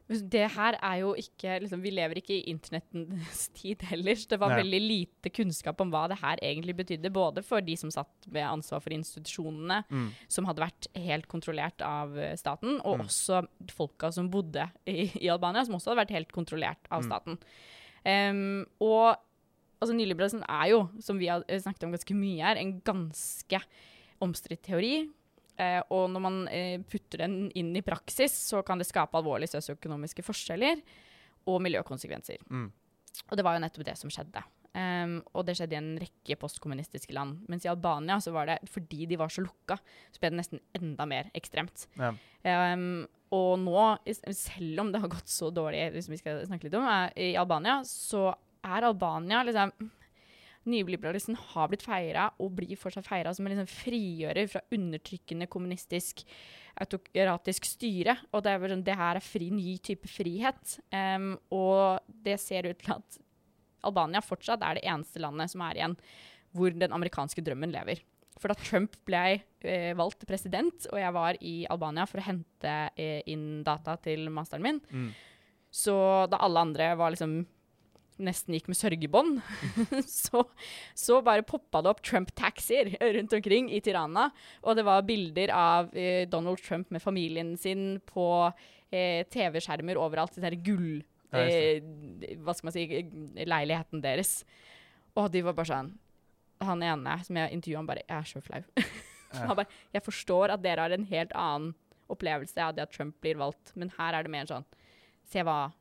Det 0.08 0.46
her 0.54 0.78
er 0.80 1.02
jo 1.02 1.10
ikke 1.20 1.58
liksom, 1.60 1.82
Vi 1.84 1.92
lever 1.92 2.22
ikke 2.22 2.38
i 2.38 2.52
internettens 2.54 3.48
tid 3.60 3.84
heller. 3.90 4.16
Det 4.16 4.40
var 4.40 4.54
Nei. 4.54 4.62
veldig 4.62 4.80
lite 4.84 5.32
kunnskap 5.36 5.82
om 5.84 5.92
hva 5.92 6.06
det 6.12 6.20
her 6.22 6.40
egentlig 6.40 6.78
betydde. 6.80 7.12
Både 7.12 7.44
for 7.44 7.64
de 7.64 7.76
som 7.80 7.92
satt 7.92 8.30
med 8.32 8.48
ansvar 8.48 8.84
for 8.84 8.96
institusjonene, 8.96 9.82
mm. 9.90 10.08
som 10.32 10.48
hadde 10.48 10.64
vært 10.64 10.88
helt 10.96 11.28
kontrollert 11.32 11.84
av 11.84 12.16
eh, 12.16 12.38
staten, 12.40 12.80
og 12.88 13.02
mm. 13.02 13.06
også 13.08 13.42
folka 13.76 14.14
som 14.16 14.32
bodde 14.32 14.70
i, 14.88 15.10
i, 15.10 15.28
Albania, 15.34 15.66
som 15.68 15.76
også 15.76 15.92
hadde 15.92 16.06
vært 16.06 16.16
helt 16.16 16.32
kontrollert 16.36 16.88
av 16.88 17.04
mm. 17.04 17.12
staten. 17.12 17.42
Um, 18.08 18.64
og 18.80 19.18
altså, 19.82 19.92
nyliberalismen 19.92 20.48
er 20.48 20.72
jo, 20.72 20.86
som 21.04 21.20
vi 21.20 21.28
har 21.28 21.44
snakket 21.44 21.90
om 21.90 21.96
ganske 21.98 22.16
mye 22.16 22.48
her, 22.48 22.64
en 22.64 22.78
ganske 22.88 23.64
omstridt 24.24 24.64
teori. 24.70 24.94
Eh, 25.58 25.80
og 25.94 26.10
når 26.14 26.24
man 26.24 26.42
eh, 26.54 26.78
putter 26.86 27.26
den 27.26 27.48
inn 27.58 27.74
i 27.78 27.86
praksis, 27.86 28.36
så 28.52 28.62
kan 28.66 28.82
det 28.82 28.90
skape 28.90 29.18
alvorlige 29.18 29.56
sosioøkonomiske 29.56 30.26
forskjeller 30.26 30.84
og 31.48 31.64
miljøkonsekvenser. 31.66 32.44
Mm. 32.52 32.70
Og 33.28 33.38
det 33.38 33.46
var 33.46 33.58
jo 33.58 33.64
nettopp 33.64 33.88
det 33.88 33.98
som 33.98 34.14
skjedde. 34.14 34.44
Um, 34.78 35.22
og 35.34 35.48
det 35.48 35.56
skjedde 35.58 35.74
i 35.74 35.80
en 35.80 35.94
rekke 35.98 36.36
postkommunistiske 36.38 37.16
land. 37.16 37.40
Mens 37.50 37.66
i 37.66 37.72
Albania 37.72 38.20
så 38.22 38.34
var 38.36 38.50
det 38.50 38.60
fordi 38.70 39.08
de 39.10 39.18
var 39.18 39.32
så 39.34 39.42
lukka, 39.42 39.80
så 40.14 40.22
ble 40.22 40.30
det 40.30 40.42
nesten 40.42 40.62
enda 40.78 41.08
mer 41.10 41.32
ekstremt. 41.38 41.88
Ja. 41.98 42.12
Um, 42.46 43.08
og 43.34 43.58
nå, 43.64 43.86
selv 44.38 44.84
om 44.84 44.92
det 44.94 45.02
har 45.02 45.12
gått 45.12 45.32
så 45.32 45.50
dårlig, 45.52 45.88
hvis 45.96 46.12
vi 46.12 46.20
skal 46.22 46.44
snakke 46.46 46.68
litt 46.68 46.78
om, 46.78 46.86
er, 46.88 47.10
i 47.18 47.34
Albania, 47.40 47.80
så 47.88 48.30
er 48.68 48.86
Albania 48.86 49.42
liksom 49.48 49.74
nyliberalismen 50.70 51.40
har 51.54 51.72
blitt 51.72 51.86
feira 51.86 52.28
og 52.44 52.56
blir 52.60 52.78
fortsatt 52.80 53.08
feira 53.08 53.34
som 53.34 53.48
en 53.48 53.54
liksom 53.56 53.70
frigjører 53.72 54.50
fra 54.52 54.64
undertrykkende 54.76 55.48
kommunistisk 55.52 56.26
autokratisk 56.82 57.66
styre. 57.66 58.18
Og 58.32 58.44
det, 58.46 58.54
er 58.54 58.74
sånn, 58.74 58.86
det 58.86 58.98
her 59.00 59.20
er 59.20 59.26
fri, 59.26 59.50
ny 59.54 59.78
type 59.84 60.10
frihet. 60.12 60.78
Um, 60.94 61.32
og 61.54 62.04
det 62.26 62.38
ser 62.44 62.70
ut 62.70 62.82
til 62.84 62.98
at 62.98 63.22
Albania 63.88 64.22
fortsatt 64.26 64.64
er 64.66 64.78
det 64.78 64.86
eneste 64.90 65.22
landet 65.24 65.54
som 65.54 65.64
er 65.66 65.80
igjen 65.80 65.98
hvor 66.56 66.74
den 66.74 66.94
amerikanske 66.96 67.44
drømmen 67.46 67.74
lever. 67.74 68.02
For 68.38 68.52
da 68.52 68.58
Trump 68.60 68.96
ble 69.08 69.40
eh, 69.66 69.94
valgt 69.98 70.26
president, 70.30 70.86
og 70.92 71.00
jeg 71.02 71.14
var 71.16 71.38
i 71.42 71.56
Albania 71.74 72.06
for 72.10 72.22
å 72.22 72.28
hente 72.28 72.74
eh, 72.98 73.22
inn 73.30 73.64
data 73.66 73.98
til 74.02 74.28
masteren 74.34 74.66
min, 74.66 74.82
mm. 74.90 75.08
så 75.74 75.98
da 76.30 76.42
alle 76.46 76.66
andre 76.68 76.92
var 77.00 77.14
liksom 77.14 77.40
nesten 78.24 78.56
gikk 78.56 78.70
med 78.72 78.78
sørgebånd, 78.80 79.42
så, 80.06 80.44
så, 80.98 81.20
bare 81.26 81.46
poppa 81.48 81.82
det 81.84 81.92
opp 81.92 82.02
Trump-taxier 82.06 82.94
rundt 83.18 83.36
omkring 83.38 83.70
i 83.74 83.82
Tirana. 83.84 84.30
Og 84.64 84.78
det 84.80 84.86
var 84.88 85.06
bilder 85.08 85.54
av 85.56 85.94
eh, 85.98 86.26
Donald 86.30 86.62
Trump 86.64 86.92
med 86.94 87.04
familien 87.04 87.56
sin 87.60 88.00
på 88.08 88.28
eh, 88.92 89.24
TV-skjermer 89.34 90.00
overalt. 90.02 90.40
Den 90.42 90.60
gull... 90.66 90.90
Eh, 91.36 91.84
hva 92.40 92.54
skal 92.56 92.70
man 92.70 92.74
si 92.74 92.86
Leiligheten 93.44 94.00
deres. 94.04 94.40
Og 95.20 95.28
de 95.34 95.42
var 95.44 95.58
bare 95.58 95.68
sånn 95.68 95.90
Han 96.64 96.84
ene 96.86 97.18
som 97.28 97.36
jeg 97.36 97.52
intervjua, 97.52 97.82
han 97.82 97.90
bare 97.90 98.06
Jeg 98.06 98.16
er 98.16 98.30
så 98.30 98.42
flau. 98.46 98.62
han 99.36 99.58
bare 99.58 99.82
Jeg 99.92 100.06
forstår 100.06 100.54
at 100.56 100.64
dere 100.64 100.86
har 100.86 100.96
en 100.96 101.10
helt 101.10 101.36
annen 101.36 101.74
opplevelse 102.08 102.64
av 102.64 102.78
det 102.78 102.86
at 102.86 102.94
Trump 102.96 103.18
blir 103.20 103.36
valgt, 103.36 103.74
men 103.76 103.92
her 103.98 104.16
er 104.16 104.24
det 104.24 104.32
mer 104.32 104.48
sånn 104.48 104.64
Se 105.28 105.44
hva 105.44 105.74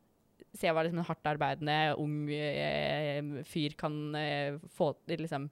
se 0.59 0.73
hva 0.73 0.85
liksom, 0.87 1.01
en 1.03 1.09
hardt 1.11 1.33
arbeidende 1.33 1.79
ung 2.03 2.19
eh, 2.33 3.43
fyr 3.49 3.75
kan 3.79 3.97
eh, 4.19 4.61
få 4.77 4.93
liksom, 5.11 5.51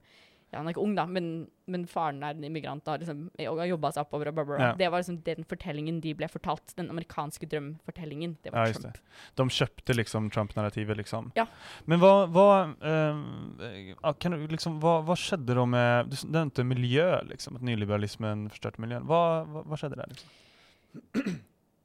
ja, 0.53 0.59
Han 0.61 0.67
er 0.69 0.75
ikke 0.75 0.83
ung, 0.85 0.93
da, 0.95 1.03
men, 1.09 1.47
men 1.67 1.83
faren 1.89 2.21
er 2.23 2.35
en 2.37 2.43
immigrant 2.47 2.85
og 2.87 3.01
liksom, 3.01 3.23
har 3.39 3.65
jobba 3.67 3.89
seg 3.91 4.05
oppover. 4.05 4.29
og 4.29 4.35
bla, 4.37 4.43
bla, 4.45 4.55
bla. 4.55 4.67
Ja. 4.69 4.75
Det 4.79 4.89
var 4.93 5.01
liksom 5.01 5.17
den 5.25 5.47
fortellingen 5.49 5.97
de 6.03 6.13
ble 6.15 6.29
fortalt. 6.31 6.75
Den 6.77 6.91
amerikanske 6.93 7.49
drømfortellingen. 7.51 8.37
Det 8.43 8.51
Ja, 8.53 8.59
var 8.59 8.69
just 8.69 8.85
Trump. 8.85 9.01
De 9.41 9.47
kjøpte 9.57 9.95
liksom 9.97 10.29
Trump-narrativet 10.31 11.01
liksom. 11.01 11.31
Ja. 11.35 11.47
Men 11.89 11.99
hva, 11.99 12.13
hva, 12.31 12.45
uh, 12.77 14.13
kan 14.21 14.37
du 14.37 14.45
liksom, 14.53 14.77
hva, 14.85 14.99
hva 15.03 15.17
skjedde 15.19 15.57
da 15.57 15.65
med, 15.65 16.13
du 16.13 16.21
nevnte 16.29 16.63
miljø, 16.63 17.09
liksom, 17.33 17.57
at 17.59 17.65
nyliberalismen 17.65 18.47
forstørte 18.53 18.85
miljøet. 18.85 19.09
Hva, 19.09 19.23
hva, 19.49 19.65
hva 19.65 19.81
skjedde 19.81 19.99
der 19.99 20.13
liksom? 20.13 21.35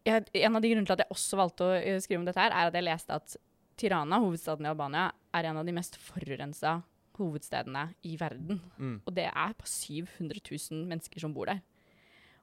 Jeg, 0.06 0.26
en 0.44 0.56
av 0.56 0.62
de 0.62 0.70
grunnene 0.72 0.88
til 0.88 0.96
at 0.96 1.04
jeg 1.04 1.14
også 1.14 1.38
valgte 1.40 1.66
å 1.66 1.74
eh, 1.78 1.98
skrive 2.02 2.22
om 2.22 2.28
dette, 2.28 2.40
her, 2.40 2.52
er 2.54 2.70
at 2.70 2.76
jeg 2.78 2.86
leste 2.86 3.16
at 3.16 3.36
Tirana, 3.80 4.18
hovedstaden 4.20 4.66
i 4.66 4.70
Albania, 4.70 5.08
er 5.36 5.48
en 5.50 5.60
av 5.60 5.66
de 5.68 5.72
mest 5.76 5.96
forurensa 6.00 6.78
hovedstedene 7.20 7.86
i 8.08 8.14
verden. 8.20 8.60
Mm. 8.80 8.94
Og 9.04 9.12
det 9.16 9.26
er 9.28 9.52
på 9.60 9.66
700 9.68 10.40
000 10.40 10.86
mennesker 10.88 11.20
som 11.20 11.34
bor 11.36 11.50
der. 11.50 11.60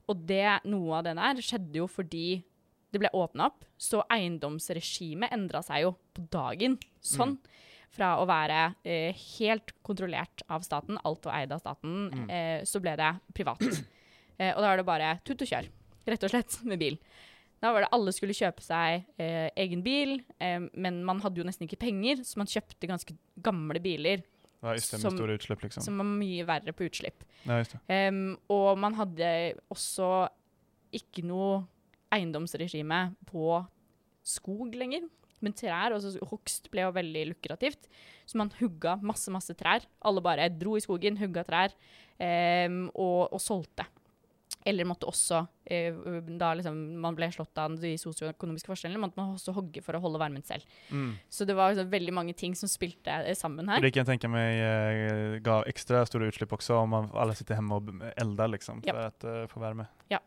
Og 0.08 0.22
det, 0.30 0.44
noe 0.70 1.00
av 1.00 1.08
det 1.08 1.16
der 1.18 1.42
skjedde 1.44 1.82
jo 1.82 1.88
fordi 1.92 2.44
det 2.94 3.02
ble 3.02 3.10
åpna 3.18 3.50
opp, 3.50 3.66
så 3.78 4.04
eiendomsregimet 4.14 5.34
endra 5.36 5.62
seg 5.66 5.84
jo 5.84 5.96
på 6.16 6.24
dagen. 6.34 6.78
Sånn. 7.04 7.38
Fra 7.98 8.14
å 8.22 8.26
være 8.30 8.62
eh, 8.88 9.16
helt 9.40 9.74
kontrollert 9.86 10.44
av 10.52 10.64
staten, 10.66 11.00
alt 11.08 11.26
var 11.28 11.40
eid 11.42 11.54
av 11.56 11.62
staten, 11.64 11.96
Mm. 12.14 12.30
eh, 12.30 12.60
så 12.68 12.82
ble 12.84 12.96
det 13.00 13.12
privat. 13.34 13.62
eh, 14.40 14.54
og 14.54 14.62
da 14.62 14.68
var 14.70 14.78
det 14.82 14.86
bare 14.88 15.12
tut 15.26 15.42
og 15.42 15.48
kjør, 15.50 15.70
rett 16.08 16.24
og 16.28 16.34
slett, 16.34 16.60
med 16.68 16.80
bil. 16.80 16.98
Da 17.62 17.72
var 17.74 17.82
det 17.86 17.90
alle 17.96 18.12
skulle 18.14 18.36
kjøpe 18.38 18.62
seg 18.62 19.06
eh, 19.18 19.50
egen 19.58 19.82
bil, 19.86 20.20
eh, 20.40 20.60
men 20.78 21.00
man 21.08 21.20
hadde 21.24 21.42
jo 21.42 21.46
nesten 21.48 21.66
ikke 21.68 21.80
penger, 21.82 22.22
så 22.28 22.38
man 22.38 22.48
kjøpte 22.52 22.90
ganske 22.90 23.16
gamle 23.42 23.82
biler 23.82 24.22
Ja, 24.64 24.74
Som- 24.82 25.14
store 25.14 25.36
utslipp 25.38 25.62
liksom. 25.62 25.84
som 25.86 25.98
var 26.02 26.06
mye 26.10 26.44
verre 26.46 26.74
på 26.74 26.86
utslipp. 26.90 27.24
ja, 27.46 27.60
just 27.60 27.72
det. 27.76 27.80
Em, 27.94 28.38
og 28.50 28.78
man 28.78 28.94
hadde 28.98 29.56
også 29.70 30.30
ikke 30.98 31.24
noe 31.24 31.60
eiendomsregime 32.12 33.16
på 33.30 33.66
skog 34.26 34.74
lenger. 34.76 35.06
Men 35.40 35.54
trær, 35.54 35.94
altså 35.94 36.18
hogst, 36.32 36.72
ble 36.74 36.82
jo 36.82 36.92
veldig 36.96 37.28
lukrativt. 37.36 37.86
Så 38.26 38.40
man 38.40 38.50
hugga 38.60 38.96
masse, 39.06 39.30
masse 39.30 39.54
trær. 39.54 39.86
Alle 40.02 40.24
bare 40.26 40.50
dro 40.50 40.76
i 40.76 40.82
skogen, 40.82 41.18
hugga 41.22 41.44
trær 41.46 41.76
um, 42.18 42.88
og, 42.96 43.28
og 43.34 43.40
solgte. 43.44 43.86
Eller 44.68 44.88
måtte 44.88 45.08
også, 45.08 45.42
eh, 45.72 45.96
da 46.40 46.52
liksom 46.58 46.78
man 47.02 47.16
ble 47.16 47.30
slått 47.32 47.58
av 47.62 47.78
de 47.80 47.94
sosioøkonomiske 48.02 48.72
forskjellene, 48.72 49.02
måtte 49.02 49.20
man 49.20 49.36
også 49.38 49.56
hogge 49.56 49.84
for 49.86 49.98
å 49.98 50.02
holde 50.04 50.20
varmen 50.22 50.44
selv. 50.48 50.66
Mm. 50.92 51.14
Så 51.32 51.48
det 51.48 51.56
var 51.58 51.72
liksom 51.72 51.92
veldig 51.94 52.16
mange 52.18 52.36
ting 52.38 52.56
som 52.58 52.72
spilte 52.72 53.14
eh, 53.24 53.38
sammen 53.38 53.72
her. 53.72 53.82
det 53.84 53.94
kan 53.96 54.04
jeg 54.04 54.12
tenke 54.16 54.32
meg 54.32 54.60
eh, 54.60 55.54
ekstra 55.72 56.04
store 56.10 56.32
utslipp 56.32 56.56
også, 56.58 56.82
om 56.84 56.98
alle 57.00 57.36
sitter 57.38 57.58
hjemme 57.58 57.80
og 57.80 57.94
elder, 58.16 58.54
liksom, 58.58 58.84
for, 58.84 58.94
Ja. 58.94 59.08
at, 59.12 59.24
uh, 59.24 59.44
eh, 59.44 59.48
få 59.52 59.64
värme. 59.64 59.88
Ja. 60.12 60.20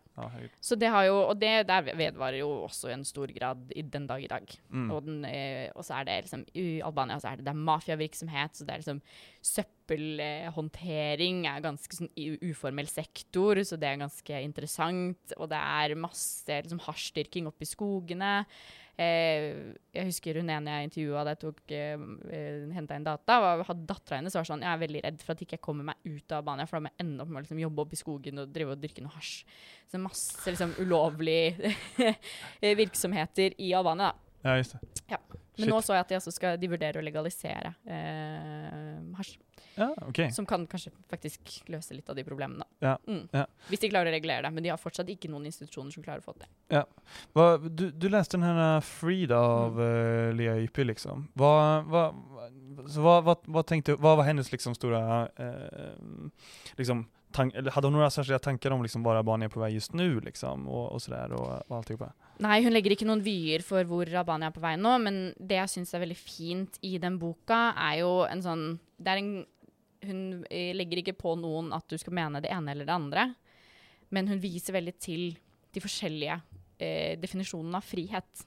Så 0.61 0.77
det 0.79 0.91
har 0.93 1.07
jo, 1.09 1.17
og 1.31 1.37
det 1.41 1.67
der 1.69 1.87
vedvarer 1.89 2.41
jo 2.41 2.49
også 2.67 2.91
i 2.91 2.95
en 2.97 3.05
stor 3.09 3.31
grad 3.37 3.73
i 3.77 3.83
den 3.83 4.07
dag 4.11 4.25
i 4.25 4.31
dag. 4.31 4.55
Mm. 4.69 4.91
Og, 4.91 5.03
den, 5.07 5.25
eh, 5.29 5.69
og 5.75 5.87
så 5.87 6.01
er 6.01 6.09
det 6.09 6.19
liksom 6.27 6.45
I 6.55 6.81
Albania 6.87 7.19
så 7.21 7.33
er 7.33 7.41
det, 7.41 7.47
det 7.47 7.55
er 7.55 7.65
mafiavirksomhet, 7.71 8.57
så 8.57 8.67
det 8.67 8.75
er 8.75 8.83
liksom 8.85 9.03
Søppelhåndtering 9.51 11.47
er 11.49 11.65
ganske 11.65 11.97
sånn 11.97 12.11
uformell 12.45 12.91
sektor, 12.91 13.63
så 13.65 13.79
det 13.81 13.89
er 13.89 14.03
ganske 14.03 14.43
interessant. 14.45 15.33
Og 15.39 15.49
det 15.51 15.61
er 15.61 15.97
masse 15.99 16.61
liksom 16.61 16.83
hasjdyrking 16.85 17.49
oppe 17.49 17.65
i 17.65 17.71
skogene. 17.71 18.35
Eh, 19.01 19.77
jeg 19.97 20.09
husker 20.11 20.37
hun 20.41 20.51
ene 20.53 20.73
jeg 20.75 20.89
intervjua 20.91 21.23
da 21.25 21.33
jeg 21.33 21.41
tok, 21.41 21.61
eh, 21.73 22.03
eh, 22.37 22.65
henta 22.77 22.99
inn 22.99 23.07
data, 23.07 23.39
var, 23.41 23.63
hadde 23.71 23.87
dattera 23.89 24.19
hennes 24.19 24.35
var 24.37 24.45
sånn 24.45 24.65
Jeg 24.67 24.75
er 24.75 24.83
veldig 24.83 25.03
redd 25.07 25.23
for 25.25 25.33
at 25.33 25.45
ikke 25.47 25.57
jeg 25.57 25.65
kommer 25.65 25.87
meg 25.89 26.03
ut 26.05 26.35
av 26.35 26.43
Albania, 26.43 26.67
for 26.69 26.77
da 26.77 26.85
må 26.85 26.93
jeg 26.93 27.07
ende 27.07 27.25
opp 27.25 27.31
med 27.31 27.41
å 27.41 27.45
liksom, 27.47 27.63
jobbe 27.65 27.85
opp 27.87 27.95
i 27.97 28.01
skogen 28.01 28.43
og 28.43 28.53
drive 28.53 28.75
og 28.77 28.83
dyrke 28.83 29.05
noe 29.05 29.15
hasj. 29.17 29.39
Så 29.89 30.01
masse 30.03 30.53
liksom, 30.53 30.75
ulovlige 30.83 31.73
virksomheter 32.83 33.57
i 33.57 33.73
Albania. 33.79 34.11
da. 34.11 34.31
Ja, 34.45 34.57
just 34.61 34.77
det. 34.77 35.05
Ja. 35.15 35.21
Shit. 35.31 35.65
Men 35.65 35.75
nå 35.75 35.81
så 35.85 35.97
jeg 35.97 36.05
at 36.05 36.13
de 36.13 36.17
altså 36.17 36.33
skal 36.33 36.61
de 36.61 36.69
vurderer 36.71 37.01
å 37.01 37.05
legalisere 37.05 37.75
eh, 37.85 39.01
hasj. 39.19 39.35
Ja, 39.81 39.89
okay. 40.09 40.31
Som 40.37 40.47
kan 40.47 40.67
kanskje 40.71 40.93
faktisk 41.11 41.55
løse 41.73 41.97
litt 41.97 42.09
av 42.13 42.19
de 42.19 42.25
problemene. 42.27 42.67
Ja, 42.85 42.97
Mm. 43.07 43.29
ja. 43.33 43.47
Hvis 43.71 43.81
de 43.81 43.89
klarer 43.91 44.11
å 44.13 44.15
regulere 44.15 44.43
det. 44.45 44.53
Men 44.53 44.63
de 44.67 44.71
har 44.73 44.79
fortsatt 44.81 45.09
ikke 45.09 45.31
noen 45.33 45.47
institusjoner 45.49 45.93
som 45.95 46.05
klarer 46.05 46.21
å 46.21 46.27
få 46.29 46.35
det 46.39 46.49
Ja. 46.71 46.85
Hva, 47.35 47.57
du, 47.59 47.91
du 47.91 48.09
leste 48.13 48.37
den 48.37 48.45
her 48.45 48.81
Freed 48.81 49.31
Frida 49.31 49.39
av 49.41 49.79
uh, 49.81 50.33
Lea 50.37 50.57
Yppi, 50.63 50.85
liksom. 50.85 51.29
Hva, 51.39 51.81
hva, 51.89 52.03
hva, 52.95 53.21
hva, 53.25 53.35
vad 53.47 53.67
tänkte, 53.67 53.97
var 54.01 54.23
hennes 54.25 54.53
liksom 54.53 54.75
stora, 54.75 55.29
uh, 55.41 56.29
liksom, 56.79 57.07
tank, 57.33 57.55
eller 57.55 57.71
hade 57.71 57.87
hon 57.87 57.93
några 57.93 58.11
särskilda 58.11 58.39
tankar 58.39 58.71
om 58.71 58.83
liksom 58.83 59.03
hvor 59.03 59.17
Albanien 59.17 59.49
er 59.49 59.53
på 59.55 59.61
vei 59.61 59.73
just 59.75 59.93
nå, 59.93 60.21
liksom 60.25 60.69
och, 60.69 60.93
och 60.93 61.03
sådär 61.03 61.33
och, 61.33 61.63
och 61.69 61.77
alltihopa? 61.77 62.13
Nei, 62.41 62.63
hun 62.65 62.73
legger 62.73 62.95
ikke 62.95 63.07
noen 63.09 63.23
vyer 63.25 63.63
for 63.65 63.85
hvor 63.85 64.09
Albania 64.17 64.49
er 64.49 64.55
på 64.57 64.63
vei 64.65 64.77
nå, 64.81 64.95
men 65.03 65.21
det 65.39 65.59
jeg 65.61 65.73
syns 65.75 65.95
er 65.95 66.05
veldig 66.05 66.17
fint 66.19 66.79
i 66.87 66.97
den 66.99 67.19
boka, 67.21 67.71
er 67.77 68.01
jo 68.01 68.13
en 68.29 68.43
sånn 68.45 68.65
Det 69.01 69.09
er 69.13 69.21
en 69.23 69.47
Hun 70.07 70.45
eh, 70.49 70.73
legger 70.77 71.03
ikke 71.03 71.19
på 71.19 71.35
noen 71.41 71.73
at 71.77 71.87
du 71.91 71.99
skal 72.01 72.17
mene 72.17 72.43
det 72.43 72.53
ene 72.55 72.73
eller 72.73 72.89
det 72.89 72.97
andre, 72.97 73.27
men 74.11 74.31
hun 74.31 74.41
viser 74.43 74.75
veldig 74.75 74.97
til 74.99 75.25
de 75.75 75.83
forskjellige 75.83 76.41
eh, 76.81 77.19
definisjonene 77.21 77.79
av 77.79 77.87
frihet. 77.87 78.47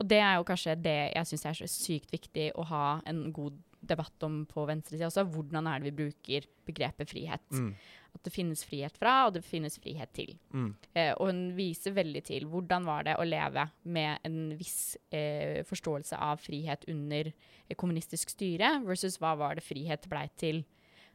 Og 0.00 0.08
det 0.08 0.20
er 0.24 0.38
jo 0.38 0.46
kanskje 0.48 0.78
det 0.80 0.98
jeg 1.12 1.28
syns 1.28 1.46
er 1.46 1.58
så 1.58 1.68
sykt 1.70 2.12
viktig 2.14 2.50
å 2.58 2.64
ha 2.70 2.84
en 3.08 3.28
god 3.36 3.58
debatt 3.80 4.24
om 4.26 4.42
på 4.48 4.64
venstresida 4.68 5.08
også. 5.08 5.26
Hvordan 5.32 5.68
er 5.68 5.80
det 5.80 5.90
vi 5.90 5.98
bruker 6.02 6.46
begrepet 6.68 7.10
frihet? 7.10 7.44
Mm. 7.52 7.72
At 8.10 8.24
det 8.26 8.32
finnes 8.34 8.64
frihet 8.66 8.96
fra, 8.98 9.14
og 9.28 9.36
det 9.36 9.44
finnes 9.46 9.78
frihet 9.80 10.12
til. 10.16 10.34
Mm. 10.52 10.72
Eh, 10.92 11.12
og 11.14 11.30
hun 11.30 11.42
viser 11.56 11.94
veldig 11.96 12.22
til 12.26 12.48
hvordan 12.50 12.88
var 12.88 13.06
det 13.06 13.16
å 13.20 13.26
leve 13.28 13.68
med 13.82 14.26
en 14.26 14.40
viss 14.58 14.96
eh, 15.14 15.62
forståelse 15.68 16.18
av 16.18 16.42
frihet 16.42 16.88
under 16.90 17.30
eh, 17.30 17.76
kommunistisk 17.76 18.32
styre, 18.34 18.78
versus 18.86 19.20
hva 19.22 19.36
var 19.40 19.58
det 19.58 19.66
frihet 19.66 20.08
blei 20.10 20.26
til 20.40 20.64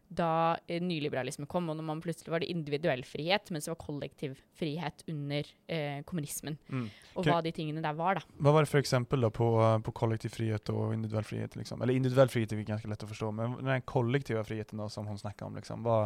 da 0.08 0.58
eh, 0.68 0.82
nyliberalisme 0.84 1.48
kom, 1.50 1.70
og 1.72 1.78
når 1.80 1.88
man 1.88 2.02
plutselig 2.04 2.32
var 2.34 2.44
det 2.44 2.52
individuell 2.54 3.02
frihet, 3.08 3.50
mens 3.54 3.68
det 3.68 3.74
var 3.74 3.80
kollektiv 3.82 4.38
frihet 4.58 5.04
under 5.12 5.50
eh, 5.72 6.02
kommunismen. 6.08 6.58
Mm. 6.70 6.88
Og 7.15 7.28
hva 7.28 7.39
de 7.46 7.54
tingene 7.56 7.84
der 7.84 7.98
var, 7.98 8.20
da. 8.20 8.38
Hva 8.38 8.56
var 8.56 8.65
det 8.65 8.72
for 8.72 8.82
eksempel 8.82 9.26
da 9.26 9.32
på, 9.34 9.50
uh, 9.62 9.78
på 9.84 9.94
kollektiv 9.98 10.36
frihet 10.36 10.72
og 10.74 10.94
individuell 10.96 11.28
frihet? 11.28 11.58
Liksom? 11.60 11.82
Eller 11.82 11.98
individuell 11.98 12.32
frihet 12.32 12.54
er 12.54 12.65
ganske 12.68 12.91
lett 12.91 13.06
å 13.06 13.12
forstå, 13.12 13.32
men 13.36 13.58
den 13.65 13.86
kollektive 13.89 14.44
friheten 14.48 14.82
da, 14.82 14.89
som 14.91 15.08
hun 15.10 15.22
snackar 15.22 15.50
om, 15.50 15.58
liksom, 15.60 15.86
hva 15.86 16.00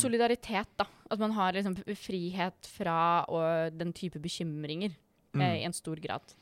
Solidaritet, 0.00 0.68
da. 0.76 0.84
At 1.10 1.20
man 1.22 1.32
har 1.36 1.54
liksom 1.56 1.76
frihet 1.96 2.68
fra 2.68 3.24
og 3.30 3.76
den 3.78 3.94
type 3.96 4.20
bekymringer 4.20 4.90
eh, 4.90 5.40
i 5.40 5.62
mm. 5.62 5.66
en 5.68 5.76
stor 5.76 6.00
grad. 6.02 6.34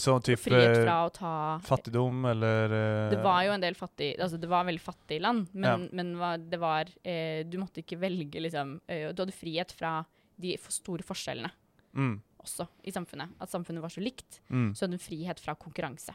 Så 0.00 0.14
type 0.20 0.42
Frihet 0.42 0.76
eh, 0.76 0.84
fra 0.84 0.96
å 1.06 1.10
ta 1.14 1.32
fattigdom 1.64 2.24
eller 2.30 2.72
uh, 2.74 3.10
Det 3.14 3.20
var 3.24 3.42
jo 3.46 3.52
en 3.54 3.62
del 3.64 3.74
fattig 3.78 4.10
Altså, 4.20 4.36
det 4.40 4.48
var 4.50 4.64
veldig 4.68 4.82
fattige 4.84 5.20
land, 5.24 5.46
men, 5.52 5.86
Ja. 5.88 6.02
men 6.02 6.48
det 6.50 6.58
var 6.60 6.90
eh, 7.04 7.44
Du 7.48 7.56
måtte 7.62 7.80
ikke 7.82 7.98
velge, 8.02 8.40
liksom 8.44 8.80
eh, 8.86 9.08
Du 9.14 9.22
hadde 9.22 9.32
frihet 9.36 9.72
fra 9.72 10.04
de 10.40 10.56
for 10.60 10.72
store 10.72 11.04
forskjellene 11.04 11.50
mm, 11.96 12.14
også 12.40 12.64
i 12.88 12.92
samfunnet. 12.94 13.34
At 13.40 13.50
samfunnet 13.52 13.82
var 13.84 13.92
så 13.92 14.00
likt. 14.00 14.38
mm, 14.48 14.70
Så 14.74 14.86
hadde 14.86 14.96
du 14.96 15.02
frihet 15.04 15.40
fra 15.42 15.52
konkurranse. 15.54 16.14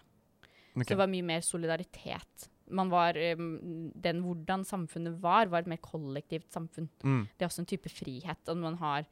Så 0.75 0.87
det 0.89 0.97
var 0.97 1.07
mye 1.11 1.23
mer 1.23 1.41
solidaritet. 1.45 2.47
Man 2.73 2.89
var, 2.89 3.13
um, 3.37 3.91
den 3.93 4.23
Hvordan 4.25 4.63
samfunnet 4.65 5.19
var, 5.21 5.45
var 5.53 5.61
et 5.61 5.69
mer 5.69 5.77
kollektivt 5.77 6.49
samfunn. 6.51 6.89
mm, 7.03 7.27
Det 7.37 7.45
er 7.45 7.49
også 7.51 7.61
en 7.61 7.69
type 7.69 7.89
frihet. 7.93 8.41
At 8.49 8.57
man 8.57 8.75
har 8.81 9.05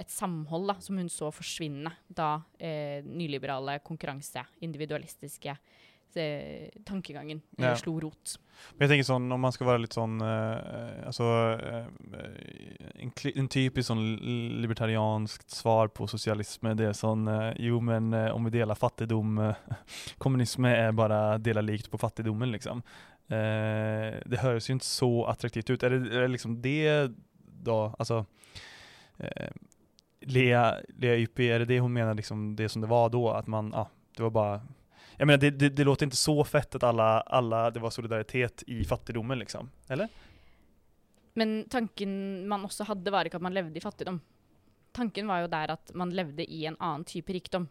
et 0.00 0.10
samhold 0.12 0.68
da, 0.72 0.78
som 0.80 0.98
hun 1.00 1.10
så 1.12 1.30
forsvinne 1.34 1.92
da 2.08 2.36
eh, 2.58 3.04
nyliberale, 3.04 3.78
konkurranse, 3.84 4.44
individualistiske 4.64 5.56
eh, 6.16 6.68
tankegangen 6.86 7.40
eh, 7.58 7.64
Ja. 7.64 7.76
slo 7.76 7.96
rot. 8.00 8.36
Men 8.78 8.86
jeg 8.86 8.92
tenker 8.94 9.06
sånn, 9.08 9.24
om 9.34 9.40
man 9.42 9.52
skal 9.52 9.66
være 9.66 9.82
litt 9.82 9.96
sånn 9.96 10.20
eh, 10.22 11.06
altså, 11.08 11.26
eh, 11.58 11.88
en, 13.02 13.10
en 13.34 13.48
typisk 13.50 13.88
sånn 13.90 14.04
libertarianskt 14.62 15.50
svar 15.50 15.90
på 15.94 16.06
sosialisme 16.10 16.74
det 16.78 16.86
er 16.92 16.96
sånn 16.96 17.26
eh, 17.28 17.48
jo 17.66 17.80
men 17.82 18.12
eh, 18.14 18.30
om 18.34 18.46
vi 18.46 18.54
deler 18.54 18.78
fattigdom, 18.78 19.40
Kommunisme 20.22 20.70
er 20.70 20.92
bare 20.92 21.04
bara 21.04 21.38
dela 21.38 21.60
likt 21.60 21.90
på 21.90 21.98
fattigdommen, 22.00 22.52
liksom. 22.54 22.80
Eh, 23.28 24.20
det 24.24 24.40
høres 24.42 24.68
jo 24.68 24.76
ikke 24.76 24.86
så 24.86 25.10
attraktivt 25.32 25.70
ut. 25.70 25.82
Er 25.84 25.94
det, 25.96 26.12
er 26.12 26.28
liksom 26.28 26.58
det 26.64 27.12
da 27.64 27.94
Altså 27.98 28.26
eh, 29.18 29.52
Lea, 30.26 30.80
Ypi, 31.02 31.50
är 31.50 31.58
det 31.58 31.64
det 31.64 31.80
hon 31.80 31.92
menar 31.92 32.14
liksom 32.14 32.56
det 32.56 32.68
som 32.68 32.82
det 32.82 32.88
var 32.88 33.08
då? 33.08 33.30
Att 33.30 33.46
man, 33.46 33.70
ja, 33.74 33.88
det 34.16 34.22
var 34.22 34.30
bara 34.30 34.60
jag 35.16 35.26
menar 35.26 35.38
det, 35.38 35.50
det, 35.50 35.68
det 35.68 35.84
låter 35.84 36.06
inte 36.06 36.16
så 36.16 36.44
fett 36.44 36.74
att 36.74 36.82
alla, 36.82 37.20
alla, 37.20 37.70
det 37.70 37.80
var 37.80 37.90
solidaritet 37.90 38.62
i 38.66 38.84
fattigdomen 38.84 39.38
liksom, 39.38 39.70
eller? 39.88 40.08
Men 41.34 41.64
tanken 41.70 42.48
man 42.48 42.64
også 42.64 42.84
hadde, 42.84 43.10
var 43.10 43.26
ikke 43.26 43.38
at 43.40 43.46
man 43.46 43.54
levde 43.54 43.78
i 43.78 43.82
fattigdom. 43.82 44.20
Tanken 44.94 45.26
var 45.26 45.42
jo 45.42 45.48
der 45.50 45.72
at 45.74 45.94
man 45.98 46.12
levde 46.14 46.46
i 46.46 46.64
en 46.66 46.76
annen 46.78 47.04
type 47.04 47.32
rikdom. 47.34 47.66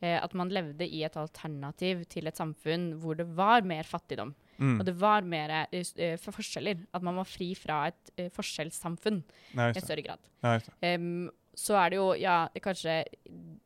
Eh, 0.00 0.14
at 0.22 0.34
man 0.38 0.52
levde 0.54 0.86
i 0.86 1.02
et 1.02 1.16
alternativ 1.18 2.04
til 2.12 2.30
et 2.30 2.38
samfunn 2.38 2.92
hvor 3.02 3.18
det 3.18 3.26
var 3.34 3.66
mer 3.66 3.82
fattigdom. 3.82 4.30
Mm. 4.58 4.76
Og 4.78 4.86
det 4.86 4.94
var 5.00 5.26
mer 5.26 5.54
eh, 5.56 5.82
eh, 5.96 6.14
for 6.22 6.38
forskjeller. 6.38 6.84
At 6.94 7.02
man 7.02 7.18
var 7.18 7.26
fri 7.26 7.50
fra 7.58 7.80
et 7.90 8.12
eh, 8.14 8.30
forskjellssamfunn 8.34 9.20
i 9.58 9.82
større 9.82 10.06
grad. 10.06 10.70
Em, 10.86 11.26
så 11.58 11.74
er 11.80 11.90
det 11.90 11.98
jo, 11.98 12.12
ja, 12.18 12.44
kanskje 12.62 13.00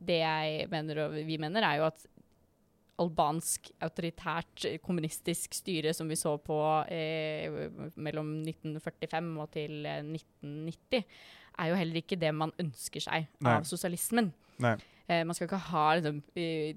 det 0.03 0.23
jeg 0.23 0.67
mener 0.73 1.05
og 1.05 1.17
vi 1.29 1.37
mener, 1.41 1.65
er 1.67 1.83
jo 1.83 1.89
at 1.91 2.07
albansk 3.03 3.71
autoritært 3.83 4.67
eh, 4.69 4.79
kommunistisk 4.83 5.57
styre 5.57 5.95
som 5.97 6.11
vi 6.11 6.19
så 6.19 6.35
på 6.43 6.59
eh, 6.93 7.49
mellom 7.97 8.35
1945 8.45 9.31
og 9.43 9.51
til 9.55 9.89
eh, 9.89 10.03
1990, 10.05 11.05
er 11.63 11.69
jo 11.69 11.79
heller 11.81 12.01
ikke 12.01 12.21
det 12.21 12.33
man 12.37 12.53
ønsker 12.61 13.05
seg 13.05 13.29
Nei. 13.45 13.57
av 13.59 13.69
sosialismen. 13.69 14.33
Eh, 14.63 15.25
man 15.27 15.37
skal 15.37 15.49
ikke 15.49 15.65
ha 15.73 15.87
liksom, 15.99 16.23
eh, 16.39 16.77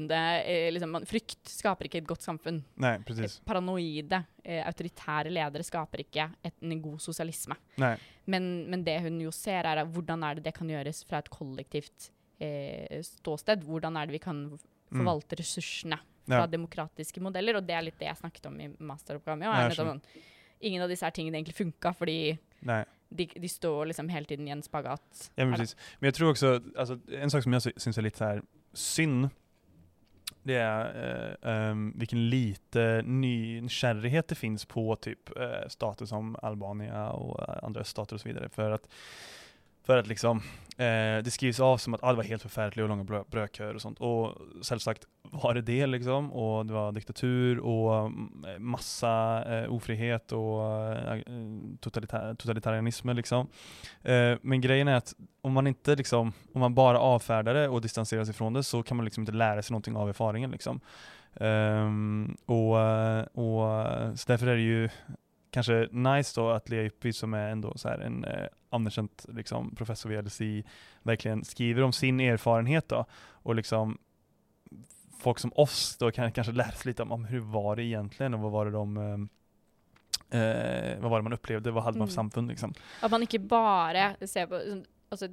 fryktende 0.00 0.44
eh, 0.46 0.70
liksom, 0.72 0.96
Frykt 1.06 1.48
skaper 1.50 1.84
ikke 1.88 1.98
et 2.00 2.06
godt 2.08 2.22
samfunn. 2.22 2.62
Nei, 2.80 2.98
precis. 3.04 3.38
Paranoide, 3.46 4.22
eh, 4.44 4.62
autoritære 4.66 5.30
ledere 5.32 5.62
skaper 5.64 6.00
ikke 6.04 6.28
et, 6.44 6.54
en 6.62 6.82
god 6.82 6.98
sosialisme. 7.00 7.56
Men, 8.26 8.66
men 8.70 8.84
det 8.84 9.00
hun 9.02 9.20
jo 9.20 9.30
ser, 9.30 9.64
er 9.66 9.84
hvordan 9.84 10.22
er 10.24 10.34
det 10.36 10.44
det 10.44 10.54
kan 10.54 10.68
gjøres 10.68 11.04
fra 11.08 11.18
et 11.18 11.30
kollektivt 11.30 12.10
eh, 12.40 13.00
ståsted? 13.02 13.64
Hvordan 13.66 13.96
er 13.96 14.06
det 14.06 14.12
vi 14.12 14.18
kan 14.24 14.44
forvalte 14.90 15.36
ressursene 15.40 15.98
fra 16.26 16.44
Ja. 16.44 16.46
demokratiske 16.46 17.20
modeller? 17.20 17.56
Og 17.56 17.66
det 17.66 17.74
er 17.74 17.82
litt 17.82 17.98
det 17.98 18.06
jeg 18.08 18.16
snakket 18.22 18.46
om 18.46 18.60
i 18.60 18.68
masteroppgaven. 18.78 19.40
min, 19.40 19.74
sånn, 19.76 20.00
ingen 20.60 20.82
av 20.82 20.88
disse 20.88 21.04
her 21.04 21.10
tingene 21.12 21.38
egentlig 21.40 21.56
funka, 21.56 21.94
fordi 21.96 22.36
de, 23.10 23.26
de 23.26 23.48
står 23.48 23.86
liksom 23.90 24.08
hele 24.12 24.26
tiden 24.26 24.46
i 24.46 24.52
en 24.52 24.62
spagat. 24.62 25.30
Ja 25.36 25.44
men. 25.44 25.58
Men 26.00 26.10
jeg 26.12 26.14
tror 26.14 26.30
også, 26.30 26.60
altså, 26.78 27.00
en 27.10 27.30
sak 27.30 27.42
som 27.42 27.52
jeg 27.52 27.62
sy- 27.62 27.78
syns 27.82 27.98
er 27.98 28.02
litt 28.06 28.18
her, 28.22 28.42
synd, 28.74 29.30
det 30.50 30.56
är 30.56 31.36
eh, 31.42 31.70
um, 31.70 31.92
vilken 31.96 32.30
lite 32.30 33.02
nykärlighet 33.04 34.28
det 34.28 34.34
finns 34.34 34.64
på 34.64 34.96
typ 34.96 35.38
eh, 35.38 35.68
stater 35.68 36.06
som 36.06 36.36
Albania 36.42 37.08
och 37.10 37.48
eh, 37.48 37.64
andra 37.64 37.84
stater 37.84 38.14
och 38.14 38.20
så 38.20 38.28
vidare. 38.28 38.48
För 38.48 38.70
att, 38.70 38.88
för 39.90 39.98
att 39.98 40.06
liksom, 40.06 40.36
eh, 40.76 41.22
det 41.24 41.30
skrivs 41.30 41.60
av 41.60 41.78
som 41.78 41.94
att 41.94 42.04
ah, 42.04 42.10
det 42.10 42.16
var 42.16 42.24
helt 42.24 42.42
förfärligt 42.42 42.78
och 42.78 42.88
långa 42.88 43.04
brö 43.04 43.22
brödköer 43.30 43.74
och 43.74 43.80
sånt. 43.80 43.98
Och 44.00 44.34
självsagt 44.62 45.06
var 45.22 45.54
det 45.54 45.62
det 45.62 45.86
liksom. 45.86 46.32
Och 46.32 46.66
det 46.66 46.72
var 46.72 46.92
diktatur 46.92 47.58
och 47.58 48.06
mm, 48.06 48.32
massa 48.58 49.44
eh, 49.46 49.72
ofrihet 49.72 50.32
och 50.32 50.64
eh, 50.92 51.20
totalitär, 51.80 52.34
totalitarianism 52.34 53.10
liksom. 53.10 53.46
Eh, 54.02 54.38
men 54.42 54.60
grejen 54.60 54.88
är 54.88 54.94
att 54.94 55.14
om 55.40 55.52
man 55.52 55.66
inte 55.66 55.96
liksom, 55.96 56.32
om 56.52 56.60
man 56.60 56.74
bara 56.74 56.98
avfärdar 56.98 57.54
det 57.54 57.68
och 57.68 57.80
distanserar 57.80 58.24
sig 58.24 58.34
från 58.34 58.52
det 58.52 58.62
så 58.62 58.82
kan 58.82 58.96
man 58.96 59.04
liksom 59.04 59.22
inte 59.22 59.32
lära 59.32 59.62
sig 59.62 59.72
någonting 59.72 59.96
av 59.96 60.08
erfaringen 60.08 60.50
liksom. 60.50 60.80
Um, 61.34 62.36
och, 62.46 62.72
och 63.34 63.88
så 64.18 64.24
därför 64.26 64.46
är 64.46 64.56
det 64.56 64.62
ju 64.62 64.88
kanske 65.50 65.88
nice 65.90 66.40
då 66.40 66.50
att 66.50 66.68
Lea 66.68 66.84
Yppi 66.84 67.12
som 67.12 67.34
är 67.34 67.48
ändå 67.50 67.72
så 67.76 67.88
här 67.88 67.98
en 67.98 68.24
eh, 68.24 68.46
anerkänd 68.70 69.10
liksom, 69.28 69.74
professor 69.74 70.10
vid 70.10 70.24
LSI 70.24 70.64
verkligen 71.02 71.44
skriver 71.44 71.82
om 71.82 71.92
sin 71.92 72.20
erfarenhet 72.20 72.88
då 72.88 73.04
och 73.42 73.54
liksom 73.54 73.98
folk 75.18 75.38
som 75.38 75.52
oss 75.54 75.96
då 75.96 76.10
kan 76.10 76.32
kanske 76.32 76.52
lära 76.52 76.70
sig 76.72 76.90
lite 76.90 77.02
om, 77.02 77.12
om 77.12 77.24
hur 77.24 77.40
var 77.40 77.76
det 77.76 77.82
egentligen 77.82 78.34
och 78.34 78.40
vad 78.40 78.52
var 78.52 78.64
det 78.64 78.70
de 78.70 78.96
eh, 78.96 80.40
eh, 80.40 80.98
vad 81.00 81.10
var 81.10 81.18
det 81.18 81.22
man 81.22 81.32
upplevde, 81.32 81.70
vad 81.70 81.82
hade 81.84 81.98
man 81.98 82.08
för 82.08 82.12
Mm. 82.12 82.16
samfund 82.16 82.48
liksom. 82.48 82.74
At 83.02 83.10
man 83.10 83.22
ikke 83.22 83.38
bare 83.38 84.16
ser 84.26 84.46
på 84.46 84.60
altså, 85.08 85.28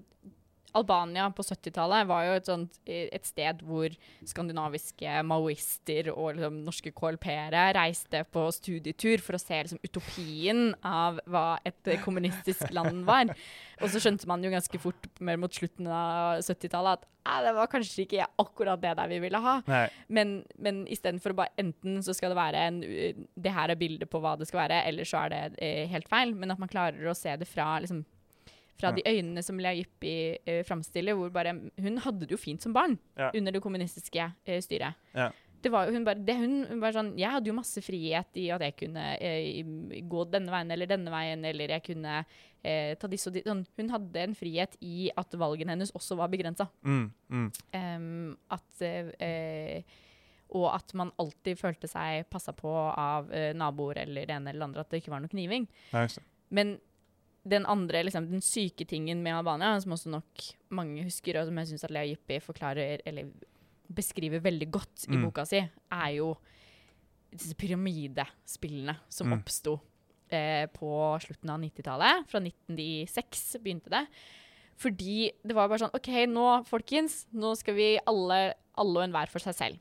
Albania 0.76 1.30
på 1.32 1.44
70-tallet 1.46 2.08
var 2.10 2.26
jo 2.28 2.34
et, 2.38 2.50
sånt, 2.50 2.80
et 2.86 3.26
sted 3.28 3.62
hvor 3.66 3.94
skandinaviske 4.28 5.22
maoister 5.28 6.12
og 6.14 6.38
liksom, 6.38 6.60
norske 6.68 6.92
KLP-ere 6.96 7.70
reiste 7.78 8.24
på 8.34 8.48
studietur 8.56 9.24
for 9.24 9.38
å 9.38 9.42
se 9.42 9.62
liksom, 9.64 9.82
utopien 9.86 10.74
av 10.86 11.22
hva 11.30 11.46
et 11.68 11.94
kommunistisk 12.04 12.68
land 12.76 13.06
var. 13.08 13.32
Og 13.82 13.92
så 13.94 14.02
skjønte 14.02 14.28
man 14.30 14.44
jo 14.44 14.52
ganske 14.54 14.82
fort 14.82 15.08
mer 15.24 15.40
mot 15.40 15.54
slutten 15.54 15.88
av 15.88 16.42
70-tallet 16.44 16.98
at 17.00 17.08
"Ah, 17.28 17.42
det 17.44 17.56
var 17.58 17.68
kanskje 17.68 18.06
ikke 18.06 18.28
akkurat 18.40 18.80
det 18.82 18.94
der 18.96 19.10
vi 19.12 19.20
ville 19.20 19.40
ha. 19.44 19.58
Nei. 19.68 19.88
Men, 20.08 20.30
men 20.58 20.86
istedenfor 20.88 21.34
å 21.34 21.40
bare 21.42 21.60
enten 21.60 22.00
så 22.04 22.16
skal 22.16 22.32
det 22.32 22.40
være 22.40 22.62
en 22.70 22.78
Det 23.36 23.52
her 23.52 23.70
er 23.74 23.76
bildet 23.76 24.10
på 24.10 24.22
hva 24.24 24.38
det 24.40 24.48
skal 24.48 24.64
være, 24.64 24.84
eller 24.88 25.04
så 25.04 25.26
er 25.26 25.34
det 25.34 25.42
eh, 25.60 25.88
helt 25.92 26.08
feil. 26.08 26.32
Men 26.36 26.52
at 26.52 26.60
man 26.60 26.72
klarer 26.72 27.04
å 27.10 27.16
se 27.18 27.36
det 27.36 27.48
fra 27.50 27.80
liksom 27.84 28.06
fra 28.78 28.92
de 28.94 29.04
øynene 29.08 29.42
som 29.46 29.60
Lea 29.62 29.74
Jippi 29.80 30.14
eh, 30.46 30.64
framstiller, 30.68 31.18
hvor 31.18 31.32
bare 31.34 31.56
Hun 31.82 31.98
hadde 32.04 32.26
det 32.28 32.36
jo 32.36 32.40
fint 32.42 32.62
som 32.62 32.74
barn 32.76 32.98
under 33.34 33.52
det 33.52 33.62
kommunistiske 33.64 34.32
eh, 34.46 34.62
styret. 34.62 34.98
Ja. 35.18 35.32
Det 35.62 35.72
var 35.74 35.90
hun 35.92 36.04
bare, 36.06 36.22
det 36.22 36.36
hun, 36.38 36.80
bare 36.82 36.94
sånn 36.94 37.16
Jeg 37.18 37.34
hadde 37.34 37.50
jo 37.50 37.56
masse 37.58 37.82
frihet 37.82 38.38
i 38.38 38.50
at 38.54 38.62
jeg 38.62 38.76
kunne 38.78 39.06
eh, 39.18 39.64
gå 40.06 40.26
denne 40.30 40.54
veien 40.54 40.74
eller 40.74 40.90
denne 40.90 41.14
veien, 41.14 41.46
eller 41.50 41.74
jeg 41.78 41.86
kunne 41.88 42.20
eh, 42.22 42.94
ta 43.00 43.10
disse 43.10 43.32
og 43.32 43.38
de 43.38 43.44
sånn. 43.46 43.66
Hun 43.80 43.94
hadde 43.96 44.26
en 44.28 44.38
frihet 44.38 44.78
i 44.86 45.10
at 45.18 45.34
valgene 45.40 45.74
hennes 45.74 45.94
også 45.98 46.20
var 46.20 46.30
begrensa. 46.34 46.70
mm, 46.86 47.08
mm, 47.34 47.48
um, 47.74 48.38
at 48.54 48.86
eh, 48.86 49.82
Og 50.56 50.70
at 50.72 50.94
man 50.96 51.12
alltid 51.20 51.60
følte 51.60 51.90
seg 51.92 52.30
passa 52.32 52.54
på 52.56 52.72
av 52.72 53.34
eh, 53.34 53.54
naboer 53.58 54.04
eller 54.06 54.30
det 54.30 54.38
ene 54.38 54.54
eller 54.54 54.62
det 54.62 54.70
andre, 54.70 54.86
at 54.86 54.94
det 54.94 55.02
ikke 55.02 55.12
var 55.16 55.26
noe 55.26 55.34
kniving. 55.34 55.66
Nei. 55.92 56.08
Men 56.54 56.78
den 57.50 57.66
andre, 57.66 58.04
liksom, 58.04 58.28
den 58.30 58.42
syke 58.42 58.86
tingen 58.88 59.22
med 59.24 59.36
Albania, 59.38 59.80
som 59.82 59.94
også 59.96 60.10
nok 60.14 60.44
mange 60.76 61.04
husker, 61.08 61.40
og 61.40 61.48
som 61.50 61.58
jeg 61.62 61.68
syns 61.72 61.84
at 61.88 61.92
Lea 61.96 62.06
Jippi 62.12 62.40
forklarer, 62.44 63.02
eller 63.06 63.30
beskriver 63.94 64.42
veldig 64.44 64.70
godt 64.72 65.06
i 65.08 65.16
Mm. 65.16 65.24
boka 65.26 65.46
si, 65.48 65.60
er 65.92 66.10
jo 66.18 66.36
disse 67.32 67.56
pyramidespillene 67.56 68.98
som 69.10 69.28
Mm. 69.28 69.40
oppsto 69.42 69.80
eh, 70.30 70.66
på 70.68 70.90
slutten 71.24 71.50
av 71.50 71.60
90-tallet. 71.62 72.28
Fra 72.28 72.40
1996 72.42 73.56
begynte 73.64 73.90
det. 73.90 74.08
Fordi 74.78 75.32
det 75.46 75.56
var 75.56 75.70
bare 75.70 75.80
sånn 75.80 75.96
OK, 75.96 76.10
nå, 76.28 76.66
folkens, 76.68 77.26
nå 77.34 77.56
skal 77.58 77.74
vi 77.76 77.98
alle, 78.06 78.54
alle 78.78 79.00
og 79.00 79.04
enhver 79.08 79.30
for 79.30 79.40
seg 79.40 79.56
selv. 79.56 79.80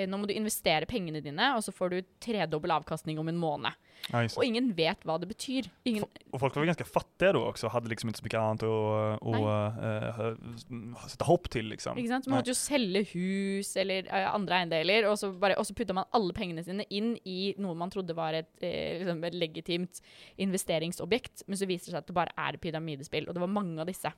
Eh, 0.00 0.08
Nå 0.08 0.20
må 0.20 0.28
du 0.28 0.34
investere 0.34 0.88
pengene 0.88 1.20
dine, 1.24 1.52
og 1.56 1.64
så 1.64 1.74
får 1.74 1.92
du 1.92 1.98
tredobbel 2.22 2.72
avkastning 2.78 3.20
om 3.20 3.28
en 3.30 3.40
måned. 3.40 3.76
Ja. 4.08 4.22
Og 4.24 4.44
ingen 4.46 4.70
vet 4.76 5.02
hva 5.04 5.18
det 5.20 5.28
betyr. 5.28 5.68
Ingen, 5.88 6.06
og 6.30 6.40
folk 6.40 6.56
var 6.56 6.70
ganske 6.70 6.86
fattige 6.88 7.34
da 7.36 7.42
også, 7.44 7.68
hadde 7.68 7.90
hade 7.90 7.92
liksom 7.92 8.12
ikke 8.12 8.22
så 8.22 8.26
mye 8.26 8.40
annet 8.40 8.64
å, 8.64 8.78
å 9.20 9.42
uh, 9.44 10.22
uh, 10.24 11.04
sette 11.04 11.28
hopp 11.28 11.50
til, 11.52 11.68
liksom. 11.74 12.00
Ikke 12.00 12.14
sant? 12.14 12.28
Man 12.30 12.40
måtte 12.40 12.54
jo 12.54 12.58
selge 12.58 13.04
hus 13.12 13.74
eller 13.80 14.08
uh, 14.08 14.30
andre 14.32 14.62
eiendeler, 14.62 15.10
og 15.10 15.18
så, 15.20 15.32
bare, 15.36 15.58
og 15.60 15.68
så 15.68 15.76
putta 15.76 15.96
man 15.96 16.08
alle 16.16 16.36
pengene 16.36 16.64
sine 16.64 16.88
inn 16.88 17.12
i 17.28 17.52
noe 17.60 17.76
man 17.78 17.92
trodde 17.92 18.16
var 18.16 18.38
et, 18.38 18.52
eh, 18.64 19.00
liksom 19.02 19.24
et 19.28 19.36
legitimt 19.36 20.02
investeringsobjekt, 20.40 21.44
men 21.46 21.60
så 21.60 21.68
viser 21.68 21.90
det 21.90 21.96
seg 21.96 22.02
at 22.02 22.10
det 22.10 22.16
bare 22.16 22.36
er 22.48 22.60
pyramidespill, 22.62 23.28
og 23.28 23.36
det 23.36 23.44
var 23.44 23.52
mange 23.52 23.80
av 23.82 23.90
disse. 23.90 24.12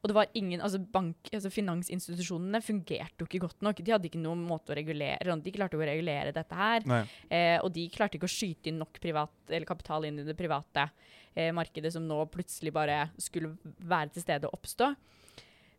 Og 0.00 0.08
det 0.08 0.14
var 0.16 0.30
ingen, 0.34 0.62
altså 0.64 0.78
bank, 0.80 1.28
altså 1.36 1.50
Finansinstitusjonene 1.52 2.62
fungerte 2.64 3.20
jo 3.20 3.26
ikke 3.28 3.42
godt 3.44 3.60
nok. 3.66 3.82
De 3.84 3.92
hadde 3.92 4.08
ikke 4.08 4.22
noen 4.22 4.40
måte 4.48 4.72
å 4.72 4.76
regulere 4.78 5.36
De 5.44 5.52
klarte 5.52 5.76
jo 5.76 5.82
å 5.82 5.88
regulere 5.88 6.32
dette 6.32 6.56
her. 6.56 6.86
Eh, 7.28 7.58
og 7.60 7.68
de 7.74 7.84
klarte 7.92 8.16
ikke 8.16 8.28
å 8.30 8.32
skyte 8.32 8.70
inn 8.72 8.78
nok 8.80 8.96
privat, 9.02 9.34
eller 9.50 9.68
kapital 9.68 10.06
inn 10.08 10.22
i 10.22 10.24
det 10.24 10.36
private 10.38 10.86
eh, 11.34 11.50
markedet, 11.52 11.92
som 11.92 12.06
nå 12.08 12.22
plutselig 12.32 12.72
bare 12.72 13.10
skulle 13.20 13.52
være 13.76 14.14
til 14.14 14.24
stede 14.24 14.48
og 14.48 14.56
oppstå. 14.60 14.94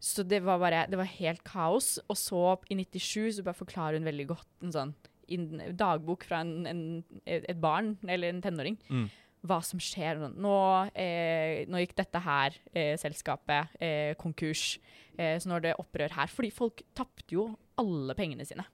Så 0.02 0.24
det 0.26 0.42
var 0.46 0.58
bare 0.62 0.86
Det 0.90 0.98
var 0.98 1.10
helt 1.18 1.44
kaos. 1.44 1.98
Og 2.08 2.18
så, 2.18 2.44
i 2.70 2.78
97, 2.78 3.38
så 3.38 3.44
bare 3.44 3.58
forklarer 3.58 3.98
hun 3.98 4.06
veldig 4.06 4.28
godt 4.36 4.48
en 4.62 4.78
sånn 4.78 4.94
en 5.32 5.76
dagbok 5.80 6.26
fra 6.28 6.42
en, 6.44 6.66
en, 6.68 6.80
et 7.26 7.60
barn, 7.62 7.94
eller 8.04 8.34
en 8.34 8.42
tenåring, 8.44 8.78
Mm. 8.90 9.10
Hva 9.48 9.60
som 9.66 9.82
skjer. 9.82 10.20
Nå, 10.38 10.56
eh, 10.94 11.66
nå 11.70 11.82
gikk 11.82 11.96
dette 11.98 12.22
her, 12.22 12.58
eh, 12.74 12.96
selskapet, 12.98 13.74
eh, 13.80 14.14
konkurs. 14.16 14.80
Eh, 15.18 15.38
så 15.40 15.50
nå 15.50 15.58
er 15.58 15.62
det 15.62 15.78
opprør 15.82 16.12
her. 16.12 16.28
Fordi 16.28 16.52
folk 16.54 16.84
tapte 16.94 17.34
jo 17.34 17.58
alle 17.78 18.14
pengene 18.14 18.46
sine. 18.46 18.66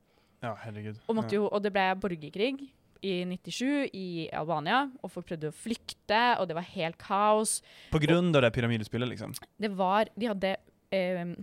Ja, 0.44 0.54
herregud. 0.56 1.00
Og, 1.10 1.32
jo, 1.32 1.48
og 1.48 1.64
det 1.64 1.74
ble 1.74 1.88
borgerkrig 1.98 2.70
i 3.06 3.26
97 3.26 3.90
i 3.94 4.30
Albania, 4.34 4.90
og 5.04 5.12
folk 5.12 5.28
prøvde 5.30 5.52
å 5.52 5.56
flykte, 5.56 6.22
og 6.40 6.48
det 6.50 6.58
var 6.58 6.68
helt 6.74 6.98
kaos. 7.02 7.62
På 7.94 8.02
grunn 8.02 8.34
av 8.36 8.42
det 8.46 8.54
pyramidespillet, 8.56 9.10
liksom? 9.14 9.36
Det 9.60 9.72
var, 9.78 10.10
de 10.18 10.30
hadde, 10.32 10.56
ehm, 10.92 11.36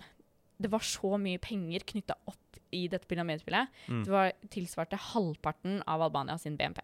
det 0.61 0.71
var 0.71 0.81
så 0.81 1.19
mye 1.21 1.39
penger 1.43 1.87
knytta 1.87 2.17
opp 2.27 2.59
i 2.75 2.87
dette 2.91 3.07
pyramidespillet. 3.07 3.71
Mm. 3.89 4.03
Det 4.05 4.13
var 4.13 4.33
tilsvarte 4.51 4.99
halvparten 5.13 5.83
av 5.87 6.03
Albania 6.03 6.37
sin 6.39 6.57
BNP. 6.59 6.83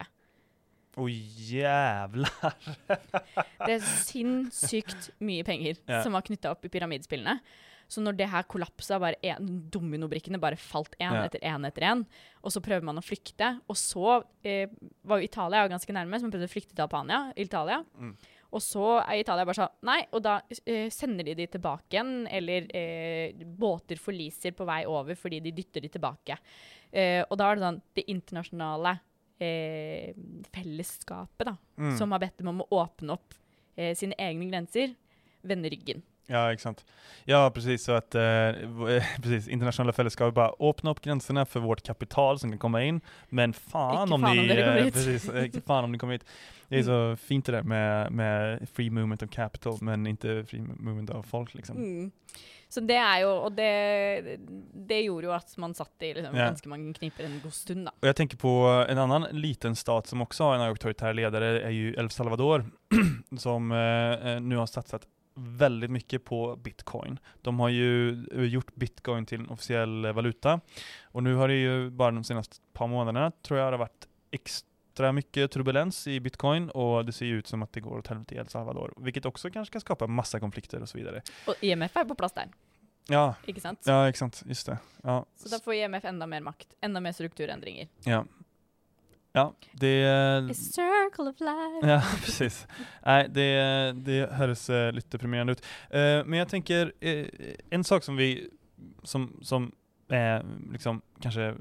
Åh 0.99 1.09
jävlar! 1.51 2.55
Det 3.65 3.75
er 3.77 3.83
sinnssykt 3.85 5.11
mye 5.23 5.43
penger 5.47 5.77
Ja. 5.87 6.01
som 6.03 6.13
var 6.17 6.21
knytta 6.27 6.51
opp 6.51 6.65
i 6.65 6.71
pyramidspillene. 6.73 7.37
Så 7.91 7.99
når 7.99 8.15
det 8.15 8.27
her 8.31 8.43
kollapsa, 8.47 8.99
bare 9.03 9.17
en, 9.27 9.47
dominobrikkene 9.71 10.39
bare 10.39 10.55
falt 10.59 10.93
én 10.99 11.11
Ja. 11.11 11.23
etter 11.27 11.39
én 11.43 11.65
etter 11.67 11.83
én, 11.83 12.05
og 12.43 12.51
så 12.51 12.61
prøver 12.63 12.83
man 12.87 12.99
å 12.99 13.03
flykte, 13.03 13.59
og 13.67 13.75
så 13.75 14.23
eh, 14.47 14.67
var 15.03 15.19
jo 15.19 15.27
Italia 15.27 15.67
ganske 15.67 15.91
nærme, 15.91 16.15
så 16.19 16.23
man 16.27 16.31
prøvde 16.31 16.47
å 16.47 16.53
flykte 16.53 16.75
til 16.75 16.85
Albania, 16.85 17.33
Italia. 17.35 17.81
Mm. 17.99 18.15
Og 18.51 18.59
så 18.63 18.85
er 19.07 19.19
Italia 19.21 19.45
bare 19.47 19.55
sånn 19.55 19.75
Nei, 19.87 20.01
og 20.11 20.23
da 20.23 20.37
eh, 20.65 20.89
sender 20.91 21.23
de 21.23 21.35
de 21.35 21.47
tilbake 21.47 21.95
igjen, 21.95 22.27
eller 22.31 22.67
eh, 22.75 23.31
båter 23.43 23.95
forliser 23.99 24.51
på 24.55 24.65
vei 24.67 24.81
over 24.85 25.15
fordi 25.15 25.39
de 25.43 25.51
dytter 25.55 25.81
de 25.81 25.89
tilbake. 25.91 26.37
Eh, 26.91 27.23
og 27.29 27.37
da 27.39 27.47
er 27.51 27.55
det 27.55 27.63
sånn 27.63 27.81
Det 27.95 28.03
internasjonale 28.11 28.99
eh, 29.41 30.13
fellesskapet, 30.53 31.45
da, 31.47 31.55
Mm. 31.77 31.97
som 31.97 32.11
har 32.11 32.19
bedt 32.19 32.37
dem 32.37 32.47
om 32.47 32.61
å 32.61 32.67
åpne 32.69 33.13
opp 33.13 33.33
eh, 33.75 33.95
sine 33.95 34.13
egne 34.17 34.45
grenser, 34.51 34.93
vende 35.41 35.69
ryggen. 35.69 36.01
Ja, 36.27 36.45
ikke 36.53 36.61
sant. 36.61 36.85
Ja, 37.25 37.49
precis. 37.49 37.83
Så 37.83 37.91
att, 37.91 38.15
eh, 38.15 38.53
precis, 39.21 39.47
internationella 39.47 39.93
fällskap 39.93 40.33
bara 40.33 40.53
öppna 40.59 40.91
upp 40.91 41.01
gränserna 41.01 41.45
för 41.45 41.59
vårt 41.59 41.81
kapital 41.83 42.39
som 42.39 42.49
kan 42.51 42.59
komma 42.59 42.83
in. 42.83 43.01
Men 43.29 43.53
fan 43.53 44.07
Ikke 44.07 44.13
om 44.13 44.21
fan 44.21 44.35
ni... 44.35 44.41
om 44.41 44.47
kommer 44.47 44.77
eh, 44.77 44.83
hit. 44.83 44.93
precis, 44.93 45.25
ikke 45.29 45.45
inte 45.45 45.61
fan 45.61 45.83
om 45.83 45.91
ni 45.91 45.97
kommer 45.97 46.13
hit. 46.13 46.25
Det 46.69 46.79
är 46.79 46.83
så 46.83 47.15
fint 47.15 47.45
det 47.45 47.51
där 47.51 47.63
med, 47.63 48.11
med 48.11 48.69
free 48.73 48.89
movement 48.89 49.23
of 49.23 49.29
capital, 49.29 49.77
men 49.81 50.07
inte 50.07 50.45
free 50.45 50.61
movement 50.61 51.09
av 51.09 51.23
folk 51.23 51.53
liksom. 51.53 51.77
Mm. 51.77 52.11
Så 52.71 52.83
det 52.87 52.95
er 52.95 53.21
jo 53.25 53.31
Og 53.45 53.51
det, 53.55 54.37
det 54.87 55.01
gjorde 55.03 55.27
jo 55.27 55.33
at 55.35 55.55
man 55.59 55.73
satt 55.75 56.05
i 56.07 56.13
liksom, 56.15 56.35
ganske 56.37 56.71
mange 56.71 56.93
kniper 56.95 57.27
en 57.27 57.39
god 57.43 57.55
stund, 57.55 57.87
da. 57.89 57.95
Og 57.99 58.09
jeg 58.09 58.19
tenker 58.21 58.39
på 58.41 58.53
en 58.81 59.01
annen 59.05 59.27
liten 59.35 59.75
stat 59.75 60.07
som 60.07 60.23
også 60.23 60.47
har 60.47 60.59
en 60.59 60.67
autoritær 60.69 61.15
leder, 61.17 61.47
er 61.61 61.73
jo 61.75 61.95
El 61.99 62.11
Salvador, 62.13 62.63
som 63.45 63.73
eh, 63.75 64.37
nå 64.39 64.61
har 64.61 64.71
satset 64.71 65.07
väldigt 65.33 65.91
mycket 65.91 66.25
på 66.25 66.55
bitcoin. 66.55 67.19
De 67.41 67.59
har 67.59 67.69
ju 67.69 68.11
eh, 68.31 68.43
gjort 68.43 68.75
bitcoin 68.75 69.25
till 69.25 69.39
en 69.39 69.49
officiell 69.49 70.05
eh, 70.05 70.13
valuta. 70.13 70.59
Och 71.03 71.23
nu 71.23 71.35
har 71.35 71.47
det 71.47 71.53
ju 71.53 71.89
bara 71.89 72.11
de 72.11 72.23
senaste 72.23 72.57
par 72.73 72.87
månaderna, 72.87 73.31
tror 73.31 73.59
jag, 73.59 73.67
det 73.67 73.77
har 73.77 73.85
varit 73.85 74.07
extra 74.91 75.11
mycket 75.11 75.51
turbulens 75.51 76.07
i 76.07 76.19
bitcoin 76.19 76.69
och 76.69 77.05
det 77.05 77.11
ser 77.13 77.25
ju 77.25 77.37
ut 77.37 77.47
som 77.47 77.63
att 77.63 77.73
det 77.73 77.79
går 77.79 77.97
åt 77.97 78.07
helvete 78.07 78.35
i 78.35 78.37
El 78.37 78.47
Salvador. 78.47 78.93
Vilket 78.97 79.25
också 79.25 79.49
kanske 79.49 79.71
kan 79.71 79.81
skapa 79.81 80.07
massa 80.07 80.39
konflikter 80.39 80.81
och 80.81 80.89
så 80.89 80.97
vidare. 80.97 81.21
Og 81.47 81.55
IMF 81.61 81.95
er 81.95 82.03
på 82.05 82.15
plass 82.15 82.33
der, 82.33 82.49
Ja, 83.09 83.33
ikke 83.47 83.61
sant? 83.61 83.79
ja 83.85 84.07
ikke 84.07 84.17
sant. 84.17 84.43
just 84.45 84.65
det. 84.67 84.77
Ja, 85.03 85.25
Så 85.35 85.49
da 85.49 85.59
får 85.63 85.73
IMF 85.73 86.05
enda 86.05 86.27
mer 86.27 86.41
makt. 86.41 86.67
Enda 86.81 86.99
mer 86.99 87.11
strukturendringer. 87.11 87.87
ja. 88.05 88.25
Ja, 89.33 89.53
det... 89.79 90.03
A 90.51 90.53
circle 90.53 91.29
of 91.29 91.39
life. 91.39 91.87
Ja, 91.87 92.01
precis. 92.25 92.67
Nej, 93.05 93.27
det, 93.29 93.93
det 94.05 94.27
høres 94.31 94.69
eh, 94.69 94.91
lite 94.91 95.07
deprimerande 95.17 95.51
ut. 95.53 95.61
Uh, 95.93 96.25
men 96.27 96.33
jeg 96.39 96.47
tenker 96.47 96.91
uh, 97.05 97.55
en 97.71 97.83
sak 97.83 98.03
som 98.03 98.17
vi, 98.17 98.49
som, 99.03 99.39
som 99.41 99.71
är 100.15 100.45
liksom 100.71 101.01
kanske 101.21 101.43
eh, 101.43 101.55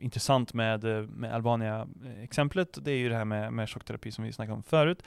intressant 0.00 0.54
med, 0.54 0.84
eh, 0.84 1.02
med 1.02 1.34
Albania-exemplet, 1.34 2.78
det 2.82 2.92
är 2.92 2.96
ju 2.96 3.08
det 3.08 3.16
här 3.16 3.24
med, 3.24 3.52
med 3.52 3.70
chockterapi 3.70 4.12
som 4.12 4.24
vi 4.24 4.32
snackade 4.32 4.56
om 4.56 4.62
förut. 4.62 5.02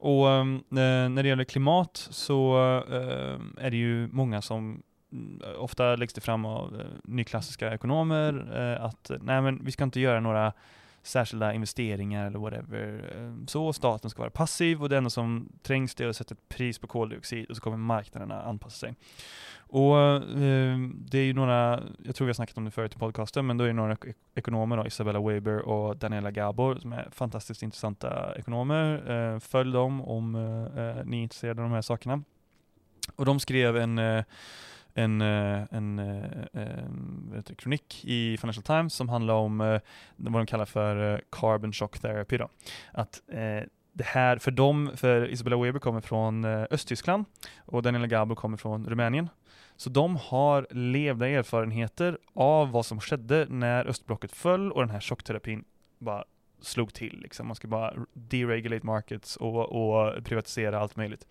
Och 0.00 0.30
eh, 0.30 0.44
när 0.68 1.22
det 1.22 1.28
gäller 1.28 1.44
klimat 1.44 2.08
så 2.10 2.56
eh, 2.90 3.64
är 3.64 3.70
det 3.70 3.76
ju 3.76 4.08
många 4.12 4.42
som 4.42 4.82
ofte 5.10 5.56
Ofta 5.58 5.96
läggs 5.96 6.12
det 6.12 6.20
fram 6.20 6.44
av 6.44 6.80
eh, 6.80 6.86
nyklassiska 7.04 7.74
ekonomer 7.74 8.48
eh, 8.56 8.84
att 8.84 9.10
nej 9.20 9.42
men 9.42 9.64
vi 9.64 9.72
ska 9.72 9.84
inte 9.84 10.00
göra 10.00 10.20
några 10.20 10.52
särskilda 11.08 11.52
investeringar 11.54 12.26
eller 12.26 12.38
whatever. 12.38 13.12
Eh, 13.16 13.46
Så 13.46 13.72
staten 13.72 14.10
ska 14.10 14.22
vara 14.22 14.30
passiv 14.30 14.82
och 14.82 14.88
det 14.88 14.96
enda 14.96 15.10
som 15.10 15.48
trängs 15.62 15.94
det 15.94 16.04
är 16.04 16.08
att 16.08 16.16
sätta 16.16 16.34
ett 16.34 16.48
pris 16.48 16.78
på 16.78 16.86
koldioxid 16.86 17.50
och 17.50 17.56
så 17.56 17.62
kommer 17.62 17.76
marknaderna 17.76 18.42
anpassa 18.42 18.76
sig. 18.86 18.94
Och 19.70 19.98
eh, 19.98 20.78
det 20.94 21.18
är 21.18 21.24
ju 21.24 21.32
några, 21.34 21.82
jag 22.04 22.14
tror 22.14 22.26
vi 22.26 22.28
har 22.28 22.34
snackat 22.34 22.56
om 22.56 22.64
det 22.64 22.70
förut 22.70 22.94
i 22.94 22.98
podcasten, 22.98 23.46
men 23.46 23.56
då 23.58 23.64
är 23.64 23.68
det 23.68 23.74
några 23.74 23.92
ek- 23.92 24.14
ekonomer 24.34 24.76
då, 24.76 24.86
Isabella 24.86 25.20
Weber 25.20 25.58
och 25.58 25.96
Daniela 25.96 26.30
Gabor 26.30 26.74
som 26.74 26.92
är 26.92 27.08
fantastiskt 27.12 27.62
intressanta 27.62 28.34
ekonomer. 28.38 29.10
Eh, 29.10 29.38
följ 29.38 29.72
dem 29.72 30.02
om 30.02 30.34
eh, 30.34 30.84
eh, 30.84 31.04
ni 31.04 31.18
är 31.18 31.22
intresserade 31.22 31.62
av 31.62 31.68
de 31.68 31.74
här 31.74 31.82
sakerna. 31.82 32.22
Och 33.16 33.24
de 33.24 33.40
skrev 33.40 33.76
en 33.76 33.98
eh, 34.98 35.04
en, 35.04 35.20
eh, 35.20 35.64
en, 35.70 35.98
eh, 35.98 36.62
eh, 36.62 36.84
vad 37.28 37.36
heter 37.36 37.52
det, 37.52 37.54
kronik 37.54 38.04
i 38.04 38.36
Financial 38.36 38.62
Times 38.62 38.94
som 38.94 39.08
handla 39.08 39.34
om 39.34 39.60
eh, 39.60 39.80
vad 40.16 40.32
de 40.32 40.46
kallar 40.46 40.64
for 40.64 41.12
eh, 41.12 41.18
carbon 41.30 41.72
shock 41.72 41.98
therapy. 41.98 42.36
Då. 42.36 42.48
At 42.92 43.22
eh, 43.32 43.62
det 43.92 44.04
här, 44.04 44.38
för 44.38 44.50
dem, 44.50 44.90
för 44.96 45.30
Isabella 45.30 45.56
Weber 45.56 45.80
kommer 45.80 46.00
från 46.00 46.44
eh, 46.44 46.66
Östtyskland 46.70 47.24
och 47.58 47.82
Daniela 47.82 48.06
Gabo 48.06 48.34
kommer 48.34 48.56
från 48.56 48.86
Rumänien. 48.86 49.28
Så 49.76 49.90
de 49.90 50.16
har 50.16 50.66
levda 50.70 51.28
erfarenheter 51.28 52.18
av 52.34 52.70
vad 52.70 52.86
som 52.86 53.00
skedde 53.00 53.46
när 53.48 53.86
östblocket 53.86 54.32
föll 54.32 54.72
och 54.72 54.80
den 54.80 54.90
här 54.90 55.00
bara 55.98 56.24
slog 56.60 56.94
till. 56.94 57.20
Liksom. 57.20 57.46
Man 57.46 57.56
ska 57.56 57.68
bara 57.68 57.94
deregulate 58.12 58.86
markets 58.86 59.36
och, 59.36 59.56
och 59.56 60.24
privatisera 60.24 60.80
allt 60.80 60.96
möjligt. 60.96 61.26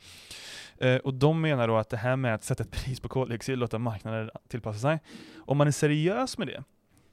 Eh, 0.78 0.96
och 0.96 1.14
de 1.14 1.42
menar 1.42 1.68
då 1.68 1.78
att 1.78 1.90
det 1.90 1.98
här 1.98 2.16
med 2.16 2.34
att 2.36 2.44
sätta 2.44 2.64
ett 2.64 2.72
pris 2.72 3.00
på 3.00 3.10
koldioxid, 3.10 3.58
låta 3.58 3.80
marknaden 3.80 4.30
tillpassa 4.48 4.80
sig. 4.80 5.00
Om 5.38 5.58
man 5.58 5.68
är 5.68 5.72
seriös 5.72 6.38
med 6.38 6.48
det, 6.48 6.64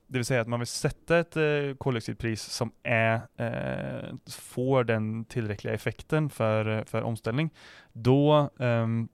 det 0.07 0.19
vill 0.19 0.25
säga 0.25 0.41
att 0.41 0.49
man 0.49 0.61
vill 0.61 0.67
sätta 0.67 1.19
ett 1.19 1.37
eh, 1.37 1.75
koldioxidpris 1.79 2.43
som 2.43 2.73
är, 2.83 3.15
eh, 3.37 4.15
får 4.27 4.85
den 4.85 5.25
tillräckliga 5.25 5.75
effekten 5.75 6.31
för, 6.31 6.79
eh, 6.79 6.85
för 6.85 7.03
omställning, 7.03 7.51
då, 7.93 8.51
ehm, 8.59 9.09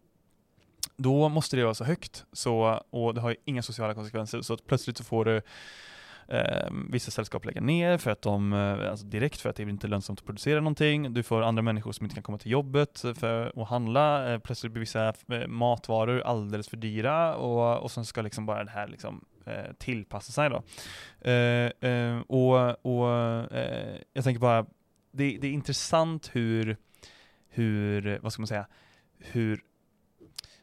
då 0.96 1.28
måste 1.28 1.57
det 1.57 1.64
vara 1.64 1.74
så 1.74 1.84
högt 1.84 2.24
så, 2.32 2.82
och 2.90 3.14
det 3.14 3.20
har 3.20 3.36
inga 3.44 3.62
sociala 3.62 3.94
konsekvenser. 3.94 4.42
Så 4.42 4.55
att 4.55 4.66
plötsligt 4.66 4.96
så 4.96 5.05
får 5.05 5.24
du 5.24 5.42
vissa 6.90 7.10
sällskap 7.10 7.44
lägger 7.44 7.60
ner 7.60 7.98
för 7.98 8.10
att 8.10 8.22
de, 8.22 8.52
eh, 8.52 8.90
alltså 8.90 9.06
direkt 9.06 9.40
för 9.40 9.50
att 9.50 9.56
det 9.56 9.62
inte 9.62 9.86
är 9.86 9.88
lönsamt 9.88 10.18
att 10.18 10.26
producera 10.26 10.60
någonting. 10.60 11.14
Du 11.14 11.22
får 11.22 11.42
andra 11.42 11.62
människor 11.62 11.92
som 11.92 12.04
inte 12.04 12.14
kan 12.14 12.22
komma 12.22 12.38
till 12.38 12.50
jobbet 12.52 13.04
för 13.14 13.62
att 13.62 13.68
handla. 13.68 14.32
Eh, 14.32 14.38
plötsligt 14.38 14.72
blir 14.72 14.80
vissa 14.80 15.08
eh, 15.08 15.46
matvaror 15.46 16.20
alldeles 16.20 16.68
för 16.68 16.76
dyra 16.76 17.34
och, 17.34 17.82
och 17.82 17.90
sen 17.90 18.04
ska 18.04 18.22
liksom 18.22 18.46
bara 18.46 18.64
det 18.64 18.70
här 18.70 18.88
liksom 18.88 19.24
tillpassa 19.78 20.32
sig 20.32 20.50
då. 20.50 20.62
Och 22.26 22.70
och 22.84 23.08
jag 24.12 24.24
tänker 24.24 24.38
bara, 24.38 24.66
det, 25.12 25.38
det 25.40 25.46
är 25.46 25.52
intressant 25.52 26.30
hur, 26.32 26.76
hur, 27.48 28.18
vad 28.22 28.32
ska 28.32 28.42
man 28.42 28.46
säga, 28.46 28.66
hur 29.18 29.60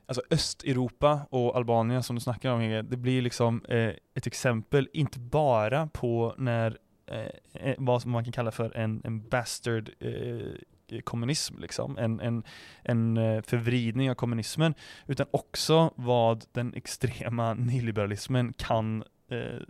Alltså 0.09 0.21
Östeuropa 0.31 1.21
och 1.29 1.55
Albanien 1.55 2.03
som 2.03 2.15
du 2.15 2.19
snackar 2.19 2.51
om, 2.51 2.85
det 2.89 2.97
blir 2.97 3.21
liksom 3.21 3.65
eh, 3.65 3.91
ett 4.15 4.27
exempel, 4.27 4.89
inte 4.93 5.19
bara 5.19 5.87
på 5.87 6.35
när 6.37 6.77
eh, 7.07 7.69
eh, 7.69 7.75
vad 7.77 8.05
man 8.05 8.23
kan 8.23 8.33
kalla 8.33 8.51
för 8.51 8.77
en, 8.77 9.01
en 9.03 9.29
bastard 9.29 9.89
eh, 9.99 10.99
kommunism, 11.03 11.59
liksom. 11.59 11.97
en, 11.97 12.19
en, 12.19 12.43
en 12.83 13.17
eh, 13.17 13.41
förvridning 13.41 14.09
av 14.09 14.15
kommunismen, 14.15 14.73
utan 15.07 15.27
också 15.31 15.93
vad 15.95 16.45
den 16.51 16.73
extrema 16.73 17.53
nyliberalismen 17.53 18.53
kan 18.53 19.03
eh, 19.31 19.61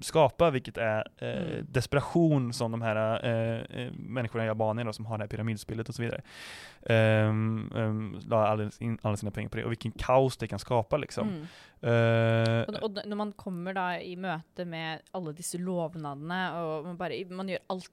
skapa, 0.00 0.50
vilket 0.50 0.78
är 0.78 1.06
eh, 1.18 1.30
Mm. 1.30 1.66
desperation 1.68 2.52
som 2.52 2.70
de 2.70 2.82
här 2.82 3.24
eh, 3.24 3.80
eh, 3.80 3.92
människorna 3.92 4.46
i 4.46 4.48
Albanien 4.48 4.86
då, 4.86 4.92
som 4.92 5.06
har 5.06 5.18
det 5.18 5.24
här 5.24 5.28
pyramidspelet 5.28 5.88
och 5.88 5.94
så 5.94 6.02
vidare, 6.02 6.22
um, 7.28 7.72
um, 7.74 8.20
la 8.26 8.46
alla, 8.46 8.70
in, 8.78 8.98
alla 9.02 9.16
sina 9.16 9.30
pengar 9.30 9.48
på 9.50 9.56
det, 9.56 9.64
och 9.64 9.70
vilken 9.70 9.92
kaos 9.92 10.36
det 10.36 10.46
kan 10.48 10.58
skapa 10.58 10.96
liksom. 10.96 11.28
Mm. 11.28 11.40
Uh, 11.82 12.64
Og, 12.68 12.82
og 12.82 12.98
når 13.06 13.16
man 13.16 13.32
kommer 13.32 13.72
da 13.72 14.00
i 14.00 14.16
møte 14.16 14.64
med 14.68 15.00
alle 15.16 15.32
disse 15.32 15.58
lovnadene, 15.58 16.40
og 16.60 16.84
man 16.84 16.98
bare 17.00 17.24
man 17.30 17.48
gjør 17.48 17.62
alt 17.72 17.90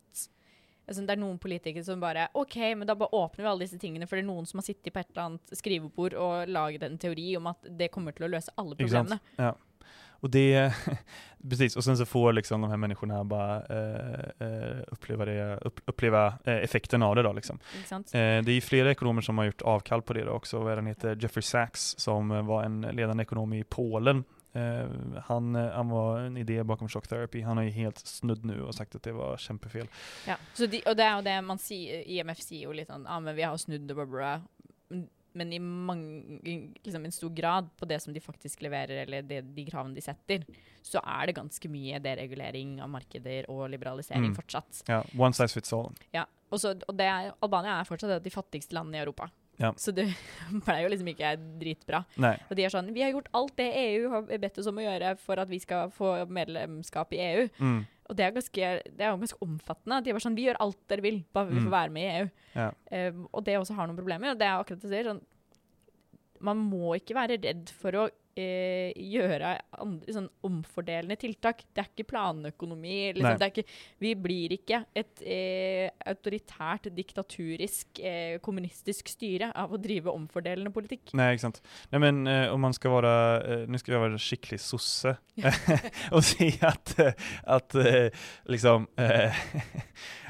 altså, 0.88 1.01
Det 1.05 1.09
er 1.15 1.21
noen 1.21 1.39
politikere 1.39 1.83
som 1.83 1.99
bare 2.03 2.27
OK, 2.33 2.55
men 2.75 2.88
da 2.88 2.95
bare 2.95 3.15
åpner 3.15 3.43
vi 3.45 3.49
alle 3.49 3.63
disse 3.65 3.79
tingene, 3.79 4.07
for 4.07 4.15
det 4.19 4.25
er 4.25 4.27
noen 4.27 4.45
som 4.45 4.59
har 4.59 4.67
sittet 4.67 4.93
på 4.93 4.99
et 4.99 5.09
eller 5.13 5.23
annet 5.25 5.55
skrivebord 5.55 6.13
og 6.19 6.47
laget 6.51 6.83
en 6.83 6.97
teori 6.97 7.29
om 7.38 7.47
at 7.47 7.57
det 7.79 7.91
kommer 7.91 8.11
til 8.11 8.27
å 8.27 8.31
løse 8.35 8.51
alle 8.57 8.75
problemene. 8.75 9.19
Ja. 9.38 9.53
Och 10.20 10.30
det, 10.30 10.74
precis, 11.49 11.76
och 11.76 11.84
sen 11.84 11.97
så 11.97 12.05
får 12.05 12.34
liksom 12.34 12.61
de 12.61 12.70
här 12.70 12.78
människorna 12.78 13.24
bara 13.24 13.55
eh, 13.65 14.47
eh, 14.47 14.78
uppleva, 14.88 15.26
det, 15.26 15.57
upp, 15.61 15.80
uppleva 15.86 16.28
eh, 16.43 16.55
effekten 16.55 17.03
av 17.03 17.15
det 17.15 17.24
då 17.24 17.34
liksom. 17.34 17.59
Eh, 17.91 18.01
det 18.11 18.18
är 18.20 18.49
ju 18.49 18.61
flera 18.61 18.91
ekonomer 18.91 19.22
som 19.22 19.38
har 19.38 19.45
gjort 19.45 19.61
avkall 19.61 20.01
på 20.01 20.13
det 20.13 20.24
då 20.24 20.32
också. 20.32 20.59
Vad 20.59 20.88
heter 20.88 21.15
Jeffrey 21.15 21.43
Sachs 21.43 21.99
som 21.99 22.45
var 22.45 22.63
en 22.63 22.82
ledande 22.82 23.22
ekonom 23.22 23.53
i 23.53 23.63
Polen. 23.63 24.24
Eh, 24.53 24.89
han, 25.26 25.55
han 25.55 25.89
var 25.89 26.20
en 26.20 26.38
idé 26.38 26.63
bakom 26.63 26.89
shock 26.89 27.07
therapy. 27.07 27.41
Han 27.41 27.57
har 27.57 27.63
ju 27.63 27.70
helt 27.70 27.97
snudd 27.97 28.45
nu 28.45 28.61
och 28.61 28.76
sagt 28.76 28.95
att 28.95 29.03
det 29.03 29.11
var 29.11 29.38
kämpefel. 29.38 29.88
Ja. 30.28 30.36
Så 30.53 30.65
de, 30.65 30.82
og 30.86 30.97
det 30.97 31.03
er 31.03 31.15
jo 31.15 31.26
det 31.26 31.36
man 31.45 31.61
sier 31.61 32.03
IMF 32.07 32.41
sier 32.41 32.65
jo 32.65 32.76
litt 32.76 32.89
sånn 32.89 33.05
ah, 33.07 33.20
men 33.20 33.36
vi 33.36 33.45
har 33.45 33.57
snudd 33.57 33.88
det, 33.88 33.95
bla, 33.95 34.05
bla. 34.05 34.32
Men- 35.38 35.53
i 35.53 35.59
mange, 35.59 36.39
liksom 36.83 37.05
en 37.05 37.11
stor 37.13 37.29
grad 37.38 37.69
på 37.77 37.88
det 37.88 38.01
som 38.01 38.13
de 38.13 38.19
faktisk 38.23 38.61
leverer, 38.65 39.03
eller 39.05 39.21
det, 39.21 39.43
de 39.55 39.65
kravene 39.69 39.93
de 39.95 40.01
setter, 40.01 40.43
så 40.83 40.99
er 41.05 41.27
det 41.29 41.35
ganske 41.38 41.69
mye 41.69 41.99
deregulering 42.01 42.79
av 42.81 42.89
markeder 42.89 43.45
og 43.53 43.69
liberalisering 43.69 44.31
Mm. 44.31 44.35
fortsatt. 44.35 44.83
Ja, 44.89 45.03
one 45.17 45.33
size 45.33 45.53
fits 45.53 45.73
all. 45.73 45.91
Ja, 46.13 46.25
og, 46.51 46.59
så, 46.59 46.73
og 46.88 46.97
det 46.97 47.05
er, 47.05 47.31
Albania 47.43 47.79
er 47.79 47.85
fortsatt 47.85 48.09
et 48.09 48.15
av 48.21 48.23
de 48.23 48.29
fattigste 48.33 48.73
landene 48.73 48.95
i 48.97 49.05
Europa. 49.05 49.29
Ja. 49.57 49.71
Så 49.81 49.91
det 49.95 50.05
ble 50.65 50.75
jo 50.83 50.89
liksom 50.93 51.07
ikke 51.09 51.31
dritbra. 51.59 52.03
Nei. 52.21 52.35
Og 52.49 52.55
de 52.59 52.63
er 52.67 52.69
sånn 52.73 52.91
Vi 52.93 53.01
har 53.01 53.09
gjort 53.15 53.29
alt 53.33 53.55
det 53.57 53.71
EU 53.73 54.09
har 54.13 54.27
bedt 54.43 54.59
oss 54.61 54.67
om 54.69 54.77
å 54.77 54.83
gjøre 54.85 55.15
for 55.17 55.41
at 55.41 55.49
vi 55.49 55.57
skal 55.63 55.89
få 55.89 56.11
medlemskap 56.29 57.13
i 57.17 57.21
EU. 57.31 57.47
mm. 57.59 57.79
Og 58.07 58.15
det 58.15 58.23
er, 58.23 58.31
ganske, 58.31 58.67
det 58.95 59.03
er 59.03 59.09
jo 59.11 59.17
ganske 59.19 59.41
omfattende. 59.43 59.97
De 60.05 60.13
var 60.15 60.23
sånn 60.23 60.35
Vi 60.37 60.45
gjør 60.45 60.59
alt 60.63 60.77
dere 60.87 61.03
vil, 61.03 61.17
bare 61.35 61.49
vi 61.49 61.57
Mm. 61.59 61.65
får 61.65 61.73
være 61.73 61.91
med 61.91 62.03
i 62.05 62.13
EU. 62.21 62.29
Ja. 62.55 62.67
Um, 63.09 63.25
og 63.33 63.43
det 63.43 63.57
også 63.59 63.75
har 63.75 63.87
noen 63.89 63.97
problemer. 63.99 64.31
Og 64.31 64.37
det 64.39 64.47
er 64.47 64.61
akkurat 64.61 64.79
det 64.79 64.87
jeg 64.87 64.93
sier. 65.03 65.09
Sånn, 65.11 65.19
man 66.39 66.57
må 66.69 66.93
ikke 66.95 67.17
være 67.17 67.35
redd 67.43 67.67
for 67.81 67.91
å 67.99 68.05
eh, 68.39 68.91
gjøre 69.13 69.53
andre, 69.81 70.15
sånn 70.15 70.29
omfordelende 70.47 71.17
tiltak. 71.19 71.63
Det 71.73 71.83
er 71.83 71.89
ikke 71.91 72.07
planøkonomi. 72.11 72.99
Liksom, 73.17 73.38
det 73.39 73.47
er 73.47 73.53
ikke, 73.53 73.77
vi 74.03 74.13
blir 74.27 74.55
ikke 74.57 74.81
et 74.97 75.23
eh, 75.23 75.88
autoritært, 76.07 76.89
diktaturisk, 76.97 78.01
eh, 78.01 78.38
kommunistisk 78.43 79.11
styre 79.11 79.51
av 79.57 79.73
å 79.73 79.81
drive 79.81 80.13
omfordelende 80.13 80.73
politikk. 80.75 81.15
Nei, 81.17 81.33
ikke 81.35 81.47
sant. 81.47 81.61
Nei, 81.91 82.01
men 82.03 82.23
eh, 82.29 82.47
om 82.53 82.63
man 82.63 82.75
skal 82.77 82.97
være 82.97 83.15
eh, 83.41 83.65
nu 83.67 83.79
ska 83.81 83.95
jag 83.95 84.05
vara 84.05 84.21
skicklig 84.21 84.59
sosse 84.63 85.17
og 86.15 86.23
si 86.25 86.49
at, 86.65 86.95
at 87.45 87.75
eh, 87.81 88.29
liksom, 88.49 88.88
eh, 88.99 89.43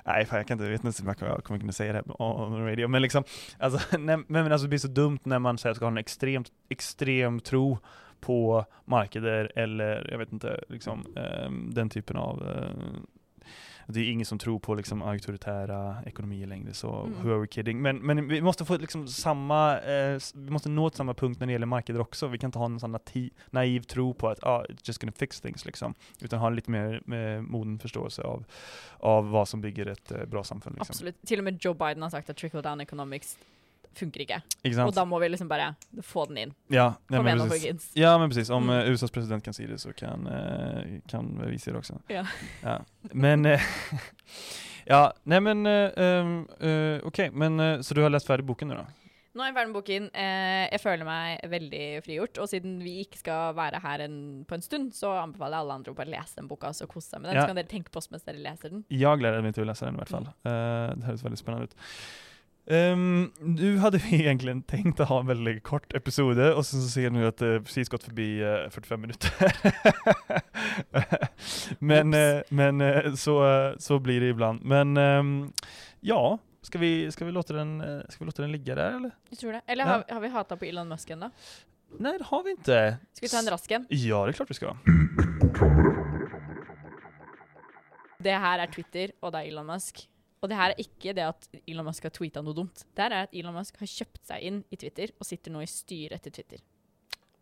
nej 0.07 0.25
fan, 0.25 0.37
jag 0.37 0.47
kan 0.47 0.55
inte, 0.55 0.69
vet 0.69 0.83
inte 0.83 1.01
om 1.03 1.15
jag 1.19 1.43
kommer 1.43 1.59
kunna 1.59 1.71
säga 1.71 1.93
det 1.93 1.97
här 1.97 2.21
on 2.21 2.65
radio, 2.65 2.87
men 2.87 3.01
liksom, 3.01 3.23
alltså, 3.59 3.97
nej, 3.97 4.17
men 4.27 4.51
alltså 4.51 4.65
det 4.65 4.69
blir 4.69 4.79
så 4.79 4.87
dumt 4.87 5.19
när 5.23 5.39
man 5.39 5.57
säger 5.57 5.71
att 5.71 5.75
ska 5.75 5.85
ha 5.85 5.91
en 5.91 5.97
extremt, 5.97 6.51
extrem 6.69 7.39
tro 7.39 7.77
på 8.19 8.65
marknader 8.85 9.51
eller 9.55 10.07
jag 10.11 10.17
vet 10.17 10.33
inte, 10.33 10.63
liksom, 10.69 11.05
eh, 11.15 11.51
den 11.51 11.89
typen 11.89 12.17
av 12.17 12.47
eh, 12.47 12.99
det 13.93 13.99
är 13.99 14.11
ingen 14.11 14.25
som 14.25 14.37
tror 14.39 14.59
på 14.59 14.75
liksom 14.75 15.01
auktoritära 15.01 15.95
ekonomier 16.05 16.47
längre, 16.47 16.73
så 16.73 16.87
Mm. 16.97 17.13
who 17.23 17.33
are 17.33 17.39
we 17.39 17.47
kidding? 17.47 17.81
Men, 17.81 17.97
men 17.97 18.27
vi 18.27 18.41
måste 18.41 18.65
få 18.65 18.77
liksom 18.77 19.07
samma, 19.07 19.79
eh, 19.79 20.19
vi 20.35 20.49
måste 20.51 20.69
nå 20.69 20.89
till 20.89 20.97
samma 20.97 21.13
punkt 21.13 21.39
när 21.39 21.47
det 21.47 21.53
gäller 21.53 21.65
marknader 21.65 22.01
också. 22.01 22.27
Vi 22.27 22.37
kan 22.37 22.47
inte 22.47 22.59
ha 22.59 22.65
en 22.65 22.79
sån 22.79 22.97
naiv 23.51 23.81
tro 23.81 24.13
på 24.13 24.27
att 24.29 24.43
ah, 24.43 24.63
it's 24.69 24.81
just 24.83 25.01
gonna 25.01 25.11
fix 25.11 25.41
things 25.41 25.65
liksom. 25.65 25.93
Utan 26.21 26.39
ha 26.39 26.49
lite 26.49 26.71
mer 26.71 27.01
med 27.05 27.43
moden 27.43 27.79
förståelse 27.79 28.21
av, 28.21 28.45
av 28.99 29.29
vad 29.29 29.47
som 29.47 29.61
bygger 29.61 29.85
ett 29.85 30.11
eh, 30.11 30.25
bra 30.25 30.43
samfund. 30.43 30.75
Liksom. 30.75 30.93
Absolutt. 30.93 31.15
Til 31.27 31.39
og 31.39 31.43
med 31.43 31.65
Joe 31.65 31.73
Biden 31.73 32.01
har 32.03 32.09
sagt 32.09 32.29
at 32.29 32.37
trickle 32.37 32.61
down 32.61 32.81
economics 32.81 33.37
funker 33.99 34.23
ikke. 34.23 34.39
Ikke 34.63 34.85
Og 34.87 34.93
da 34.95 35.03
må 35.09 35.19
vi 35.23 35.29
liksom 35.33 35.49
bare 35.51 35.71
få 36.05 36.27
den 36.29 36.37
inn. 36.45 36.53
Ja, 36.73 36.93
ja, 37.11 37.21
men 37.21 37.41
precis. 37.49 37.89
Ja 37.97 38.15
men 38.21 38.29
precis, 38.31 38.49
om 38.53 38.67
Mm. 38.67 38.75
eh, 38.79 38.91
USAs 38.93 39.11
president 39.11 39.43
kan 39.43 39.53
si 39.53 39.65
det 39.67 39.79
så 39.81 39.93
kan, 39.95 40.27
eh, 40.27 40.99
kan 41.09 41.33
vi 41.47 41.57
si 41.57 41.71
det 41.71 41.79
også. 41.79 41.99
Ja. 42.09 42.25
Ja. 42.63 42.79
Men, 43.13 43.45
eh, 43.45 43.61
ja, 44.93 45.11
nei, 45.25 45.39
men 45.39 45.65
ehm, 45.65 46.47
eh, 46.59 47.29
men 47.33 47.83
så 47.83 47.93
du 47.93 48.01
har 48.01 48.09
lest 48.13 48.27
ferdig 48.27 48.45
boken 48.47 48.69
nå, 48.71 48.75
da? 48.75 48.87
Nå 49.37 49.43
er 49.45 49.51
jeg 49.51 49.55
ferdig 49.59 49.69
med 49.69 49.77
boken. 49.77 50.05
Eh, 50.17 50.63
jeg 50.71 50.81
føler 50.81 51.05
meg 51.05 51.43
veldig 51.51 51.81
frigjort. 52.07 52.39
Og 52.41 52.47
siden 52.49 52.79
vi 52.81 52.95
ikke 53.03 53.19
skal 53.21 53.53
være 53.53 53.79
her 53.83 54.01
en, 54.07 54.15
på 54.49 54.57
en 54.57 54.63
stund, 54.65 54.95
så 54.97 55.11
anbefaler 55.21 55.59
jeg 55.59 55.65
alle 55.67 55.75
andre 55.77 55.93
å 55.93 55.97
bare 55.99 56.09
lese 56.09 56.39
den 56.39 56.47
boka 56.49 56.71
og 56.73 56.89
kose 56.89 57.11
seg 57.11 57.21
med 57.21 57.29
den. 57.29 57.37
Ja. 57.37 57.43
Så 57.45 57.51
kan 57.51 57.59
dere 57.59 57.69
tenke 57.69 57.93
på 57.93 58.01
oss 58.01 58.09
mens 58.09 58.25
dere 58.25 58.41
leser 58.41 58.73
den. 58.73 58.81
Jeg 58.89 59.21
gleder 59.21 59.45
meg 59.45 59.53
til 59.53 59.67
å 59.67 59.69
lese 59.69 59.85
den 59.85 59.93
i 59.93 60.01
hvert 60.01 60.09
fall. 60.15 60.25
Eh, 60.41 60.95
det 60.97 61.05
høres 61.11 61.25
veldig 61.27 61.37
spennende 61.37 61.69
ut. 61.69 61.77
Um, 62.67 63.29
nå 63.39 63.77
hadde 63.79 64.01
vi 64.03 64.17
egentlig 64.25 64.57
tenkt 64.67 64.99
å 64.99 65.05
ha 65.07 65.21
en 65.21 65.29
veldig 65.29 65.53
kort 65.63 65.93
episode, 65.95 66.49
og 66.51 66.65
så 66.67 66.81
sier 66.83 67.07
jag 67.07 67.29
at 67.29 67.37
det 67.39 67.51
det 67.53 67.61
precis 67.63 67.87
gått 67.87 68.03
forbi 68.03 68.25
uh, 68.43 68.67
45 68.73 68.99
minutter. 69.05 69.31
men 71.79 72.13
eh, 72.13 72.41
men 72.49 72.81
eh, 72.81 73.13
så, 73.15 73.37
eh, 73.47 73.77
så 73.79 73.99
blir 74.03 74.19
det 74.19 74.33
ibland. 74.35 74.65
Men 74.67 74.97
um, 74.97 75.31
ja, 76.03 76.37
Skal 76.61 76.81
vi, 76.81 77.11
skal, 77.11 77.27
vi 77.27 77.31
låta 77.31 77.53
den, 77.53 77.81
eh, 77.81 78.01
ska 78.09 78.19
vi 78.19 78.25
låte 78.25 78.41
den 78.41 78.51
ligge 78.51 78.75
der, 78.75 78.97
eller? 78.97 79.11
Jeg 79.29 79.37
tror 79.39 79.51
det. 79.55 79.61
Eller 79.67 79.85
Ja. 79.85 79.89
har, 79.91 80.03
har 80.09 80.19
vi 80.19 80.27
hata 80.27 80.57
på 80.57 80.65
Elon 80.67 80.87
Musk 80.91 81.09
ennå? 81.09 81.29
Nei, 81.99 82.17
det 82.19 82.27
har 82.27 82.43
vi 82.43 82.51
ikke. 82.57 82.81
Skal 83.15 83.27
vi 83.27 83.31
ta 83.31 83.39
en 83.39 83.51
rask 83.53 83.71
en? 83.71 83.87
Ja, 83.89 84.25
det 84.27 84.33
er 84.33 84.37
klart 84.41 84.51
vi 84.51 84.57
skal. 84.59 84.75
Det 88.19 88.35
her 88.43 88.59
er 88.59 88.67
Twitter, 88.73 89.13
og 89.21 89.31
det 89.31 89.39
er 89.45 89.51
Elon 89.53 89.69
Musk. 89.71 90.03
Og 90.41 90.51
det 90.51 90.57
her 90.59 90.73
er 90.73 90.81
ikke 90.81 91.13
det 91.17 91.25
at 91.25 91.47
Elon 91.63 91.87
Musk 91.87 92.05
har 92.05 92.13
tweeta 92.13 92.43
noe 92.45 92.55
dumt. 92.57 92.83
Det 92.93 93.05
her 93.05 93.15
er 93.15 93.29
at 93.29 93.37
Elon 93.37 93.55
Musk 93.57 93.79
har 93.81 93.89
kjøpt 93.89 94.21
seg 94.29 94.43
inn 94.49 94.59
i 94.69 94.77
Twitter 94.77 95.13
og 95.17 95.25
sitter 95.25 95.53
nå 95.53 95.63
i 95.65 95.69
styret 95.69 96.21
til 96.25 96.35
Twitter. 96.35 96.61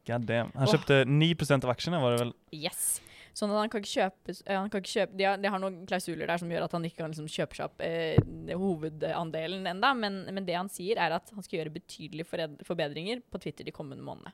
God 0.06 0.30
damn. 0.30 0.54
Han 0.56 0.70
kjøpte 0.70 1.02
oh. 1.02 1.12
9% 1.12 1.66
av 1.66 1.74
aksjene, 1.74 2.00
var 2.00 2.16
det 2.16 2.22
vel? 2.22 2.32
Yes. 2.56 2.86
Sånn 3.36 3.52
at 3.52 3.60
han 3.60 3.72
kan 3.72 3.84
ikke 3.84 3.98
kjøpe, 3.98 4.36
eh, 4.46 4.56
han 4.56 4.70
kan 4.72 4.84
ikke 4.84 4.93
kjøpe 4.93 5.18
de, 5.20 5.26
har, 5.28 5.39
de 5.41 5.50
har 5.52 5.60
noen 5.60 5.82
klausuler 5.89 6.30
der 6.30 6.39
som 6.39 6.52
gjør 6.54 6.68
at 6.70 6.76
han 6.78 6.86
ikke 6.88 7.02
kan 7.02 7.12
liksom 7.12 7.28
kjøpe 7.28 7.58
seg 7.58 7.66
opp 7.68 7.82
eh, 7.84 8.54
hovedandelen 8.56 9.68
enda, 9.74 9.91
men, 9.98 10.22
men 10.32 10.48
det 10.48 10.56
han 10.56 10.72
sier 10.72 11.02
er 11.04 11.18
at 11.18 11.34
han 11.36 11.43
skal 11.43 11.60
gjøre 11.60 11.74
betydelige 11.76 12.48
forbedringer 12.64 13.26
på 13.28 13.41
Twitter 13.43 13.68
de 13.68 13.76
kommende 13.76 14.06
månedene. 14.08 14.32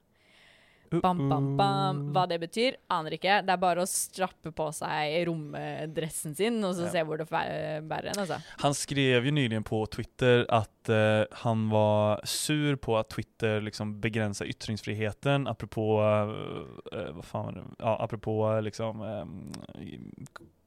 Bam, 0.91 1.29
bam, 1.29 1.45
bam. 1.57 1.99
Hva 2.11 2.25
det 2.27 2.37
betyr, 2.41 2.75
aner 2.91 3.13
ikke. 3.15 3.37
Det 3.47 3.53
er 3.53 3.59
bare 3.61 3.79
å 3.79 3.87
strappe 3.87 4.51
på 4.51 4.65
seg 4.75 5.13
romdressen 5.29 6.35
sin 6.35 6.57
og 6.67 6.75
så 6.75 6.83
Ja. 6.89 6.91
se 6.91 7.03
hvor 7.07 7.17
det 7.17 7.29
bærer 7.31 8.09
hen, 8.11 8.19
altså. 8.19 8.41
Han 8.59 8.73
skrev 8.75 9.23
jo 9.25 9.31
nyligen 9.31 9.63
på 9.63 9.79
Twitter 9.89 10.43
at 10.49 10.89
uh, 10.91 11.23
han 11.45 11.69
var 11.71 12.19
sur 12.25 12.75
på 12.75 12.97
at 12.99 13.09
Twitter 13.09 13.61
liksom 13.61 14.01
begränsar 14.01 14.45
yttringsfriheten 14.51 15.47
apropå, 15.47 16.01
uh, 16.01 16.67
eh, 16.91 17.11
vad 17.13 17.25
fan 17.25 17.45
var 17.45 17.51
det? 17.53 17.63
Ja, 17.79 17.95
apropå 18.03 18.35
eh, 18.51 18.61
liksom 18.61 19.01
eh, 19.01 19.25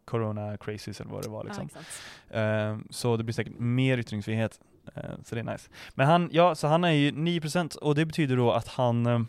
corona 0.04 0.56
crazies 0.56 1.00
eller 1.00 1.10
hva 1.12 1.20
det 1.22 1.30
var 1.32 1.44
liksom. 1.44 1.68
Ja? 1.74 2.40
Eh, 2.40 2.76
så 2.90 3.16
det 3.16 3.24
blir 3.24 3.34
sikkert 3.34 3.58
mer 3.60 3.98
yttringsfrihet. 3.98 4.58
uh, 4.96 5.16
så 5.24 5.34
det 5.34 5.40
er 5.44 5.52
nice. 5.52 5.68
Men 5.94 6.06
han, 6.06 6.28
ja, 6.32 6.54
så 6.54 6.68
han 6.68 6.84
er 6.84 6.90
jo 6.92 7.10
9% 7.10 7.76
och 7.76 7.94
det 7.94 8.06
betyder 8.06 8.36
da 8.36 8.50
at 8.56 8.68
han 8.76 9.06
eh, 9.06 9.20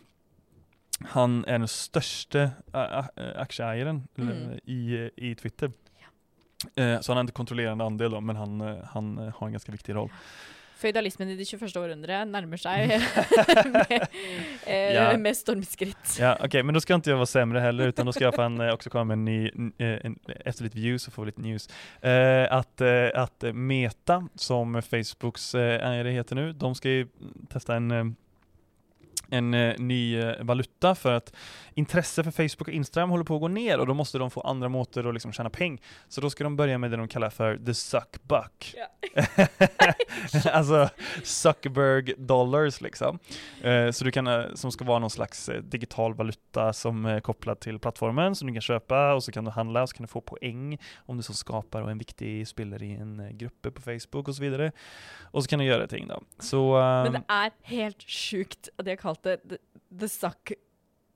han 1.04 1.44
er 1.46 1.58
den 1.58 1.68
største 1.68 2.52
aksjeeieren 2.74 4.04
ä- 4.18 4.22
Mm. 4.22 4.58
i, 4.66 5.10
i 5.30 5.34
Twitter. 5.34 5.72
Eh, 6.76 7.00
så 7.00 7.12
han 7.12 7.16
har 7.16 7.24
en 7.24 7.32
kontrollerende 7.36 7.84
andel 7.84 8.10
da, 8.10 8.20
men 8.20 8.36
han, 8.36 8.60
eh, 8.60 8.84
han 8.94 9.18
eh, 9.18 9.32
har 9.38 9.46
en 9.46 9.52
ganske 9.58 9.72
viktig 9.72 9.94
roll. 9.94 10.10
Føydalismen 10.76 11.30
i 11.32 11.36
det 11.38 11.46
21. 11.48 11.72
århundret 11.80 12.28
nærmer 12.28 12.60
seg 12.60 12.88
med, 13.76 14.08
eh, 14.66 14.92
Ja. 14.94 15.16
med 15.16 15.36
stormskritt. 15.36 16.18
Ja, 16.20 16.34
ok, 16.44 16.58
men 16.64 16.74
da 16.76 16.80
skal 16.80 16.94
han 16.98 17.00
ikke 17.04 17.16
være 17.16 17.30
sämre 17.30 17.60
heller, 17.64 17.88
utan 17.92 18.06
da 18.08 18.12
skal 18.12 18.26
jeg 18.30 18.36
fan 18.36 18.58
også 18.60 18.90
komme 18.92 19.16
med 19.16 19.18
en 19.18 19.24
ny, 19.24 19.70
eh, 19.80 19.98
en, 20.04 20.16
efter 20.44 20.64
litt 20.68 20.76
views 20.76 21.02
så 21.08 21.10
får 21.14 21.24
vi 21.24 21.30
litt 21.32 21.44
news. 21.46 21.68
Eh, 22.02 22.44
at, 22.52 22.80
eh, 22.84 23.08
att 23.14 23.44
eh, 23.44 23.52
Meta, 23.56 24.22
som 24.36 24.76
Facebooks 24.82 25.54
eh, 25.54 25.76
ägare 25.80 26.12
heter 26.12 26.36
nå, 26.36 26.52
de 26.52 26.74
skal 26.74 26.90
teste 26.90 27.08
testa 27.52 27.76
en 27.76 27.90
eh, 27.90 28.04
en 29.28 29.54
eh, 29.54 29.74
ny 29.78 30.18
eh, 30.18 30.44
valuta 30.44 30.94
för 30.94 31.12
att 31.12 31.32
intresse 31.74 32.24
för 32.24 32.30
Facebook 32.30 32.68
och 32.68 32.74
Instagram 32.74 33.10
håller 33.10 33.24
på 33.24 33.34
att 33.34 33.40
gå 33.40 33.48
ner 33.48 33.78
och 33.78 33.86
då 33.86 33.94
måste 33.94 34.18
de 34.18 34.30
få 34.30 34.40
andra 34.40 34.68
måter 34.68 35.08
att 35.08 35.14
liksom 35.14 35.32
tjäna 35.32 35.50
pengar. 35.50 35.80
Så 36.08 36.20
då 36.20 36.30
ska 36.30 36.44
de 36.44 36.56
börja 36.56 36.78
med 36.78 36.90
det 36.90 36.96
de 36.96 37.08
kallar 37.08 37.30
för 37.30 37.56
the 37.66 37.74
suckbuck. 37.74 38.74
Yeah. 38.74 38.88
alltså 40.56 40.88
Zuckerberg 41.22 42.14
dollars 42.18 42.80
liksom. 42.80 43.18
Eh, 43.62 43.90
så 43.90 44.04
du 44.04 44.10
kan, 44.10 44.26
eh, 44.26 44.44
som 44.54 44.72
ska 44.72 44.84
vara 44.84 44.98
någon 44.98 45.10
slags 45.10 45.50
digital 45.62 46.14
valuta 46.14 46.72
som 46.72 47.04
är 47.04 47.20
kopplad 47.20 47.60
till 47.60 47.78
plattformen 47.78 48.34
som 48.34 48.46
du 48.46 48.54
kan 48.54 48.62
köpa 48.62 49.14
och 49.14 49.24
så 49.24 49.32
kan 49.32 49.44
du 49.44 49.50
handla 49.50 49.82
och 49.82 49.88
så 49.88 49.96
kan 49.96 50.02
du 50.02 50.08
få 50.08 50.20
poäng 50.20 50.78
om 50.96 51.16
du 51.16 51.22
som 51.22 51.34
skapar 51.34 51.82
och 51.82 51.90
en 51.90 51.98
viktig 51.98 52.48
spelare 52.48 52.86
i 52.86 52.92
en 52.94 53.28
grupp 53.32 53.66
på 53.74 53.82
Facebook 53.82 54.28
och 54.28 54.34
så 54.34 54.42
vidare. 54.42 54.72
Och 55.20 55.42
så 55.42 55.48
kan 55.48 55.58
du 55.58 55.64
göra 55.64 55.86
ting 55.86 56.08
då. 56.08 56.22
Så, 56.38 56.72
Men 56.74 57.12
det 57.12 57.22
är 57.28 57.50
helt 57.62 58.02
sjukt 58.10 58.68
at 58.76 58.84
de 58.84 58.90
har 58.90 58.96
kalt 59.16 59.26
det 59.26 59.36
The, 59.50 59.58
the 60.04 60.08
Suck 60.12 60.52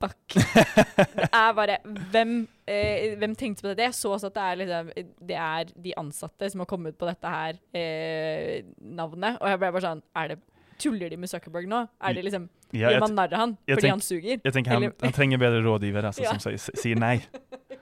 Buck. 0.01 0.33
Det 0.33 1.27
er 1.29 1.51
bare 1.53 1.77
Hvem, 2.11 2.47
eh, 2.65 3.15
hvem 3.21 3.35
tenkte 3.37 3.65
på 3.65 3.73
det? 3.75 3.85
Jeg 3.89 3.93
så 3.97 4.15
også 4.15 4.31
at 4.31 4.37
det 4.37 4.45
er, 4.45 4.55
liksom, 4.61 4.89
det 5.29 5.37
er 5.37 5.73
de 5.85 5.93
ansatte 6.01 6.49
som 6.51 6.63
har 6.63 6.69
kommet 6.71 6.97
på 6.97 7.09
dette 7.09 7.33
her 7.33 7.59
eh, 7.77 8.63
navnet. 8.81 9.37
Og 9.41 9.51
jeg 9.51 9.61
ble 9.61 9.71
bare 9.75 9.85
sånn 9.85 10.01
Er 10.17 10.33
det 10.33 10.39
Tuller 10.81 11.11
de 11.13 11.19
med 11.21 11.29
Zuckerberg 11.29 11.67
nå? 11.69 11.83
Er 12.01 12.17
det 12.17 12.23
liksom 12.25 12.47
ja, 12.73 12.89
Gjør 12.89 13.03
man 13.03 13.17
narr 13.19 13.33
av 13.35 13.41
han 13.43 13.51
fordi 13.67 13.83
tenk- 13.83 13.93
han 13.93 14.01
suger? 14.01 14.39
Jeg 14.41 14.55
tenker 14.55 14.73
han, 14.73 14.87
han 15.03 15.13
trenger 15.13 15.41
bedre 15.41 15.61
rådgivere 15.65 16.09
altså, 16.09 16.23
Ja. 16.25 16.33
som 16.33 16.41
sier, 16.47 16.79
sier 16.81 17.01
nei. 17.01 17.19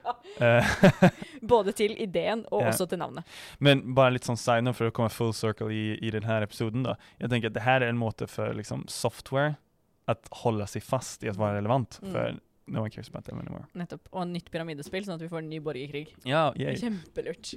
Ja. 0.00 0.14
Eh, 0.40 1.08
Både 1.52 1.72
til 1.76 1.92
ideen 2.00 2.44
og 2.48 2.62
også 2.70 2.86
til 2.88 3.00
navnet. 3.02 3.26
Men 3.60 3.82
bare 3.94 4.14
litt 4.14 4.24
sånn 4.24 4.38
sign 4.40 4.70
for 4.72 4.88
å 4.88 4.92
komme 4.94 5.10
komma 5.10 5.12
full 5.12 5.34
circle 5.36 5.68
i, 5.74 5.98
i 6.00 6.12
denne 6.14 6.38
episoden 6.44 6.86
da. 6.86 6.94
Jeg 7.20 7.28
tenker 7.32 7.52
at 7.52 7.56
det 7.58 7.64
her 7.66 7.84
er 7.84 7.92
en 7.92 8.00
måte 8.00 8.28
for 8.30 8.54
liksom 8.56 8.86
software 8.88 9.58
att 10.10 10.28
hålla 10.30 10.66
sig 10.66 10.82
fast 10.82 11.22
i 11.24 11.28
att 11.28 11.36
vara 11.36 11.54
relevant 11.54 11.98
Mm. 12.02 12.12
för 12.12 12.38
no 12.70 12.78
one 12.80 12.90
cares 12.90 13.08
about 13.08 13.24
them 13.24 13.38
anymore. 13.40 13.64
Nettopp. 13.74 14.08
Og 14.12 14.26
nytt 14.30 14.50
pyramidespill, 14.52 15.02
sånn 15.04 15.16
at 15.16 15.22
vi 15.24 15.28
får 15.28 15.42
en 15.42 15.48
ny 15.50 15.58
borgerkrig. 15.64 16.12
Ja, 16.28 16.52
yay. 16.54 16.76
Kjempelurt. 16.78 17.50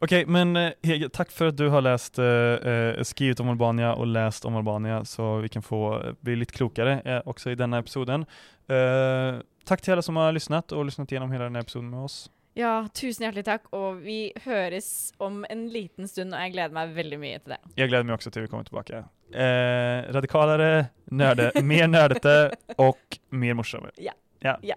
Ok, 0.00 0.14
men 0.30 0.54
eh, 0.56 0.72
Hege, 0.86 1.08
takk 1.10 1.32
for 1.34 1.50
at 1.50 1.58
du 1.58 1.66
har 1.74 1.82
lest, 1.82 2.20
uh, 2.22 3.00
skrevet 3.02 3.40
om 3.42 3.50
Albania 3.50 3.94
og 3.98 4.06
lest 4.12 4.46
om 4.46 4.56
Albania 4.60 5.00
så 5.04 5.40
vi 5.42 5.50
kan 5.50 5.62
få 5.66 5.80
eh, 5.98 6.12
bli 6.22 6.36
litt 6.44 6.52
klokere 6.54 7.00
uh, 7.02 7.20
også 7.26 7.50
i 7.50 7.58
denne 7.58 7.82
episoden. 7.82 8.26
Uh, 8.70 9.42
takk 9.66 9.82
til 9.82 9.96
alle 9.96 10.06
som 10.06 10.16
har 10.22 10.30
lyssnat 10.36 10.70
og 10.76 10.86
lyssnat 10.86 11.10
gjennom 11.10 11.32
hele 11.34 11.50
denne 11.50 11.64
episoden 11.66 11.90
med 11.90 12.06
oss. 12.06 12.28
Ja, 12.58 12.88
tusen 12.94 13.22
hjertelig 13.24 13.44
takk, 13.46 13.68
og 13.76 14.00
vi 14.02 14.32
høres 14.44 15.12
om 15.22 15.44
en 15.50 15.68
liten 15.70 16.08
stund, 16.10 16.34
og 16.34 16.40
jeg 16.42 16.52
gleder 16.56 16.74
meg 16.74 16.94
veldig 16.96 17.18
mye 17.22 17.38
til 17.38 17.54
det. 17.54 17.60
Jeg 17.78 17.88
gleder 17.92 18.08
meg 18.08 18.16
også 18.18 18.32
til 18.34 18.42
vi 18.46 18.50
kommer 18.50 18.66
tilbake. 18.66 19.04
Eh, 19.30 20.10
radikalere, 20.10 20.70
nerde, 21.14 21.52
mer 21.62 21.86
nerdete 21.86 22.50
og 22.82 22.98
mer 23.30 23.54
morsommere 23.54 23.94
Ja. 24.02 24.12
ja. 24.42 24.56
Ja. 24.66 24.74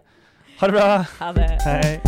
Ha 0.59 0.67
det 0.69 0.73
bra! 0.77 1.05
Ha 1.19 1.33
det. 1.33 1.49
Hej! 1.65 2.01